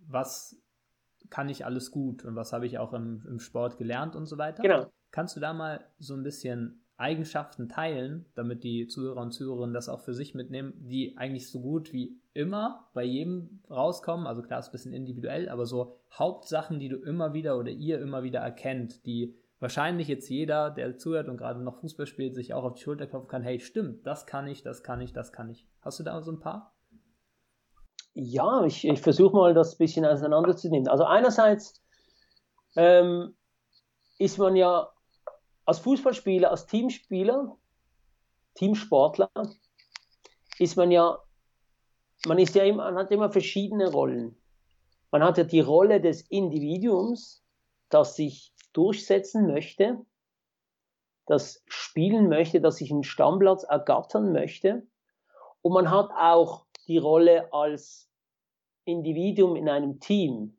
was 0.07 0.61
kann 1.29 1.49
ich 1.49 1.65
alles 1.65 1.91
gut 1.91 2.23
und 2.23 2.35
was 2.35 2.53
habe 2.53 2.65
ich 2.65 2.77
auch 2.77 2.93
im, 2.93 3.25
im 3.27 3.39
Sport 3.39 3.77
gelernt 3.77 4.15
und 4.15 4.27
so 4.27 4.37
weiter. 4.37 4.61
Genau. 4.61 4.91
Kannst 5.11 5.35
du 5.35 5.39
da 5.39 5.53
mal 5.53 5.85
so 5.99 6.13
ein 6.13 6.23
bisschen 6.23 6.85
Eigenschaften 6.97 7.69
teilen, 7.69 8.25
damit 8.33 8.63
die 8.63 8.87
Zuhörer 8.87 9.21
und 9.21 9.31
Zuhörerinnen 9.31 9.73
das 9.73 9.87
auch 9.87 10.01
für 10.01 10.15
sich 10.15 10.33
mitnehmen, 10.33 10.73
die 10.77 11.15
eigentlich 11.17 11.49
so 11.49 11.61
gut 11.61 11.93
wie 11.93 12.19
immer 12.33 12.89
bei 12.93 13.03
jedem 13.03 13.61
rauskommen. 13.69 14.25
Also 14.25 14.41
klar, 14.41 14.59
ist 14.59 14.69
ein 14.69 14.71
bisschen 14.71 14.93
individuell, 14.93 15.47
aber 15.47 15.67
so 15.67 15.99
Hauptsachen, 16.11 16.79
die 16.79 16.89
du 16.89 16.97
immer 16.97 17.33
wieder 17.33 17.57
oder 17.57 17.69
ihr 17.69 18.01
immer 18.01 18.23
wieder 18.23 18.39
erkennt, 18.39 19.05
die 19.05 19.35
wahrscheinlich 19.59 20.07
jetzt 20.07 20.27
jeder, 20.29 20.71
der 20.71 20.97
zuhört 20.97 21.29
und 21.29 21.37
gerade 21.37 21.61
noch 21.61 21.79
Fußball 21.79 22.07
spielt, 22.07 22.33
sich 22.33 22.53
auch 22.53 22.63
auf 22.63 22.73
die 22.73 22.81
Schulter 22.81 23.05
klopfen 23.05 23.29
kann, 23.29 23.43
hey, 23.43 23.59
stimmt, 23.59 24.05
das 24.05 24.25
kann 24.25 24.47
ich, 24.47 24.63
das 24.63 24.81
kann 24.81 24.99
ich, 25.01 25.13
das 25.13 25.31
kann 25.31 25.49
ich. 25.49 25.67
Hast 25.81 25.99
du 25.99 26.03
da 26.03 26.21
so 26.21 26.31
ein 26.31 26.39
paar? 26.39 26.75
Ja, 28.13 28.65
ich, 28.65 28.87
ich 28.87 29.01
versuche 29.01 29.35
mal 29.35 29.53
das 29.53 29.75
ein 29.75 29.77
bisschen 29.77 30.05
auseinanderzunehmen. 30.05 30.87
Also 30.87 31.03
einerseits 31.03 31.83
ähm, 32.75 33.35
ist 34.17 34.39
man 34.39 34.55
ja 34.55 34.89
als 35.67 35.79
Fußballspieler, 35.79 36.49
als 36.49 36.65
Teamspieler, 36.65 37.57
Teamsportler, 38.55 39.29
ist 40.59 40.77
man 40.77 40.91
ja, 40.91 41.19
man 42.25 42.39
ist 42.39 42.55
ja 42.55 42.63
immer, 42.63 42.85
man 42.85 42.95
hat 42.95 43.11
immer 43.11 43.29
verschiedene 43.29 43.91
Rollen. 43.91 44.37
Man 45.11 45.23
hat 45.23 45.37
ja 45.37 45.43
die 45.43 45.59
Rolle 45.59 45.99
des 45.99 46.21
Individuums, 46.21 47.43
das 47.89 48.15
sich 48.15 48.53
durchsetzen 48.71 49.45
möchte, 49.45 50.05
das 51.25 51.61
spielen 51.67 52.29
möchte, 52.29 52.61
das 52.61 52.77
sich 52.77 52.89
einen 52.89 53.03
Stammplatz 53.03 53.63
ergattern 53.63 54.31
möchte. 54.31 54.87
Und 55.61 55.73
man 55.73 55.91
hat 55.91 56.09
auch 56.11 56.65
die 56.87 56.97
Rolle 56.97 57.51
als 57.51 58.09
Individuum 58.85 59.57
in 59.57 59.67
einem 59.67 59.99
Team. 59.99 60.56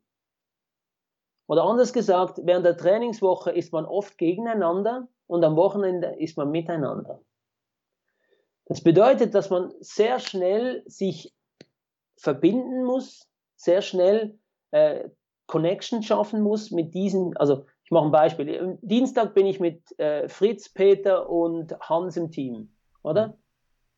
Oder 1.49 1.63
anders 1.63 1.93
gesagt, 1.93 2.39
während 2.43 2.63
der 2.63 2.77
Trainingswoche 2.77 3.49
ist 3.49 3.73
man 3.73 3.83
oft 3.85 4.19
gegeneinander 4.19 5.07
und 5.25 5.43
am 5.43 5.55
Wochenende 5.55 6.15
ist 6.19 6.37
man 6.37 6.51
miteinander. 6.51 7.21
Das 8.65 8.83
bedeutet, 8.83 9.33
dass 9.33 9.49
man 9.49 9.73
sehr 9.79 10.19
schnell 10.19 10.83
sich 10.85 11.33
verbinden 12.17 12.83
muss, 12.83 13.27
sehr 13.55 13.81
schnell 13.81 14.37
äh, 14.69 15.09
Connection 15.47 16.03
schaffen 16.03 16.43
muss 16.43 16.69
mit 16.69 16.93
diesen, 16.93 17.35
also 17.37 17.65
ich 17.83 17.89
mache 17.89 18.05
ein 18.05 18.11
Beispiel. 18.11 18.59
Am 18.59 18.77
Dienstag 18.83 19.33
bin 19.33 19.47
ich 19.47 19.59
mit 19.59 19.81
äh, 19.99 20.29
Fritz, 20.29 20.69
Peter 20.69 21.31
und 21.31 21.75
Hans 21.79 22.15
im 22.15 22.29
Team, 22.29 22.69
oder? 23.01 23.39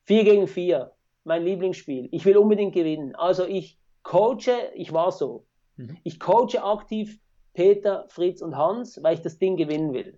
Vier 0.06 0.24
gegen 0.24 0.48
vier, 0.48 0.94
mein 1.26 1.44
Lieblingsspiel. 1.44 2.08
Ich 2.14 2.24
will 2.24 2.38
unbedingt 2.38 2.74
gewinnen. 2.74 3.14
Also 3.16 3.46
ich 3.46 3.78
coache, 4.04 4.72
ich 4.74 4.94
war 4.94 5.12
so. 5.12 5.46
Mhm. 5.76 5.98
Ich 6.06 6.18
coache 6.18 6.64
aktiv 6.64 7.20
Peter, 7.54 8.06
Fritz 8.08 8.42
und 8.42 8.56
Hans, 8.56 9.02
weil 9.04 9.16
ich 9.16 9.22
das 9.22 9.38
Ding 9.38 9.58
gewinnen 9.58 9.94
will. 9.94 10.18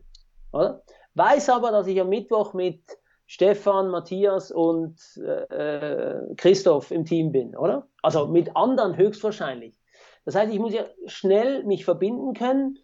Oder? 0.51 0.83
Weiß 1.15 1.49
aber, 1.49 1.71
dass 1.71 1.87
ich 1.87 1.99
am 1.99 2.09
Mittwoch 2.09 2.53
mit 2.53 2.81
Stefan, 3.25 3.89
Matthias 3.89 4.51
und 4.51 4.99
äh, 5.17 6.35
Christoph 6.37 6.91
im 6.91 7.05
Team 7.05 7.31
bin, 7.31 7.55
oder? 7.55 7.87
Also 8.01 8.27
mit 8.27 8.55
anderen 8.55 8.97
höchstwahrscheinlich. 8.97 9.75
Das 10.25 10.35
heißt, 10.35 10.53
ich 10.53 10.59
muss 10.59 10.73
ja 10.73 10.85
schnell 11.05 11.63
mich 11.63 11.85
verbinden 11.85 12.33
können, 12.33 12.77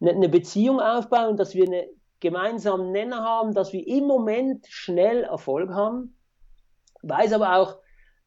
eine, 0.00 0.10
eine 0.10 0.28
Beziehung 0.28 0.80
aufbauen, 0.80 1.36
dass 1.36 1.54
wir 1.54 1.64
eine 1.64 1.88
gemeinsamen 2.20 2.92
Nenner 2.92 3.22
haben, 3.22 3.54
dass 3.54 3.72
wir 3.72 3.86
im 3.86 4.04
Moment 4.04 4.66
schnell 4.68 5.24
Erfolg 5.24 5.70
haben. 5.70 6.16
Weiß 7.02 7.32
aber 7.32 7.56
auch, 7.56 7.76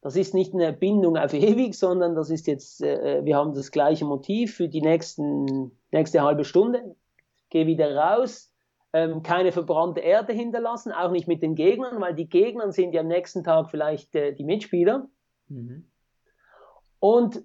das 0.08 0.16
ist 0.16 0.32
nicht 0.32 0.54
eine 0.54 0.72
Bindung 0.72 1.18
auf 1.18 1.34
ewig, 1.34 1.74
sondern 1.74 2.14
das 2.14 2.30
ist 2.30 2.46
jetzt, 2.46 2.82
äh, 2.82 3.22
wir 3.26 3.36
haben 3.36 3.52
das 3.52 3.70
gleiche 3.70 4.06
Motiv 4.06 4.54
für 4.54 4.66
die 4.66 4.80
nächsten, 4.80 5.70
nächste 5.92 6.22
halbe 6.22 6.46
Stunde. 6.46 6.96
Geh 7.50 7.66
wieder 7.66 7.94
raus, 7.94 8.50
ähm, 8.94 9.22
keine 9.22 9.52
verbrannte 9.52 10.00
Erde 10.00 10.32
hinterlassen, 10.32 10.92
auch 10.92 11.10
nicht 11.10 11.28
mit 11.28 11.42
den 11.42 11.54
Gegnern, 11.54 12.00
weil 12.00 12.14
die 12.14 12.26
Gegner 12.26 12.72
sind 12.72 12.94
ja 12.94 13.02
am 13.02 13.08
nächsten 13.08 13.44
Tag 13.44 13.70
vielleicht 13.70 14.14
äh, 14.14 14.32
die 14.32 14.44
Mitspieler. 14.44 15.08
Mhm. 15.48 15.84
Und 17.00 17.42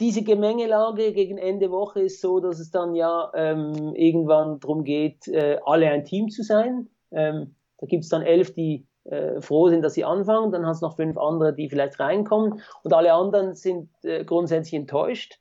diese 0.00 0.22
Gemengelage 0.22 1.12
gegen 1.12 1.36
Ende 1.36 1.70
Woche 1.70 2.00
ist 2.00 2.22
so, 2.22 2.40
dass 2.40 2.58
es 2.58 2.70
dann 2.70 2.94
ja 2.94 3.30
ähm, 3.34 3.94
irgendwann 3.94 4.60
darum 4.60 4.82
geht, 4.82 5.28
äh, 5.28 5.58
alle 5.62 5.90
ein 5.90 6.06
Team 6.06 6.30
zu 6.30 6.42
sein. 6.42 6.88
Ähm, 7.10 7.54
da 7.76 7.86
gibt 7.86 8.04
es 8.04 8.08
dann 8.08 8.22
elf, 8.22 8.54
die 8.54 8.86
äh, 9.10 9.40
froh 9.40 9.68
sind, 9.68 9.82
dass 9.82 9.94
sie 9.94 10.04
anfangen. 10.04 10.52
Dann 10.52 10.66
hast 10.66 10.82
du 10.82 10.86
noch 10.86 10.96
fünf 10.96 11.16
andere, 11.16 11.54
die 11.54 11.68
vielleicht 11.68 11.98
reinkommen. 12.00 12.62
Und 12.82 12.92
alle 12.92 13.12
anderen 13.12 13.54
sind 13.54 13.90
äh, 14.02 14.24
grundsätzlich 14.24 14.74
enttäuscht. 14.74 15.40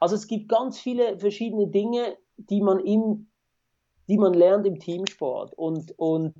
Also 0.00 0.14
es 0.14 0.26
gibt 0.26 0.48
ganz 0.48 0.78
viele 0.78 1.18
verschiedene 1.18 1.68
Dinge, 1.68 2.16
die 2.36 2.60
man 2.60 2.80
im, 2.80 3.30
die 4.08 4.18
man 4.18 4.34
lernt 4.34 4.66
im 4.66 4.78
Teamsport. 4.78 5.54
Und, 5.54 5.92
und 5.98 6.34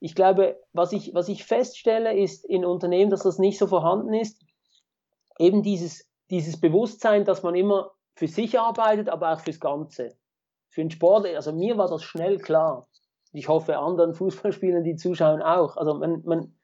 ich 0.00 0.14
glaube, 0.14 0.60
was 0.72 0.92
ich, 0.92 1.14
was 1.14 1.28
ich 1.28 1.44
feststelle, 1.44 2.16
ist 2.16 2.44
in 2.44 2.64
Unternehmen, 2.64 3.10
dass 3.10 3.22
das 3.22 3.38
nicht 3.38 3.58
so 3.58 3.66
vorhanden 3.66 4.14
ist, 4.14 4.42
eben 5.38 5.62
dieses 5.62 6.06
dieses 6.30 6.60
Bewusstsein, 6.60 7.24
dass 7.24 7.42
man 7.42 7.54
immer 7.54 7.92
für 8.14 8.28
sich 8.28 8.58
arbeitet, 8.58 9.08
aber 9.08 9.32
auch 9.32 9.40
fürs 9.40 9.60
Ganze. 9.60 10.16
Für 10.68 10.82
den 10.82 10.90
Sport, 10.90 11.26
also 11.26 11.52
mir 11.52 11.78
war 11.78 11.88
das 11.88 12.02
schnell 12.02 12.38
klar. 12.38 12.88
Ich 13.32 13.48
hoffe 13.48 13.78
anderen 13.78 14.14
Fußballspielern, 14.14 14.84
die 14.84 14.96
zuschauen, 14.96 15.42
auch. 15.42 15.76
Also 15.76 15.94
man, 15.94 16.22
man 16.24 16.54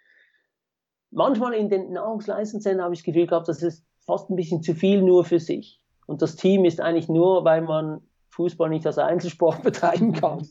manchmal 1.11 1.55
in 1.55 1.69
den 1.69 1.93
Nahrungsleistungszentren 1.93 2.83
habe 2.83 2.95
ich 2.95 3.01
das 3.01 3.07
Gefühl 3.07 3.27
gehabt, 3.27 3.49
das 3.49 3.63
ist 3.63 3.85
fast 4.07 4.31
ein 4.31 4.37
bisschen 4.37 4.63
zu 4.63 4.75
viel 4.75 5.03
nur 5.03 5.25
für 5.25 5.39
sich. 5.39 5.81
Und 6.07 6.23
das 6.23 6.37
Team 6.37 6.65
ist 6.65 6.81
eigentlich 6.81 7.09
nur, 7.09 7.45
weil 7.45 7.63
man 7.63 8.03
Fußball 8.31 8.69
nicht 8.69 8.87
als 8.87 8.99
Einzelsport 8.99 9.63
betreiben 9.63 10.13
kann. 10.13 10.47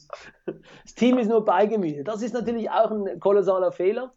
Das 0.46 0.96
Team 0.96 1.18
ist 1.18 1.28
nur 1.28 1.44
Beigemüse. 1.44 2.04
Das 2.04 2.22
ist 2.22 2.34
natürlich 2.34 2.70
auch 2.70 2.92
ein 2.92 3.20
kolossaler 3.20 3.72
Fehler, 3.72 4.14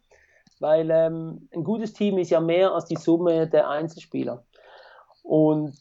weil 0.59 0.89
ähm, 0.91 1.49
ein 1.53 1.63
gutes 1.63 1.93
Team 1.93 2.17
ist 2.17 2.29
ja 2.29 2.39
mehr 2.39 2.73
als 2.73 2.85
die 2.85 2.95
Summe 2.95 3.47
der 3.47 3.69
Einzelspieler. 3.69 4.45
Und 5.23 5.75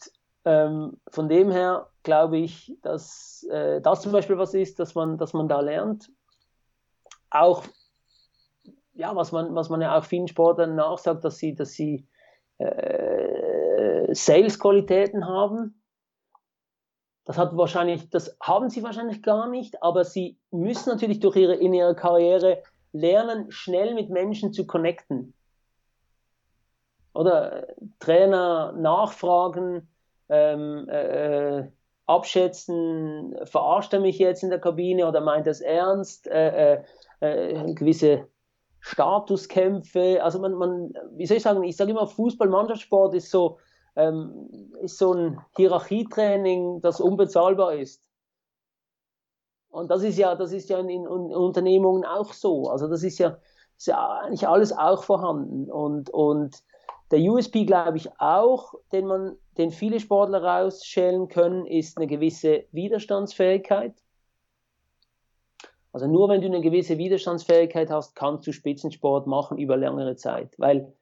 ähm, 0.44 0.98
von 1.08 1.28
dem 1.28 1.50
her 1.50 1.88
glaube 2.04 2.38
ich, 2.38 2.76
dass 2.82 3.44
äh, 3.50 3.80
das 3.80 4.02
zum 4.02 4.12
Beispiel 4.12 4.38
was 4.38 4.54
ist, 4.54 4.78
dass 4.78 4.94
man, 4.94 5.18
dass 5.18 5.32
man 5.32 5.48
da 5.48 5.60
lernt. 5.60 6.10
Auch, 7.30 7.64
ja, 8.92 9.16
was 9.16 9.32
man, 9.32 9.54
was 9.54 9.68
man 9.68 9.80
ja 9.80 9.98
auch 9.98 10.04
vielen 10.04 10.28
Sportlern 10.28 10.76
nachsagt, 10.76 11.24
dass 11.24 11.38
sie, 11.38 11.54
dass 11.54 11.72
sie 11.72 12.06
äh, 12.58 14.14
Sales-Qualitäten 14.14 15.26
haben. 15.26 15.82
Das 17.24 17.38
hat 17.38 17.56
wahrscheinlich, 17.56 18.10
das 18.10 18.36
haben 18.40 18.68
sie 18.68 18.82
wahrscheinlich 18.82 19.22
gar 19.22 19.48
nicht, 19.48 19.82
aber 19.82 20.04
sie 20.04 20.38
müssen 20.50 20.90
natürlich 20.90 21.20
durch 21.20 21.36
ihre, 21.36 21.54
in 21.54 21.72
ihrer 21.72 21.94
Karriere 21.94 22.62
lernen, 22.92 23.50
schnell 23.50 23.94
mit 23.94 24.10
Menschen 24.10 24.52
zu 24.52 24.66
connecten 24.66 25.34
oder 27.14 27.68
Trainer 27.98 28.72
nachfragen, 28.72 29.88
ähm, 30.28 30.88
äh, 30.88 31.70
abschätzen, 32.06 33.34
verarscht 33.44 33.92
er 33.92 34.00
mich 34.00 34.18
jetzt 34.18 34.42
in 34.42 34.50
der 34.50 34.60
Kabine 34.60 35.06
oder 35.06 35.20
meint 35.20 35.46
es 35.46 35.60
ernst, 35.60 36.26
äh, 36.26 36.74
äh, 36.74 36.82
äh, 37.20 37.74
gewisse 37.74 38.28
Statuskämpfe, 38.80 40.22
also 40.22 40.38
man, 40.38 40.54
man, 40.54 40.92
wie 41.12 41.24
soll 41.24 41.38
ich 41.38 41.42
sagen, 41.42 41.62
ich 41.64 41.76
sage 41.76 41.92
immer, 41.92 42.06
Fußball-Mannschaftssport 42.06 43.14
ist 43.14 43.30
so, 43.30 43.58
ähm, 43.96 44.50
ist 44.82 44.98
so 44.98 45.14
ein 45.14 45.40
Hierarchietraining, 45.56 46.82
das 46.82 47.00
unbezahlbar 47.00 47.76
ist. 47.76 48.02
Und 49.70 49.90
das 49.90 50.02
ist 50.02 50.18
ja, 50.18 50.34
das 50.34 50.52
ist 50.52 50.68
ja 50.68 50.78
in, 50.78 50.88
in 50.90 51.06
Unternehmungen 51.06 52.04
auch 52.04 52.34
so. 52.34 52.68
Also 52.68 52.86
das 52.86 53.02
ist 53.02 53.18
ja, 53.18 53.38
ist 53.76 53.86
ja 53.86 54.20
eigentlich 54.20 54.46
alles 54.46 54.76
auch 54.76 55.02
vorhanden. 55.02 55.70
Und, 55.70 56.10
und 56.10 56.62
der 57.10 57.20
USP, 57.20 57.64
glaube 57.64 57.98
ich, 57.98 58.08
auch, 58.18 58.74
den 58.92 59.06
man, 59.06 59.36
den 59.58 59.70
viele 59.70 60.00
Sportler 60.00 60.42
rausschälen 60.42 61.28
können, 61.28 61.66
ist 61.66 61.96
eine 61.96 62.06
gewisse 62.06 62.64
Widerstandsfähigkeit. 62.72 63.94
Also 65.92 66.08
nur 66.08 66.28
wenn 66.28 66.40
du 66.40 66.48
eine 66.48 66.60
gewisse 66.60 66.98
Widerstandsfähigkeit 66.98 67.90
hast, 67.90 68.16
kannst 68.16 68.46
du 68.46 68.52
Spitzensport 68.52 69.26
machen 69.26 69.58
über 69.58 69.76
längere 69.76 70.16
Zeit. 70.16 70.58
Weil 70.58 70.92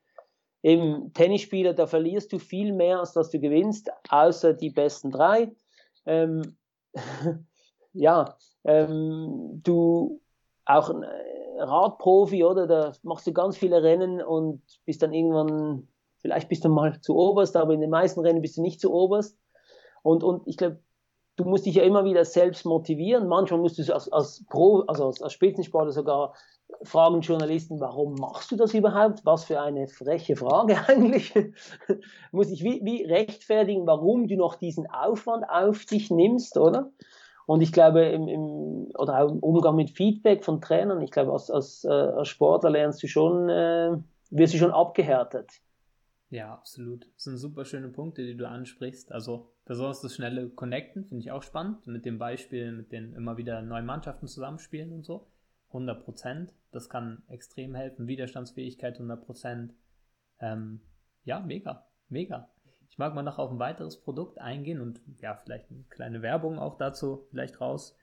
im 0.60 1.12
Tennisspieler, 1.14 1.72
da 1.72 1.86
verlierst 1.86 2.32
du 2.32 2.38
viel 2.38 2.72
mehr, 2.72 3.00
als 3.00 3.12
dass 3.12 3.30
du 3.30 3.40
gewinnst, 3.40 3.90
außer 4.10 4.52
die 4.52 4.70
besten 4.70 5.10
drei. 5.10 5.50
Ähm, 6.04 6.56
ja, 7.92 8.36
ähm, 8.64 9.60
du 9.62 10.20
auch 10.64 10.90
ein 10.90 11.04
Radprofi, 11.58 12.44
oder? 12.44 12.66
Da 12.66 12.92
machst 13.02 13.26
du 13.26 13.32
ganz 13.32 13.56
viele 13.56 13.82
Rennen 13.82 14.22
und 14.22 14.62
bist 14.84 15.02
dann 15.02 15.12
irgendwann 15.12 15.88
Vielleicht 16.22 16.48
bist 16.48 16.64
du 16.64 16.68
mal 16.68 17.00
zu 17.00 17.16
oberst, 17.16 17.56
aber 17.56 17.74
in 17.74 17.80
den 17.80 17.90
meisten 17.90 18.20
Rennen 18.20 18.42
bist 18.42 18.56
du 18.56 18.62
nicht 18.62 18.80
zu 18.80 18.92
oberst. 18.92 19.36
Und, 20.02 20.24
und 20.24 20.46
ich 20.46 20.56
glaube, 20.56 20.78
du 21.36 21.44
musst 21.44 21.66
dich 21.66 21.74
ja 21.74 21.82
immer 21.82 22.04
wieder 22.04 22.24
selbst 22.24 22.64
motivieren. 22.64 23.28
Manchmal 23.28 23.60
musst 23.60 23.78
du 23.78 23.94
als, 23.94 24.10
als 24.10 24.44
Pro, 24.48 24.80
also 24.86 25.06
als, 25.06 25.22
als 25.22 25.32
Spitzensportler 25.32 25.92
sogar 25.92 26.34
fragen 26.82 27.20
Journalisten, 27.20 27.80
warum 27.80 28.14
machst 28.14 28.50
du 28.50 28.56
das 28.56 28.74
überhaupt? 28.74 29.24
Was 29.24 29.44
für 29.44 29.60
eine 29.60 29.88
freche 29.88 30.36
Frage 30.36 30.76
eigentlich. 30.86 31.34
Muss 32.32 32.50
ich 32.50 32.62
wie, 32.62 32.80
wie 32.84 33.04
rechtfertigen, 33.04 33.86
warum 33.86 34.26
du 34.26 34.36
noch 34.36 34.54
diesen 34.54 34.88
Aufwand 34.88 35.44
auf 35.48 35.84
dich 35.84 36.10
nimmst, 36.10 36.56
oder? 36.56 36.90
Und 37.46 37.60
ich 37.60 37.72
glaube, 37.72 38.02
im, 38.02 38.28
im, 38.28 38.88
oder 38.96 39.22
auch 39.22 39.30
im 39.30 39.40
Umgang 39.40 39.76
mit 39.76 39.90
Feedback 39.90 40.44
von 40.44 40.60
Trainern, 40.60 41.02
ich 41.02 41.10
glaube, 41.10 41.32
als, 41.32 41.50
als, 41.50 41.84
äh, 41.84 41.90
als 41.90 42.28
Sportler 42.28 42.70
lernst 42.70 43.02
du 43.02 43.08
schon, 43.08 43.48
äh, 43.48 43.96
wirst 44.30 44.54
du 44.54 44.58
schon 44.58 44.70
abgehärtet. 44.70 45.50
Ja, 46.32 46.54
absolut. 46.54 47.06
Das 47.14 47.24
sind 47.24 47.36
super 47.36 47.66
schöne 47.66 47.88
Punkte, 47.88 48.24
die 48.24 48.34
du 48.34 48.48
ansprichst. 48.48 49.12
Also 49.12 49.52
besonders 49.66 50.00
das 50.00 50.14
schnelle 50.14 50.48
Connecten 50.48 51.04
finde 51.04 51.20
ich 51.20 51.30
auch 51.30 51.42
spannend. 51.42 51.86
Mit 51.86 52.06
dem 52.06 52.16
Beispiel, 52.18 52.72
mit 52.72 52.90
den 52.90 53.12
immer 53.12 53.36
wieder 53.36 53.60
neuen 53.60 53.84
Mannschaften 53.84 54.26
zusammenspielen 54.26 54.94
und 54.94 55.04
so. 55.04 55.26
100 55.68 56.02
Prozent. 56.02 56.54
Das 56.70 56.88
kann 56.88 57.22
extrem 57.28 57.74
helfen. 57.74 58.06
Widerstandsfähigkeit 58.06 58.94
100 58.94 59.26
Prozent. 59.26 59.74
Ähm, 60.40 60.80
ja, 61.24 61.38
mega, 61.40 61.86
mega. 62.08 62.48
Ich 62.88 62.96
mag 62.96 63.14
mal 63.14 63.22
noch 63.22 63.38
auf 63.38 63.50
ein 63.50 63.58
weiteres 63.58 64.00
Produkt 64.00 64.38
eingehen 64.38 64.80
und 64.80 65.02
ja, 65.18 65.34
vielleicht 65.34 65.70
eine 65.70 65.84
kleine 65.90 66.22
Werbung 66.22 66.58
auch 66.58 66.78
dazu 66.78 67.26
vielleicht 67.28 67.60
raus 67.60 67.94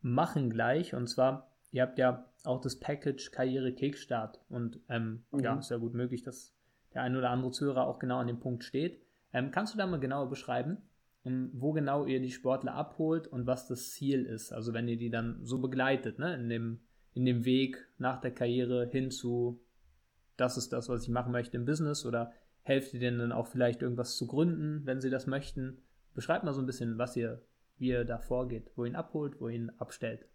machen 0.00 0.48
gleich. 0.48 0.94
Und 0.94 1.08
zwar, 1.08 1.50
ihr 1.70 1.82
habt 1.82 1.98
ja 1.98 2.30
auch 2.44 2.62
das 2.62 2.80
Package 2.80 3.30
Karriere 3.30 3.74
Kickstart 3.74 4.40
und 4.48 4.80
ähm, 4.88 5.26
mhm. 5.32 5.40
ja, 5.40 5.58
ist 5.58 5.70
ja 5.70 5.76
gut 5.76 5.92
möglich, 5.92 6.22
dass 6.22 6.54
der 6.94 7.02
ein 7.02 7.16
oder 7.16 7.30
andere 7.30 7.50
Zuhörer 7.50 7.86
auch 7.86 7.98
genau 7.98 8.18
an 8.18 8.26
dem 8.26 8.40
Punkt 8.40 8.64
steht. 8.64 9.00
Ähm, 9.32 9.50
kannst 9.50 9.74
du 9.74 9.78
da 9.78 9.86
mal 9.86 10.00
genauer 10.00 10.28
beschreiben, 10.28 10.78
um, 11.24 11.50
wo 11.52 11.72
genau 11.72 12.06
ihr 12.06 12.20
die 12.20 12.30
Sportler 12.30 12.74
abholt 12.74 13.26
und 13.26 13.46
was 13.46 13.66
das 13.66 13.90
Ziel 13.90 14.24
ist? 14.24 14.52
Also 14.52 14.72
wenn 14.72 14.88
ihr 14.88 14.96
die 14.96 15.10
dann 15.10 15.40
so 15.42 15.58
begleitet, 15.60 16.18
ne, 16.18 16.34
in 16.34 16.48
dem, 16.48 16.80
in 17.14 17.24
dem 17.24 17.44
Weg 17.44 17.88
nach 17.98 18.20
der 18.20 18.32
Karriere 18.32 18.86
hin 18.86 19.10
zu, 19.10 19.60
das 20.36 20.56
ist 20.56 20.72
das, 20.72 20.88
was 20.88 21.02
ich 21.02 21.08
machen 21.08 21.32
möchte 21.32 21.56
im 21.56 21.64
Business 21.64 22.04
oder 22.06 22.32
helft 22.62 22.94
ihr 22.94 23.00
denen 23.00 23.18
dann 23.18 23.32
auch 23.32 23.46
vielleicht 23.46 23.82
irgendwas 23.82 24.16
zu 24.16 24.26
gründen, 24.26 24.82
wenn 24.84 25.00
sie 25.00 25.10
das 25.10 25.26
möchten? 25.26 25.82
Beschreibt 26.14 26.44
mal 26.44 26.52
so 26.52 26.60
ein 26.60 26.66
bisschen, 26.66 26.98
was 26.98 27.16
ihr, 27.16 27.42
wie 27.76 27.88
ihr 27.88 28.04
da 28.04 28.18
vorgeht, 28.18 28.70
wo 28.76 28.84
ihr 28.84 28.90
ihn 28.90 28.96
abholt, 28.96 29.40
wo 29.40 29.48
ihr 29.48 29.56
ihn 29.56 29.70
abstellt. 29.78 30.26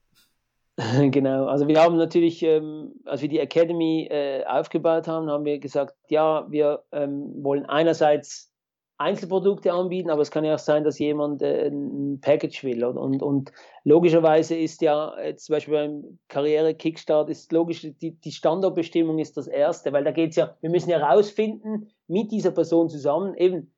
Genau, 1.12 1.46
also 1.48 1.68
wir 1.68 1.82
haben 1.82 1.98
natürlich, 1.98 2.42
ähm, 2.44 2.94
als 3.06 3.22
wir 3.22 3.30
die 3.30 3.40
Academy 3.40 4.08
äh, 4.10 4.46
aufgebaut 4.46 5.08
haben, 5.08 5.30
haben 5.30 5.46
wir 5.46 5.60
gesagt, 5.60 5.96
ja, 6.08 6.46
wir 6.50 6.84
ähm, 6.92 7.44
wollen 7.44 7.66
einerseits 7.66 8.54
Einzelprodukte 8.98 9.72
anbieten, 9.72 10.10
aber 10.10 10.22
es 10.22 10.32
kann 10.32 10.44
ja 10.44 10.56
auch 10.56 10.60
sein, 10.60 10.84
dass 10.84 11.00
jemand 11.00 11.42
äh, 11.42 11.68
ein 11.68 12.20
Package 12.22 12.64
will. 12.64 12.84
Und, 12.84 13.22
und 13.22 13.52
logischerweise 13.84 14.56
ist 14.56 14.82
ja 14.82 15.18
äh, 15.18 15.36
zum 15.36 15.54
Beispiel 15.54 15.74
beim 15.74 16.20
Karriere-Kickstart 16.28 17.30
ist 17.30 17.52
logisch, 17.52 17.82
die, 17.82 18.20
die 18.20 18.32
Standortbestimmung 18.32 19.20
ist 19.20 19.38
das 19.38 19.48
Erste, 19.48 19.92
weil 19.94 20.04
da 20.04 20.12
geht 20.12 20.32
es 20.32 20.36
ja, 20.38 20.56
wir 20.62 20.70
müssen 20.70 20.90
ja 20.90 21.00
herausfinden, 21.00 21.90
mit 22.08 22.32
dieser 22.32 22.52
Person 22.52 22.90
zusammen, 22.90 23.36
eben, 23.36 23.72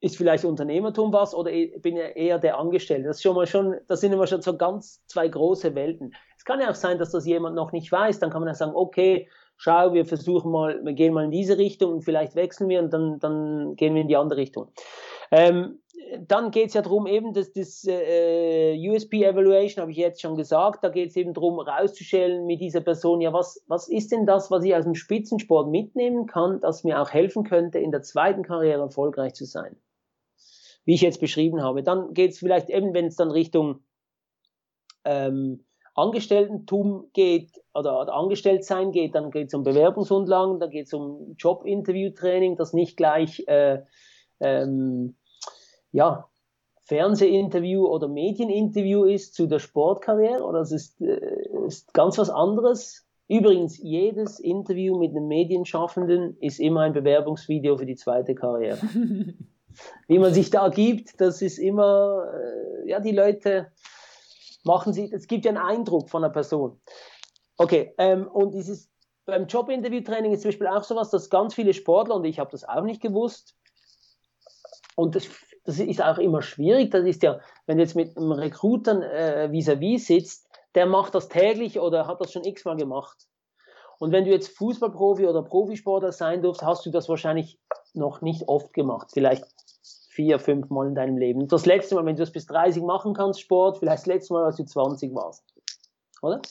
ist 0.00 0.16
vielleicht 0.16 0.44
Unternehmertum 0.44 1.12
was 1.12 1.34
oder 1.34 1.50
bin 1.50 1.96
ich 1.96 2.16
eher 2.16 2.38
der 2.38 2.58
Angestellte? 2.58 3.08
Das 3.08 3.16
ist 3.16 3.22
schon 3.22 3.34
mal 3.34 3.46
schon, 3.46 3.76
das 3.88 4.00
sind 4.00 4.12
immer 4.12 4.26
schon 4.26 4.42
so 4.42 4.56
ganz 4.56 5.04
zwei 5.06 5.26
große 5.28 5.74
Welten. 5.74 6.14
Es 6.36 6.44
kann 6.44 6.60
ja 6.60 6.70
auch 6.70 6.76
sein, 6.76 6.98
dass 6.98 7.10
das 7.10 7.26
jemand 7.26 7.56
noch 7.56 7.72
nicht 7.72 7.90
weiß. 7.90 8.20
Dann 8.20 8.30
kann 8.30 8.40
man 8.40 8.48
ja 8.48 8.54
sagen, 8.54 8.72
okay, 8.74 9.28
schau, 9.56 9.92
wir 9.92 10.06
versuchen 10.06 10.52
mal, 10.52 10.80
wir 10.84 10.92
gehen 10.92 11.12
mal 11.12 11.24
in 11.24 11.32
diese 11.32 11.58
Richtung 11.58 11.92
und 11.94 12.02
vielleicht 12.02 12.36
wechseln 12.36 12.68
wir 12.68 12.80
und 12.80 12.92
dann, 12.92 13.18
dann 13.18 13.74
gehen 13.74 13.94
wir 13.94 14.02
in 14.02 14.08
die 14.08 14.16
andere 14.16 14.38
Richtung. 14.38 14.68
Ähm, 15.32 15.80
dann 16.26 16.52
geht 16.52 16.68
es 16.68 16.74
ja 16.74 16.82
darum, 16.82 17.06
eben, 17.06 17.34
dass 17.34 17.52
das 17.52 17.84
äh, 17.86 18.76
USP 18.88 19.24
Evaluation, 19.24 19.82
habe 19.82 19.90
ich 19.90 19.98
jetzt 19.98 20.22
schon 20.22 20.36
gesagt, 20.36 20.84
da 20.84 20.88
geht 20.88 21.10
es 21.10 21.16
eben 21.16 21.34
darum, 21.34 21.58
rauszustellen 21.58 22.46
mit 22.46 22.60
dieser 22.60 22.80
Person, 22.80 23.20
ja, 23.20 23.32
was, 23.32 23.62
was 23.66 23.88
ist 23.88 24.12
denn 24.12 24.24
das, 24.24 24.50
was 24.50 24.64
ich 24.64 24.74
aus 24.74 24.84
dem 24.84 24.94
Spitzensport 24.94 25.68
mitnehmen 25.68 26.26
kann, 26.26 26.60
das 26.60 26.84
mir 26.84 27.02
auch 27.02 27.10
helfen 27.10 27.44
könnte, 27.44 27.78
in 27.78 27.90
der 27.90 28.02
zweiten 28.02 28.42
Karriere 28.42 28.82
erfolgreich 28.82 29.34
zu 29.34 29.44
sein. 29.44 29.76
Wie 30.88 30.94
ich 30.94 31.02
jetzt 31.02 31.20
beschrieben 31.20 31.62
habe. 31.62 31.82
Dann 31.82 32.14
geht 32.14 32.30
es 32.30 32.38
vielleicht 32.38 32.70
eben, 32.70 32.94
wenn 32.94 33.08
es 33.08 33.16
dann 33.16 33.30
Richtung 33.30 33.80
ähm, 35.04 35.66
Angestelltentum 35.94 37.10
geht 37.12 37.50
oder, 37.74 38.00
oder 38.00 38.14
Angestelltsein 38.14 38.90
geht, 38.90 39.14
dann 39.14 39.30
geht 39.30 39.48
es 39.48 39.54
um 39.54 39.64
Bewerbungsunterlagen, 39.64 40.60
dann 40.60 40.70
geht 40.70 40.86
es 40.86 40.94
um 40.94 41.34
Jobinterviewtraining, 41.36 42.56
das 42.56 42.72
nicht 42.72 42.96
gleich 42.96 43.44
äh, 43.48 43.82
ähm, 44.40 45.16
ja, 45.92 46.30
Fernsehinterview 46.86 47.86
oder 47.86 48.08
Medieninterview 48.08 49.04
ist 49.04 49.34
zu 49.34 49.46
der 49.46 49.58
Sportkarriere 49.58 50.42
oder 50.42 50.60
es 50.60 50.72
ist, 50.72 51.02
äh, 51.02 51.50
ist 51.66 51.92
ganz 51.92 52.16
was 52.16 52.30
anderes. 52.30 53.06
Übrigens, 53.28 53.76
jedes 53.76 54.40
Interview 54.40 54.98
mit 54.98 55.10
einem 55.10 55.28
Medienschaffenden 55.28 56.38
ist 56.40 56.58
immer 56.58 56.80
ein 56.80 56.94
Bewerbungsvideo 56.94 57.76
für 57.76 57.84
die 57.84 57.96
zweite 57.96 58.34
Karriere. 58.34 58.78
Wie 60.06 60.18
man 60.18 60.34
sich 60.34 60.50
da 60.50 60.68
gibt, 60.68 61.20
das 61.20 61.42
ist 61.42 61.58
immer, 61.58 62.24
äh, 62.34 62.90
ja, 62.90 63.00
die 63.00 63.12
Leute 63.12 63.70
machen 64.64 64.92
sie, 64.92 65.10
es 65.12 65.26
gibt 65.26 65.44
ja 65.44 65.50
einen 65.50 65.58
Eindruck 65.58 66.10
von 66.10 66.24
einer 66.24 66.32
Person. 66.32 66.80
Okay, 67.56 67.94
ähm, 67.98 68.26
und 68.28 68.54
dieses 68.54 68.88
beim 69.24 69.46
Jobinterviewtraining 69.46 70.32
ist 70.32 70.42
zum 70.42 70.48
Beispiel 70.48 70.68
auch 70.68 70.84
sowas, 70.84 71.10
dass 71.10 71.28
ganz 71.28 71.54
viele 71.54 71.74
Sportler, 71.74 72.14
und 72.14 72.24
ich 72.24 72.38
habe 72.38 72.50
das 72.50 72.64
auch 72.64 72.82
nicht 72.82 73.02
gewusst, 73.02 73.54
und 74.96 75.14
das 75.14 75.28
das 75.68 75.78
ist 75.78 76.02
auch 76.02 76.16
immer 76.16 76.40
schwierig. 76.40 76.92
Das 76.92 77.04
ist 77.04 77.22
ja, 77.22 77.40
wenn 77.66 77.76
du 77.76 77.82
jetzt 77.82 77.94
mit 77.94 78.16
einem 78.16 78.32
Recruiter 78.32 79.02
äh, 79.12 79.50
vis-à-vis 79.52 80.06
sitzt, 80.06 80.48
der 80.74 80.86
macht 80.86 81.14
das 81.14 81.28
täglich 81.28 81.78
oder 81.78 82.06
hat 82.06 82.22
das 82.22 82.32
schon 82.32 82.44
x-mal 82.44 82.76
gemacht. 82.76 83.18
Und 83.98 84.10
wenn 84.10 84.24
du 84.24 84.30
jetzt 84.30 84.56
Fußballprofi 84.56 85.26
oder 85.26 85.42
Profisportler 85.42 86.12
sein 86.12 86.40
durfst, 86.40 86.62
hast 86.62 86.86
du 86.86 86.90
das 86.90 87.10
wahrscheinlich 87.10 87.58
noch 87.92 88.22
nicht 88.22 88.48
oft 88.48 88.72
gemacht. 88.72 89.10
Vielleicht 89.12 89.44
vier, 90.18 90.40
fünf 90.40 90.68
Mal 90.68 90.88
in 90.88 90.96
deinem 90.96 91.16
Leben. 91.16 91.46
Das 91.46 91.64
letzte 91.64 91.94
Mal, 91.94 92.04
wenn 92.04 92.16
du 92.16 92.22
das 92.22 92.32
bis 92.32 92.46
30 92.46 92.82
machen 92.82 93.14
kannst, 93.14 93.40
Sport, 93.40 93.78
vielleicht 93.78 94.00
das 94.00 94.06
letzte 94.06 94.34
Mal, 94.34 94.44
als 94.46 94.56
du 94.56 94.64
20 94.64 95.14
warst. 95.14 95.44
Oder? 96.22 96.42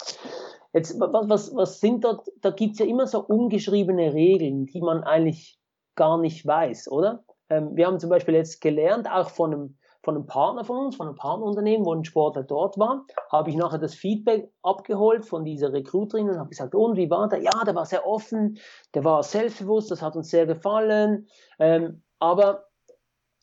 Jetzt, 0.71 0.97
was, 1.01 1.27
was, 1.27 1.53
was 1.53 1.81
sind 1.81 2.05
dort, 2.05 2.25
da 2.39 2.51
gibt's 2.51 2.79
ja 2.79 2.85
immer 2.85 3.07
so 3.07 3.19
ungeschriebene 3.19 4.13
Regeln, 4.13 4.67
die 4.67 4.79
man 4.79 5.03
eigentlich 5.03 5.59
gar 5.95 6.17
nicht 6.17 6.47
weiß, 6.47 6.89
oder? 6.89 7.25
Ähm, 7.49 7.75
wir 7.75 7.87
haben 7.87 7.99
zum 7.99 8.09
Beispiel 8.09 8.35
jetzt 8.35 8.61
gelernt, 8.61 9.11
auch 9.11 9.31
von 9.31 9.53
einem, 9.53 9.77
von 10.01 10.15
einem 10.15 10.27
Partner 10.27 10.63
von 10.63 10.77
uns, 10.85 10.95
von 10.95 11.07
einem 11.07 11.17
Partnerunternehmen, 11.17 11.85
wo 11.85 11.93
ein 11.93 12.05
Sportler 12.05 12.43
dort 12.43 12.77
war, 12.77 13.05
habe 13.33 13.49
ich 13.49 13.57
nachher 13.57 13.79
das 13.79 13.95
Feedback 13.95 14.49
abgeholt 14.63 15.25
von 15.25 15.43
dieser 15.43 15.73
Recruiterin 15.73 16.29
und 16.29 16.39
habe 16.39 16.47
gesagt, 16.47 16.73
und 16.73 16.95
wie 16.95 17.09
war 17.09 17.27
der? 17.27 17.41
Ja, 17.41 17.65
der 17.65 17.75
war 17.75 17.85
sehr 17.85 18.07
offen, 18.07 18.59
der 18.93 19.03
war 19.03 19.23
selbstbewusst, 19.23 19.91
das 19.91 20.01
hat 20.01 20.15
uns 20.15 20.29
sehr 20.29 20.45
gefallen, 20.45 21.27
ähm, 21.59 22.01
aber 22.19 22.66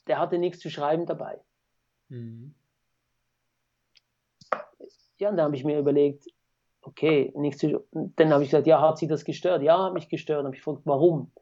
der 0.06 0.18
hatte 0.18 0.38
nichts 0.38 0.60
zu 0.60 0.70
schreiben 0.70 1.06
dabei. 1.06 1.40
Mhm. 2.08 2.54
Ja, 5.18 5.30
und 5.30 5.36
da 5.36 5.44
habe 5.44 5.56
ich 5.56 5.64
mir 5.64 5.78
überlegt, 5.78 6.26
okay, 6.82 7.32
nichts 7.36 7.60
zu, 7.60 7.86
dann 7.92 8.32
habe 8.32 8.42
ich 8.42 8.50
gesagt, 8.50 8.66
ja, 8.66 8.80
hat 8.80 8.98
sie 8.98 9.06
das 9.06 9.24
gestört? 9.24 9.62
Ja, 9.62 9.84
hat 9.84 9.94
mich 9.94 10.08
gestört. 10.08 10.40
Dann 10.40 10.46
habe 10.46 10.56
ich 10.56 10.62
gefragt, 10.62 10.82
warum? 10.84 11.32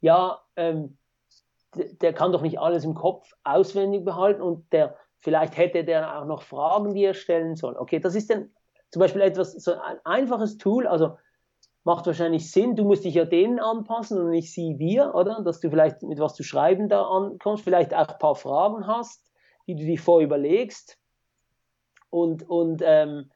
Ja, 0.00 0.42
ähm, 0.56 0.98
der 1.74 2.12
kann 2.12 2.32
doch 2.32 2.42
nicht 2.42 2.58
alles 2.58 2.84
im 2.84 2.94
Kopf 2.94 3.32
auswendig 3.44 4.04
behalten 4.04 4.42
und 4.42 4.70
der, 4.72 4.96
vielleicht 5.18 5.56
hätte 5.56 5.84
der 5.84 6.20
auch 6.20 6.26
noch 6.26 6.42
Fragen, 6.42 6.94
die 6.94 7.04
er 7.04 7.14
stellen 7.14 7.56
soll. 7.56 7.76
Okay, 7.76 7.98
das 8.00 8.14
ist 8.14 8.28
dann 8.28 8.50
zum 8.90 9.00
Beispiel 9.00 9.22
etwas, 9.22 9.52
so 9.52 9.72
ein 9.72 9.98
einfaches 10.04 10.58
Tool, 10.58 10.86
also 10.86 11.16
macht 11.84 12.06
wahrscheinlich 12.06 12.50
Sinn, 12.50 12.76
du 12.76 12.84
musst 12.84 13.04
dich 13.04 13.14
ja 13.14 13.24
denen 13.24 13.58
anpassen 13.58 14.18
und 14.18 14.30
nicht 14.30 14.52
sie 14.52 14.78
wir, 14.78 15.14
oder? 15.14 15.42
Dass 15.42 15.60
du 15.60 15.70
vielleicht 15.70 16.02
mit 16.02 16.18
was 16.18 16.34
zu 16.34 16.42
schreiben 16.42 16.88
da 16.88 17.02
ankommst, 17.02 17.64
vielleicht 17.64 17.94
auch 17.94 18.08
ein 18.08 18.18
paar 18.18 18.36
Fragen 18.36 18.86
hast, 18.86 19.30
die 19.66 19.74
du 19.74 19.84
dir 19.84 19.98
vorher 19.98 20.26
überlegst 20.26 20.98
und, 22.10 22.48
und 22.48 22.82
ähm, 22.84 23.30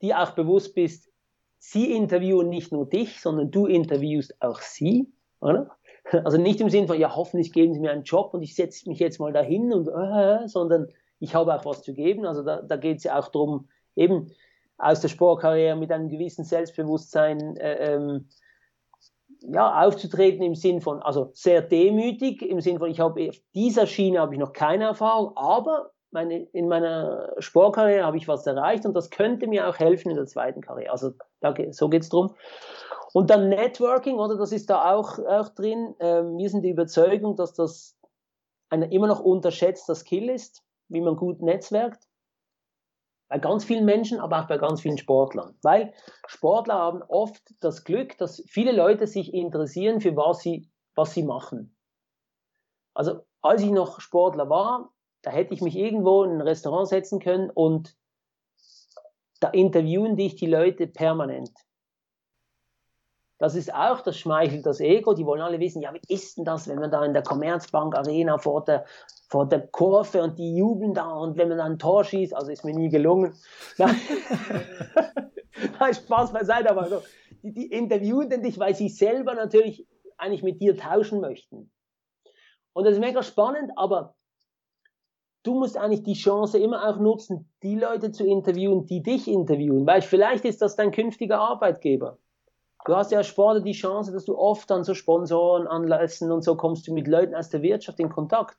die 0.00 0.14
auch 0.14 0.30
bewusst 0.30 0.74
bist, 0.74 1.10
sie 1.58 1.92
interviewen 1.92 2.48
nicht 2.48 2.72
nur 2.72 2.88
dich, 2.88 3.20
sondern 3.20 3.50
du 3.50 3.66
interviewst 3.66 4.40
auch 4.40 4.60
sie, 4.60 5.12
oder? 5.40 5.70
Also 6.24 6.38
nicht 6.38 6.58
im 6.62 6.70
Sinn 6.70 6.86
von, 6.86 6.98
ja, 6.98 7.14
hoffentlich 7.14 7.52
geben 7.52 7.74
sie 7.74 7.80
mir 7.80 7.90
einen 7.90 8.04
Job 8.04 8.32
und 8.32 8.40
ich 8.40 8.54
setze 8.54 8.88
mich 8.88 8.98
jetzt 8.98 9.20
mal 9.20 9.30
dahin 9.30 9.74
und, 9.74 9.88
äh, 9.88 10.48
sondern 10.48 10.88
ich 11.20 11.34
habe 11.34 11.54
auch 11.54 11.66
was 11.66 11.82
zu 11.82 11.92
geben. 11.92 12.24
Also 12.24 12.42
da, 12.42 12.62
da 12.62 12.78
geht 12.78 12.96
es 12.96 13.04
ja 13.04 13.18
auch 13.18 13.28
darum, 13.28 13.68
eben 13.94 14.30
aus 14.78 15.00
der 15.00 15.08
Sportkarriere 15.08 15.76
mit 15.76 15.92
einem 15.92 16.08
gewissen 16.08 16.44
Selbstbewusstsein 16.44 17.56
äh, 17.56 17.94
ähm, 17.94 18.28
ja, 19.40 19.84
aufzutreten 19.84 20.42
im 20.42 20.54
Sinn 20.54 20.80
von, 20.80 21.02
also 21.02 21.30
sehr 21.32 21.62
demütig, 21.62 22.42
im 22.42 22.60
Sinn 22.60 22.78
von, 22.78 22.90
ich 22.90 23.00
habe 23.00 23.28
auf 23.28 23.36
dieser 23.54 23.86
Schiene 23.86 24.20
habe 24.20 24.34
ich 24.34 24.40
noch 24.40 24.52
keine 24.52 24.84
Erfahrung, 24.84 25.36
aber 25.36 25.92
meine, 26.10 26.42
in 26.52 26.68
meiner 26.68 27.34
Sportkarriere 27.38 28.04
habe 28.04 28.16
ich 28.16 28.28
was 28.28 28.46
erreicht 28.46 28.86
und 28.86 28.94
das 28.94 29.10
könnte 29.10 29.46
mir 29.46 29.68
auch 29.68 29.78
helfen 29.78 30.10
in 30.10 30.16
der 30.16 30.26
zweiten 30.26 30.60
Karriere. 30.60 30.90
Also 30.90 31.12
da, 31.40 31.54
so 31.70 31.88
geht 31.88 32.02
es 32.02 32.08
drum. 32.08 32.34
Und 33.12 33.30
dann 33.30 33.48
Networking, 33.48 34.18
oder 34.18 34.36
das 34.36 34.52
ist 34.52 34.70
da 34.70 34.94
auch, 34.94 35.18
auch 35.18 35.48
drin. 35.50 35.94
Ähm, 36.00 36.36
wir 36.36 36.48
sind 36.50 36.62
die 36.62 36.70
Überzeugung, 36.70 37.36
dass 37.36 37.54
das 37.54 37.96
ein 38.70 38.82
immer 38.82 39.06
noch 39.06 39.20
unterschätzter 39.20 39.94
Skill 39.94 40.28
ist, 40.30 40.62
wie 40.88 41.00
man 41.00 41.16
gut 41.16 41.40
netzwerkt. 41.40 42.07
Bei 43.28 43.38
ganz 43.38 43.64
vielen 43.64 43.84
Menschen, 43.84 44.20
aber 44.20 44.40
auch 44.40 44.48
bei 44.48 44.56
ganz 44.56 44.80
vielen 44.80 44.98
Sportlern. 44.98 45.56
Weil 45.62 45.92
Sportler 46.26 46.74
haben 46.74 47.02
oft 47.02 47.42
das 47.60 47.84
Glück, 47.84 48.16
dass 48.18 48.42
viele 48.48 48.72
Leute 48.72 49.06
sich 49.06 49.34
interessieren 49.34 50.00
für 50.00 50.16
was 50.16 50.40
sie, 50.40 50.70
was 50.94 51.12
sie 51.12 51.22
machen. 51.22 51.76
Also 52.94 53.20
als 53.42 53.62
ich 53.62 53.70
noch 53.70 54.00
Sportler 54.00 54.48
war, 54.48 54.92
da 55.22 55.30
hätte 55.30 55.52
ich 55.52 55.60
mich 55.60 55.76
irgendwo 55.76 56.24
in 56.24 56.32
ein 56.32 56.40
Restaurant 56.40 56.88
setzen 56.88 57.20
können 57.20 57.50
und 57.50 57.96
da 59.40 59.48
interviewen 59.50 60.16
dich 60.16 60.36
die 60.36 60.46
Leute 60.46 60.86
permanent. 60.86 61.52
Das 63.38 63.54
ist 63.54 63.72
auch, 63.72 64.00
das 64.00 64.18
schmeichelt 64.18 64.66
das 64.66 64.80
Ego. 64.80 65.14
Die 65.14 65.24
wollen 65.24 65.40
alle 65.40 65.60
wissen, 65.60 65.80
ja, 65.80 65.94
wie 65.94 66.00
ist 66.12 66.36
denn 66.36 66.44
das, 66.44 66.68
wenn 66.68 66.80
man 66.80 66.90
da 66.90 67.04
in 67.04 67.12
der 67.12 67.22
Commerzbank 67.22 67.96
Arena 67.96 68.38
vor 68.38 68.64
der, 68.64 68.84
vor 69.28 69.46
der 69.46 69.66
Kurve 69.68 70.22
und 70.22 70.38
die 70.38 70.56
jubeln 70.56 70.92
da 70.92 71.08
und 71.08 71.38
wenn 71.38 71.48
man 71.48 71.58
dann 71.58 71.72
ein 71.72 71.78
Tor 71.78 72.04
schießt, 72.04 72.34
also 72.34 72.50
ist 72.50 72.64
mir 72.64 72.74
nie 72.74 72.88
gelungen. 72.88 73.34
Nein, 75.80 75.94
Spaß 75.94 76.32
beiseite, 76.32 76.70
aber 76.70 76.88
so, 76.88 77.02
die, 77.42 77.52
die 77.52 77.66
interviewen 77.66 78.28
dich, 78.42 78.58
weil 78.58 78.74
sie 78.74 78.88
selber 78.88 79.34
natürlich 79.34 79.86
eigentlich 80.16 80.42
mit 80.42 80.60
dir 80.60 80.76
tauschen 80.76 81.20
möchten. 81.20 81.70
Und 82.72 82.84
das 82.84 82.94
ist 82.94 83.00
mega 83.00 83.22
spannend, 83.22 83.72
aber 83.76 84.14
du 85.44 85.54
musst 85.54 85.76
eigentlich 85.76 86.02
die 86.02 86.14
Chance 86.14 86.58
immer 86.58 86.88
auch 86.88 86.98
nutzen, 86.98 87.50
die 87.62 87.76
Leute 87.76 88.10
zu 88.10 88.26
interviewen, 88.26 88.86
die 88.86 89.02
dich 89.02 89.28
interviewen, 89.28 89.86
weil 89.86 90.02
vielleicht 90.02 90.44
ist 90.44 90.62
das 90.62 90.76
dein 90.76 90.90
künftiger 90.90 91.38
Arbeitgeber. 91.40 92.18
Du 92.88 92.96
hast 92.96 93.12
ja 93.12 93.18
als 93.18 93.26
Sportler 93.26 93.60
die 93.60 93.72
Chance, 93.72 94.12
dass 94.12 94.24
du 94.24 94.38
oft 94.38 94.72
an 94.72 94.82
so 94.82 94.94
Sponsoren 94.94 95.66
anlässen 95.66 96.32
und 96.32 96.42
so 96.42 96.56
kommst 96.56 96.88
du 96.88 96.94
mit 96.94 97.06
Leuten 97.06 97.34
aus 97.34 97.50
der 97.50 97.60
Wirtschaft 97.60 98.00
in 98.00 98.08
Kontakt. 98.08 98.56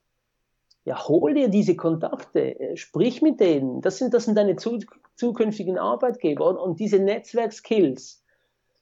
Ja, 0.85 1.07
hol 1.07 1.33
dir 1.33 1.49
diese 1.49 1.75
Kontakte, 1.75 2.59
äh, 2.59 2.77
sprich 2.77 3.23
mit 3.23 3.39
denen. 3.39 3.81
Das 3.81 3.97
sind, 3.97 4.13
das 4.13 4.25
sind 4.25 4.37
deine 4.37 4.55
zu, 4.55 4.77
zukünftigen 5.15 5.79
Arbeitgeber 5.79 6.45
und, 6.47 6.57
und 6.57 6.79
diese 6.79 6.99
Netzwerkskills 6.99 8.23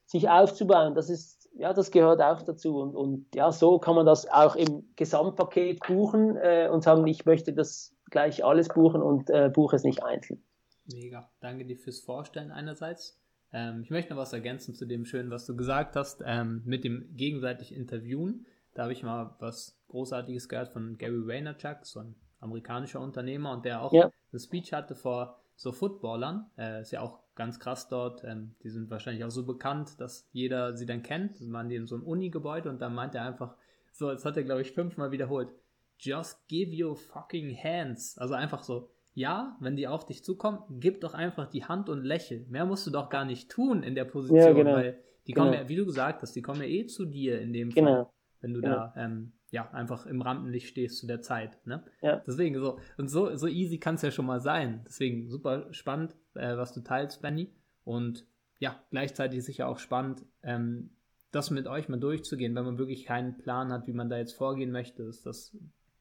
sich 0.05 0.27
aufzubauen, 0.27 0.95
das 0.95 1.09
ist, 1.09 1.49
ja, 1.53 1.71
das 1.71 1.91
gehört 1.91 2.21
auch 2.21 2.41
dazu. 2.41 2.79
Und, 2.79 2.93
und 2.93 3.33
ja, 3.33 3.53
so 3.53 3.79
kann 3.79 3.95
man 3.95 4.05
das 4.05 4.29
auch 4.29 4.57
im 4.57 4.91
Gesamtpaket 4.97 5.79
buchen 5.87 6.35
äh, 6.35 6.67
und 6.69 6.83
sagen, 6.83 7.07
ich 7.07 7.25
möchte 7.25 7.53
das 7.53 7.95
gleich 8.11 8.43
alles 8.43 8.67
buchen 8.67 9.01
und 9.01 9.29
äh, 9.29 9.49
buche 9.49 9.77
es 9.77 9.85
nicht 9.85 10.03
einzeln. 10.03 10.43
Mega. 10.91 11.31
Danke 11.39 11.63
dir 11.63 11.77
fürs 11.77 12.01
Vorstellen 12.01 12.51
einerseits. 12.51 13.17
Ähm, 13.57 13.81
ich 13.81 13.89
möchte 13.89 14.13
noch 14.13 14.21
was 14.21 14.33
ergänzen 14.33 14.75
zu 14.75 14.85
dem 14.85 15.05
Schönen, 15.05 15.31
was 15.31 15.47
du 15.47 15.55
gesagt 15.55 15.95
hast, 15.95 16.21
ähm, 16.23 16.61
mit 16.65 16.83
dem 16.83 17.15
gegenseitig 17.15 17.73
Interviewen. 17.73 18.45
Da 18.75 18.83
habe 18.83 18.93
ich 18.93 19.01
mal 19.01 19.35
was 19.39 19.75
Großartiges 19.87 20.47
gehört 20.47 20.69
von 20.69 20.97
Gary 20.97 21.25
Vaynerchuk, 21.25 21.79
so 21.83 22.01
ein 22.01 22.15
amerikanischer 22.39 23.01
Unternehmer 23.01 23.51
und 23.51 23.65
der 23.65 23.81
auch 23.81 23.91
ja. 23.93 24.11
eine 24.31 24.39
Speech 24.39 24.73
hatte 24.73 24.93
vor 24.93 25.41
so 25.55 25.71
Footballern. 25.71 26.51
Äh, 26.55 26.81
ist 26.81 26.91
ja 26.91 27.01
auch 27.01 27.19
ganz 27.33 27.59
krass 27.59 27.87
dort. 27.87 28.23
Ähm, 28.23 28.53
die 28.61 28.69
sind 28.69 28.91
wahrscheinlich 28.91 29.23
auch 29.23 29.31
so 29.31 29.43
bekannt, 29.43 29.99
dass 29.99 30.27
jeder 30.33 30.77
sie 30.77 30.85
dann 30.85 31.01
kennt. 31.01 31.39
Das 31.39 31.51
waren 31.51 31.67
die 31.67 31.77
in 31.77 31.87
so 31.87 31.95
einem 31.95 32.03
Uni-Gebäude 32.03 32.69
und 32.69 32.79
dann 32.79 32.93
meint 32.93 33.15
er 33.15 33.23
einfach, 33.23 33.55
so, 33.91 34.11
jetzt 34.11 34.23
hat 34.23 34.37
er 34.37 34.43
glaube 34.43 34.61
ich 34.61 34.71
fünfmal 34.71 35.11
wiederholt, 35.11 35.49
just 35.97 36.47
give 36.47 36.71
your 36.71 36.95
fucking 36.95 37.57
hands. 37.57 38.19
Also 38.19 38.35
einfach 38.35 38.61
so, 38.61 38.91
ja, 39.18 39.57
wenn 39.59 39.76
die 39.76 39.88
auf 39.88 40.05
dich 40.05 40.24
zukommen, 40.24 40.59
gib 40.80 41.01
doch 41.01 41.15
einfach 41.15 41.47
die 41.47 41.65
Hand 41.65 41.89
und 41.89 42.03
lächel. 42.03 42.45
Mehr 42.49 42.68
musst 42.68 42.86
du 42.86 42.91
doch 42.91 43.09
gar 43.09 43.26
nicht 43.26 43.49
tun 43.49 43.82
in 43.82 43.95
der 43.95 44.05
Position, 44.05 44.39
ja, 44.39 44.53
genau. 44.53 44.74
weil 44.74 44.99
die 45.26 45.34
kommen 45.34 45.53
genau. 45.53 45.63
ja, 45.63 45.70
wie 45.70 45.76
du 45.76 45.88
gesagt 45.88 46.22
hast, 46.22 46.34
die 46.34 46.43
kommen 46.43 46.61
ja 46.61 46.68
eh 46.68 46.86
zu 46.86 47.03
dir 47.03 47.41
in 47.41 47.51
dem 47.51 47.72
Fall. 47.72 47.84
Genau. 47.84 48.13
wenn 48.41 48.53
du 48.53 48.61
ja. 48.61 48.70
da 48.70 48.93
ähm, 48.95 49.32
ja 49.49 49.72
einfach 49.72 50.05
im 50.05 50.22
Rampenlicht 50.22 50.68
stehst 50.68 50.99
zu 50.99 51.07
der 51.07 51.24
Zeit. 51.24 51.57
Ne? 51.65 51.84
Ja. 52.03 52.22
Deswegen 52.28 52.59
so, 52.59 52.78
und 52.99 53.07
so, 53.07 53.36
so 53.36 53.47
easy 53.47 53.80
kann 53.80 53.95
es 53.95 54.03
ja 54.03 54.11
schon 54.11 54.28
mal 54.28 54.39
sein. 54.39 54.84
Deswegen 54.86 55.28
super 55.32 55.74
spannend, 55.74 56.15
äh, 56.36 56.55
was 56.55 56.74
du 56.74 56.82
teilst, 56.82 57.24
Benny. 57.24 57.51
Und 57.86 58.28
ja, 58.59 58.80
gleichzeitig 58.91 59.43
sicher 59.43 59.68
auch 59.68 59.80
spannend, 59.80 60.28
ähm, 60.43 60.91
das 61.32 61.49
mit 61.49 61.65
euch 61.65 61.89
mal 61.89 61.99
durchzugehen, 61.99 62.53
wenn 62.53 62.65
man 62.65 62.78
wirklich 62.78 63.05
keinen 63.05 63.39
Plan 63.39 63.74
hat, 63.74 63.88
wie 63.88 63.93
man 63.93 64.09
da 64.09 64.18
jetzt 64.20 64.34
vorgehen 64.34 64.72
möchte, 64.72 65.01
ist 65.01 65.26
das 65.26 65.57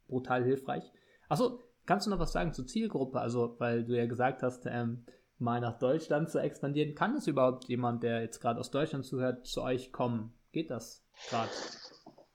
brutal 0.07 0.45
hilfreich. 0.45 0.93
Achso, 1.31 1.63
kannst 1.87 2.07
du 2.07 2.11
noch 2.11 2.19
was 2.19 2.33
sagen 2.33 2.53
zur 2.53 2.67
Zielgruppe? 2.67 3.21
Also, 3.21 3.57
weil 3.59 3.85
du 3.85 3.97
ja 3.97 4.07
gesagt 4.07 4.43
hast, 4.43 4.67
ähm, 4.67 5.07
mal 5.39 5.61
nach 5.61 5.79
Deutschland 5.79 6.31
zu 6.31 6.39
expandieren. 6.39 6.95
Kann 6.95 7.17
es 7.17 7.27
überhaupt 7.27 7.65
jemand, 7.67 8.03
der 8.03 8.23
jetzt 8.23 8.41
gerade 8.41 8.61
aus 8.61 8.71
Deutschland 8.71 9.05
zuhört, 9.05 9.47
zu 9.47 9.63
euch 9.63 9.93
kommen? 9.93 10.33
Geht 10.53 10.71
das 10.71 11.05
gerade? 11.29 11.51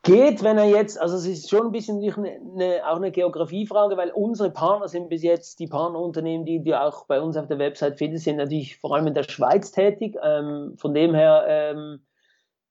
Geht, 0.04 0.44
wenn 0.44 0.58
er 0.58 0.66
jetzt, 0.66 1.00
also 1.00 1.16
es 1.16 1.28
ist 1.28 1.50
schon 1.50 1.68
ein 1.68 1.72
bisschen 1.72 2.00
eine, 2.00 2.82
auch 2.88 2.96
eine 2.96 3.12
Geografiefrage, 3.12 3.98
weil 3.98 4.10
unsere 4.10 4.50
Partner 4.50 4.88
sind 4.88 5.10
bis 5.10 5.22
jetzt 5.22 5.60
die 5.60 5.68
Partnerunternehmen, 5.68 6.44
die 6.44 6.64
du 6.64 6.80
auch 6.80 7.06
bei 7.06 7.22
uns 7.22 7.38
auf 7.38 7.46
der 7.46 7.60
Website 7.60 8.00
findest, 8.00 8.24
sind 8.24 8.38
natürlich 8.38 8.78
vor 8.78 8.96
allem 8.96 9.08
in 9.08 9.14
der 9.14 9.24
Schweiz 9.24 9.72
tätig. 9.72 10.18
Ähm, 10.24 10.74
von 10.78 10.96
dem 10.96 11.14
her, 11.14 11.46
ähm, 11.48 12.00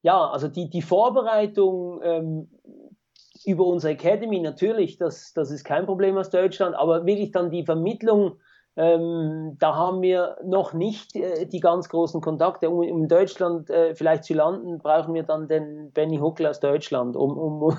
ja, 0.03 0.29
also 0.29 0.49
die, 0.49 0.71
die 0.71 0.83
Vorbereitung 0.83 2.01
ähm, 2.03 2.49
über 3.45 3.65
unsere 3.65 3.95
Academy 3.95 4.41
natürlich, 4.41 4.99
das, 4.99 5.33
das 5.33 5.51
ist 5.51 5.65
kein 5.65 5.87
Problem 5.87 6.17
aus 6.17 6.31
Deutschland, 6.31 6.75
aber 6.75 7.07
wirklich 7.07 7.31
dann 7.33 7.51
die 7.51 7.65
Vermittlung 7.65 8.37
ähm, 8.77 9.57
da 9.59 9.75
haben 9.75 10.01
wir 10.01 10.39
noch 10.45 10.73
nicht 10.73 11.17
äh, 11.17 11.45
die 11.45 11.61
ganz 11.61 11.89
großen 11.89 12.21
Kontakte. 12.21 12.71
Um 12.71 12.83
in 12.83 13.09
Deutschland 13.09 13.69
äh, 13.69 13.95
vielleicht 13.95 14.25
zu 14.25 14.35
landen, 14.35 14.79
brauchen 14.79 15.13
wir 15.13 15.25
dann 15.25 15.49
den 15.49 15.91
Benny 15.93 16.19
Huckel 16.19 16.47
aus 16.47 16.61
Deutschland, 16.61 17.17
um, 17.17 17.37
um, 17.37 17.63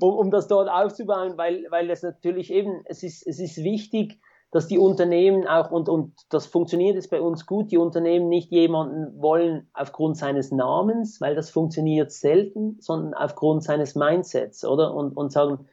um, 0.00 0.14
um 0.14 0.30
das 0.30 0.46
dort 0.46 0.68
aufzubauen, 0.68 1.38
weil, 1.38 1.66
weil 1.70 1.90
es 1.90 2.02
natürlich 2.02 2.52
eben, 2.52 2.82
es 2.84 3.02
ist, 3.02 3.26
es 3.26 3.40
ist 3.40 3.64
wichtig, 3.64 4.20
dass 4.54 4.68
die 4.68 4.78
Unternehmen 4.78 5.48
auch, 5.48 5.72
und, 5.72 5.88
und 5.88 6.12
das 6.30 6.46
funktioniert 6.46 6.94
jetzt 6.94 7.10
bei 7.10 7.20
uns 7.20 7.44
gut, 7.44 7.72
die 7.72 7.76
Unternehmen 7.76 8.28
nicht 8.28 8.52
jemanden 8.52 9.20
wollen 9.20 9.68
aufgrund 9.74 10.16
seines 10.16 10.52
Namens, 10.52 11.20
weil 11.20 11.34
das 11.34 11.50
funktioniert 11.50 12.12
selten, 12.12 12.76
sondern 12.78 13.14
aufgrund 13.14 13.64
seines 13.64 13.96
Mindsets, 13.96 14.64
oder? 14.64 14.94
Und, 14.94 15.16
und 15.16 15.32
sagen, 15.32 15.66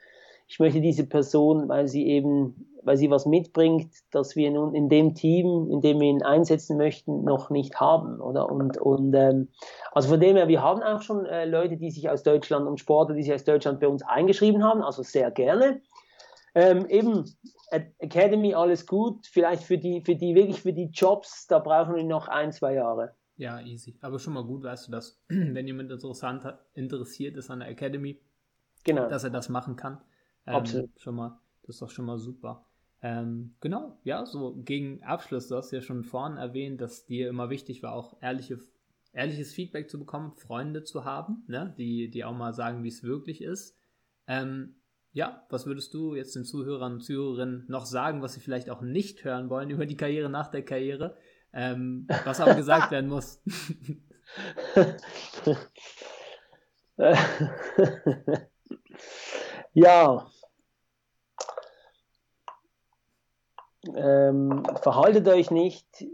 ich 0.47 0.59
möchte 0.59 0.81
diese 0.81 1.05
Person, 1.05 1.69
weil 1.69 1.87
sie 1.87 2.07
eben 2.07 2.71
weil 2.83 2.97
sie 2.97 3.11
was 3.11 3.27
mitbringt, 3.27 3.91
das 4.09 4.35
wir 4.35 4.49
nun 4.49 4.73
in 4.73 4.89
dem 4.89 5.13
Team, 5.13 5.69
in 5.69 5.81
dem 5.81 5.99
wir 5.99 6.09
ihn 6.09 6.23
einsetzen 6.23 6.77
möchten, 6.77 7.23
noch 7.23 7.51
nicht 7.51 7.79
haben, 7.79 8.19
oder? 8.19 8.51
Und, 8.51 8.79
und 8.79 9.13
ähm, 9.13 9.49
also 9.91 10.09
von 10.09 10.19
dem 10.19 10.35
her, 10.35 10.47
wir 10.47 10.63
haben 10.63 10.81
auch 10.81 11.03
schon 11.03 11.27
äh, 11.27 11.45
Leute, 11.45 11.77
die 11.77 11.91
sich 11.91 12.09
aus 12.09 12.23
Deutschland 12.23 12.65
und 12.65 12.79
Sportler, 12.79 13.13
die 13.13 13.21
sich 13.21 13.35
aus 13.35 13.43
Deutschland 13.43 13.81
bei 13.81 13.87
uns 13.87 14.01
eingeschrieben 14.01 14.63
haben, 14.63 14.81
also 14.81 15.03
sehr 15.03 15.29
gerne. 15.29 15.81
Ähm, 16.55 16.87
eben 16.87 17.25
Academy, 17.71 18.53
alles 18.53 18.85
gut. 18.85 19.25
Vielleicht 19.27 19.63
für 19.63 19.77
die, 19.77 20.01
für 20.01 20.15
die, 20.15 20.35
wirklich 20.35 20.61
für 20.61 20.73
die 20.73 20.89
Jobs, 20.91 21.47
da 21.47 21.59
brauchen 21.59 21.95
wir 21.95 22.03
noch 22.03 22.27
ein, 22.27 22.51
zwei 22.51 22.73
Jahre. 22.73 23.15
Ja, 23.37 23.59
easy. 23.61 23.97
Aber 24.01 24.19
schon 24.19 24.33
mal 24.33 24.43
gut, 24.43 24.63
weißt 24.63 24.87
du, 24.87 24.91
dass, 24.91 25.19
wenn 25.29 25.65
jemand 25.65 25.91
interessant, 25.91 26.45
interessiert 26.73 27.37
ist 27.37 27.49
an 27.49 27.59
der 27.59 27.69
Academy, 27.69 28.21
genau. 28.83 29.07
dass 29.07 29.23
er 29.23 29.29
das 29.29 29.49
machen 29.49 29.75
kann. 29.75 30.01
Ähm, 30.45 30.55
Absolut. 30.55 30.89
Schon 30.99 31.15
mal, 31.15 31.39
das 31.63 31.75
ist 31.75 31.81
doch 31.81 31.89
schon 31.89 32.05
mal 32.05 32.19
super. 32.19 32.65
Ähm, 33.01 33.55
genau, 33.61 33.97
ja, 34.03 34.25
so 34.27 34.55
gegen 34.63 35.01
Abschluss, 35.03 35.47
du 35.47 35.55
hast 35.55 35.71
ja 35.71 35.81
schon 35.81 36.03
vorhin 36.03 36.37
erwähnt, 36.37 36.81
dass 36.81 37.05
dir 37.05 37.29
immer 37.29 37.49
wichtig 37.49 37.81
war, 37.81 37.93
auch 37.93 38.21
ehrliche, 38.21 38.59
ehrliches 39.11 39.53
Feedback 39.53 39.89
zu 39.89 39.97
bekommen, 39.97 40.33
Freunde 40.33 40.83
zu 40.83 41.03
haben, 41.03 41.43
ne, 41.47 41.73
die, 41.79 42.11
die 42.11 42.23
auch 42.23 42.35
mal 42.35 42.53
sagen, 42.53 42.83
wie 42.83 42.89
es 42.89 43.01
wirklich 43.01 43.41
ist. 43.41 43.75
Ähm, 44.27 44.75
ja, 45.13 45.45
was 45.49 45.65
würdest 45.65 45.93
du 45.93 46.15
jetzt 46.15 46.35
den 46.35 46.45
Zuhörern 46.45 46.93
und 46.93 47.01
Zuhörerinnen 47.01 47.65
noch 47.67 47.85
sagen, 47.85 48.21
was 48.21 48.33
sie 48.33 48.39
vielleicht 48.39 48.69
auch 48.69 48.81
nicht 48.81 49.23
hören 49.23 49.49
wollen 49.49 49.69
über 49.69 49.85
die 49.85 49.97
Karriere 49.97 50.29
nach 50.29 50.47
der 50.47 50.63
Karriere, 50.63 51.17
ähm, 51.53 52.07
was 52.23 52.39
auch 52.39 52.55
gesagt 52.55 52.91
werden 52.91 53.09
muss? 53.09 53.41
ja, 59.73 60.27
ähm, 63.95 64.63
verhaltet 64.81 65.27
euch 65.27 65.51
nicht 65.51 66.05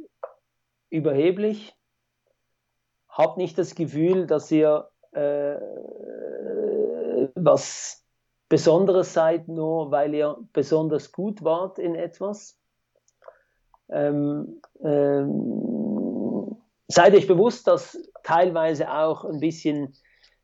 überheblich, 0.89 1.76
habt 3.10 3.38
nicht 3.38 3.58
das 3.58 3.76
Gefühl, 3.76 4.26
dass 4.26 4.52
ihr 4.52 4.89
äh, 5.12 5.58
was 7.36 8.07
Besonderes 8.50 9.14
seid, 9.14 9.48
nur 9.48 9.91
weil 9.91 10.14
ihr 10.14 10.38
besonders 10.54 11.12
gut 11.12 11.43
wart 11.43 11.80
in 11.80 11.95
etwas. 11.95 12.58
Ähm, 13.89 14.62
ähm, 14.82 16.56
seid 16.88 17.14
euch 17.14 17.28
bewusst, 17.28 17.68
dass 17.68 17.98
teilweise 18.24 18.91
auch 18.91 19.26
ein 19.26 19.39
bisschen 19.39 19.93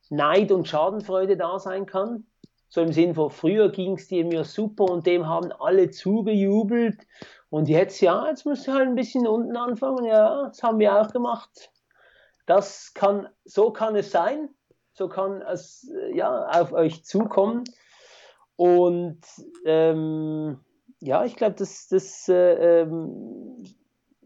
Neid 0.09 0.51
und 0.51 0.67
Schadenfreude 0.67 1.37
da 1.37 1.59
sein 1.59 1.85
kann. 1.85 2.25
So 2.67 2.81
im 2.81 2.91
Sinn 2.91 3.15
von 3.15 3.29
früher 3.29 3.71
ging 3.71 3.93
es 3.93 4.07
dir 4.07 4.25
mir 4.25 4.43
super 4.43 4.85
und 4.85 5.05
dem 5.05 5.27
haben 5.27 5.51
alle 5.51 5.89
zugejubelt. 5.89 7.07
Und 7.49 7.69
jetzt 7.69 8.01
ja, 8.01 8.27
jetzt 8.27 8.45
musst 8.45 8.67
du 8.67 8.73
halt 8.73 8.87
ein 8.87 8.95
bisschen 8.95 9.27
unten 9.27 9.55
anfangen, 9.55 10.05
ja, 10.05 10.47
das 10.47 10.61
haben 10.63 10.79
wir 10.79 10.99
auch 10.99 11.11
gemacht. 11.11 11.71
Das 12.47 12.93
kann, 12.93 13.29
so 13.45 13.71
kann 13.71 13.95
es 13.95 14.11
sein, 14.11 14.49
so 14.93 15.07
kann 15.07 15.41
es 15.41 15.89
ja 16.13 16.47
auf 16.49 16.73
euch 16.73 17.05
zukommen 17.05 17.63
und 18.55 19.19
ähm, 19.65 20.59
ja, 20.99 21.25
ich 21.25 21.35
glaube, 21.35 21.55
das, 21.55 21.87
das 21.87 22.29
äh, 22.29 22.81
ähm, 22.81 23.63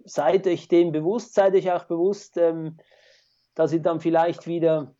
seid 0.05 0.47
euch 0.47 0.67
dem 0.67 0.91
bewusst, 0.91 1.33
seid 1.33 1.53
euch 1.55 1.71
auch 1.71 1.85
bewusst, 1.85 2.37
ähm, 2.37 2.77
dass 3.55 3.73
ihr 3.73 3.81
dann 3.81 3.99
vielleicht 3.99 4.47
wieder 4.47 4.95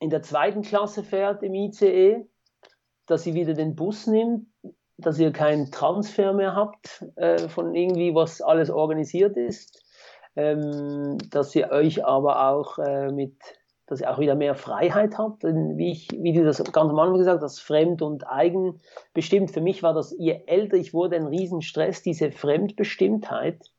in 0.00 0.10
der 0.10 0.22
zweiten 0.22 0.62
Klasse 0.62 1.04
fährt 1.04 1.42
im 1.42 1.54
ICE, 1.54 2.26
dass 3.06 3.22
sie 3.22 3.34
wieder 3.34 3.54
den 3.54 3.76
Bus 3.76 4.06
nimmt, 4.06 4.46
dass 4.96 5.18
ihr 5.18 5.32
keinen 5.32 5.70
Transfer 5.70 6.32
mehr 6.32 6.54
habt 6.54 7.04
äh, 7.16 7.48
von 7.48 7.74
irgendwie, 7.74 8.14
was 8.14 8.40
alles 8.40 8.70
organisiert 8.70 9.36
ist, 9.36 9.82
ähm, 10.36 11.18
dass 11.30 11.54
ihr 11.54 11.70
euch 11.70 12.04
aber 12.04 12.48
auch 12.48 12.78
äh, 12.78 13.10
mit, 13.12 13.36
dass 13.90 14.00
ihr 14.00 14.10
auch 14.10 14.18
wieder 14.18 14.34
mehr 14.34 14.54
Freiheit 14.54 15.18
habt, 15.18 15.42
wie 15.42 15.90
ich, 15.90 16.08
wie 16.12 16.32
du 16.32 16.44
das 16.44 16.58
ganz 16.58 16.90
am 16.90 16.98
Anfang 16.98 17.18
gesagt 17.18 17.42
hast, 17.42 17.60
fremd 17.60 18.02
und 18.02 18.26
eigen 18.30 18.80
bestimmt. 19.12 19.50
Für 19.50 19.60
mich 19.60 19.82
war 19.82 19.92
das, 19.92 20.14
je 20.18 20.40
älter 20.46 20.76
ich 20.76 20.94
wurde, 20.94 21.16
ein 21.16 21.26
Riesenstress, 21.26 22.02
diese 22.02 22.30
Fremdbestimmtheit 22.30 23.70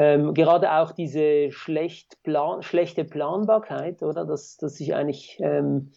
ähm, 0.00 0.32
gerade 0.32 0.72
auch 0.72 0.92
diese 0.92 1.50
schlecht 1.50 2.22
plan 2.22 2.62
schlechte 2.62 3.04
Planbarkeit, 3.04 4.02
oder? 4.02 4.24
Dass, 4.24 4.56
dass 4.56 4.80
ich 4.80 4.94
eigentlich 4.94 5.36
ähm, 5.40 5.92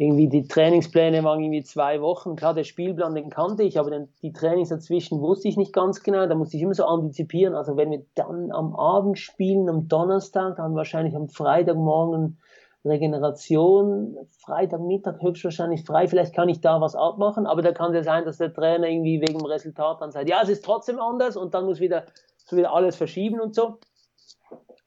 irgendwie 0.00 0.30
die 0.30 0.48
Trainingspläne 0.48 1.22
waren 1.24 1.40
irgendwie 1.40 1.62
zwei 1.62 2.00
Wochen. 2.00 2.34
Klar, 2.34 2.54
der 2.54 2.64
Spielplan, 2.64 3.14
den 3.14 3.28
kannte 3.28 3.64
ich, 3.64 3.78
aber 3.78 3.90
den, 3.90 4.08
die 4.22 4.32
Trainings 4.32 4.70
dazwischen 4.70 5.20
wusste 5.20 5.46
ich 5.46 5.58
nicht 5.58 5.74
ganz 5.74 6.02
genau. 6.02 6.26
Da 6.26 6.34
musste 6.34 6.56
ich 6.56 6.62
immer 6.62 6.72
so 6.72 6.86
antizipieren. 6.86 7.54
Also 7.54 7.76
wenn 7.76 7.90
wir 7.90 8.06
dann 8.14 8.50
am 8.50 8.74
Abend 8.74 9.18
spielen, 9.18 9.68
am 9.68 9.88
Donnerstag, 9.88 10.56
dann 10.56 10.74
wahrscheinlich 10.74 11.14
am 11.14 11.28
Freitagmorgen 11.28 12.38
Regeneration, 12.82 14.16
Freitagmittag 14.42 15.20
höchstwahrscheinlich 15.20 15.84
frei, 15.84 16.08
vielleicht 16.08 16.34
kann 16.34 16.48
ich 16.48 16.62
da 16.62 16.80
was 16.80 16.96
abmachen, 16.96 17.46
aber 17.46 17.60
da 17.60 17.72
kann 17.72 17.94
es 17.94 18.06
sein, 18.06 18.24
dass 18.24 18.38
der 18.38 18.54
Trainer 18.54 18.88
irgendwie 18.88 19.20
wegen 19.20 19.38
dem 19.38 19.44
Resultat 19.44 20.00
dann 20.00 20.12
sagt, 20.12 20.30
ja, 20.30 20.40
es 20.42 20.48
ist 20.48 20.64
trotzdem 20.64 20.98
anders 20.98 21.36
und 21.36 21.52
dann 21.52 21.66
muss 21.66 21.78
wieder 21.78 22.06
so 22.46 22.56
wieder 22.56 22.72
alles 22.72 22.96
verschieben 22.96 23.38
und 23.38 23.54
so. 23.54 23.76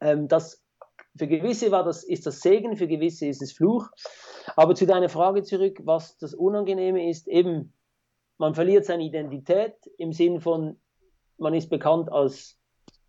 Ähm, 0.02 0.28
das, 0.28 0.63
für 1.16 1.28
gewisse 1.28 1.72
war 1.72 1.84
das, 1.84 2.04
ist 2.04 2.26
das 2.26 2.42
Segen, 2.42 2.76
für 2.76 2.88
gewisse 2.88 3.28
ist 3.28 3.42
es 3.42 3.52
Fluch. 3.52 3.90
Aber 4.56 4.76
zu 4.76 4.86
deiner 4.86 5.10
Frage 5.10 5.44
zurück, 5.44 5.80
was 5.84 6.18
das 6.18 6.34
Unangenehme 6.34 7.10
ist, 7.10 7.28
eben, 7.28 7.74
man 8.38 8.56
verliert 8.56 8.86
seine 8.86 9.04
Identität 9.04 9.76
im 9.98 10.12
Sinn 10.12 10.42
von, 10.42 10.78
man 11.38 11.54
ist 11.54 11.70
bekannt 11.70 12.12
als 12.12 12.58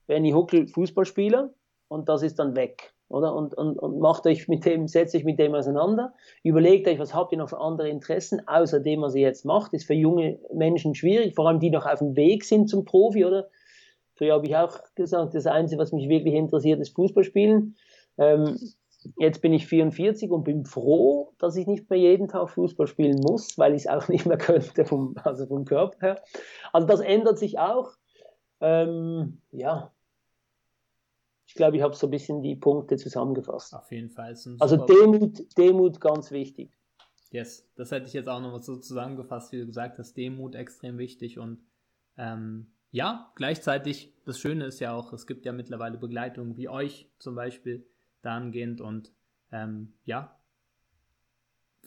Benny 0.06 0.32
Huckel 0.32 0.68
Fußballspieler 0.68 1.54
und 1.88 2.08
das 2.08 2.22
ist 2.22 2.38
dann 2.38 2.56
weg. 2.56 2.92
Oder? 3.08 3.34
Und, 3.34 3.54
und, 3.54 3.78
und 3.78 4.00
macht 4.00 4.26
euch 4.26 4.48
mit 4.48 4.64
dem, 4.64 4.88
setzt 4.88 5.14
euch 5.14 5.24
mit 5.24 5.38
dem 5.38 5.54
auseinander, 5.54 6.14
überlegt 6.42 6.88
euch, 6.88 6.98
was 6.98 7.14
habt 7.14 7.32
ihr 7.32 7.38
noch 7.38 7.50
für 7.50 7.60
andere 7.60 7.88
Interessen, 7.88 8.46
außer 8.46 8.80
dem, 8.80 9.02
was 9.02 9.14
ihr 9.14 9.22
jetzt 9.22 9.44
macht, 9.44 9.72
ist 9.72 9.86
für 9.86 9.94
junge 9.94 10.38
Menschen 10.52 10.94
schwierig, 10.94 11.34
vor 11.34 11.46
allem 11.46 11.60
die 11.60 11.70
noch 11.70 11.86
auf 11.86 11.98
dem 12.00 12.16
Weg 12.16 12.44
sind 12.44 12.68
zum 12.68 12.84
Profi, 12.84 13.24
oder? 13.24 13.48
Früher 14.16 14.34
habe 14.34 14.46
ich 14.46 14.56
auch 14.56 14.78
gesagt, 14.94 15.34
das 15.34 15.46
Einzige, 15.46 15.80
was 15.80 15.92
mich 15.92 16.08
wirklich 16.08 16.34
interessiert, 16.34 16.80
ist 16.80 16.94
Fußballspielen. 16.94 17.76
Ähm, 18.18 18.58
jetzt 19.16 19.42
bin 19.42 19.52
ich 19.52 19.66
44 19.66 20.30
und 20.30 20.44
bin 20.44 20.64
froh, 20.64 21.32
dass 21.38 21.56
ich 21.56 21.66
nicht 21.66 21.88
mehr 21.90 21.98
jeden 21.98 22.28
Tag 22.28 22.50
Fußball 22.50 22.86
spielen 22.86 23.20
muss, 23.20 23.58
weil 23.58 23.74
ich 23.74 23.82
es 23.82 23.86
auch 23.86 24.08
nicht 24.08 24.26
mehr 24.26 24.38
könnte, 24.38 24.84
vom, 24.84 25.14
also 25.22 25.46
vom 25.46 25.64
Körper 25.64 25.98
her. 26.00 26.22
Also 26.72 26.86
das 26.86 27.00
ändert 27.00 27.38
sich 27.38 27.58
auch. 27.58 27.92
Ähm, 28.60 29.40
ja, 29.50 29.92
ich 31.46 31.54
glaube, 31.54 31.76
ich 31.76 31.82
habe 31.82 31.94
so 31.94 32.06
ein 32.08 32.10
bisschen 32.10 32.42
die 32.42 32.56
Punkte 32.56 32.96
zusammengefasst. 32.96 33.74
Auf 33.74 33.92
jeden 33.92 34.10
Fall. 34.10 34.34
also 34.58 34.76
Demut, 34.86 35.56
Demut 35.56 36.00
ganz 36.00 36.30
wichtig. 36.30 36.76
Yes, 37.30 37.68
das 37.76 37.90
hätte 37.90 38.06
ich 38.06 38.12
jetzt 38.12 38.28
auch 38.28 38.40
noch 38.40 38.60
so 38.62 38.76
zusammengefasst, 38.76 39.52
wie 39.52 39.60
du 39.60 39.66
gesagt 39.66 39.98
hast, 39.98 40.16
Demut 40.16 40.54
extrem 40.54 40.98
wichtig 40.98 41.38
und 41.38 41.64
ähm, 42.16 42.72
ja, 42.90 43.32
gleichzeitig, 43.34 44.14
das 44.24 44.38
Schöne 44.38 44.66
ist 44.66 44.78
ja 44.78 44.94
auch, 44.94 45.12
es 45.12 45.26
gibt 45.26 45.44
ja 45.44 45.52
mittlerweile 45.52 45.98
Begleitungen 45.98 46.56
wie 46.56 46.68
euch 46.68 47.10
zum 47.18 47.34
Beispiel 47.34 47.84
dahingehend 48.24 48.80
und 48.80 49.12
ähm, 49.52 49.94
ja, 50.04 50.38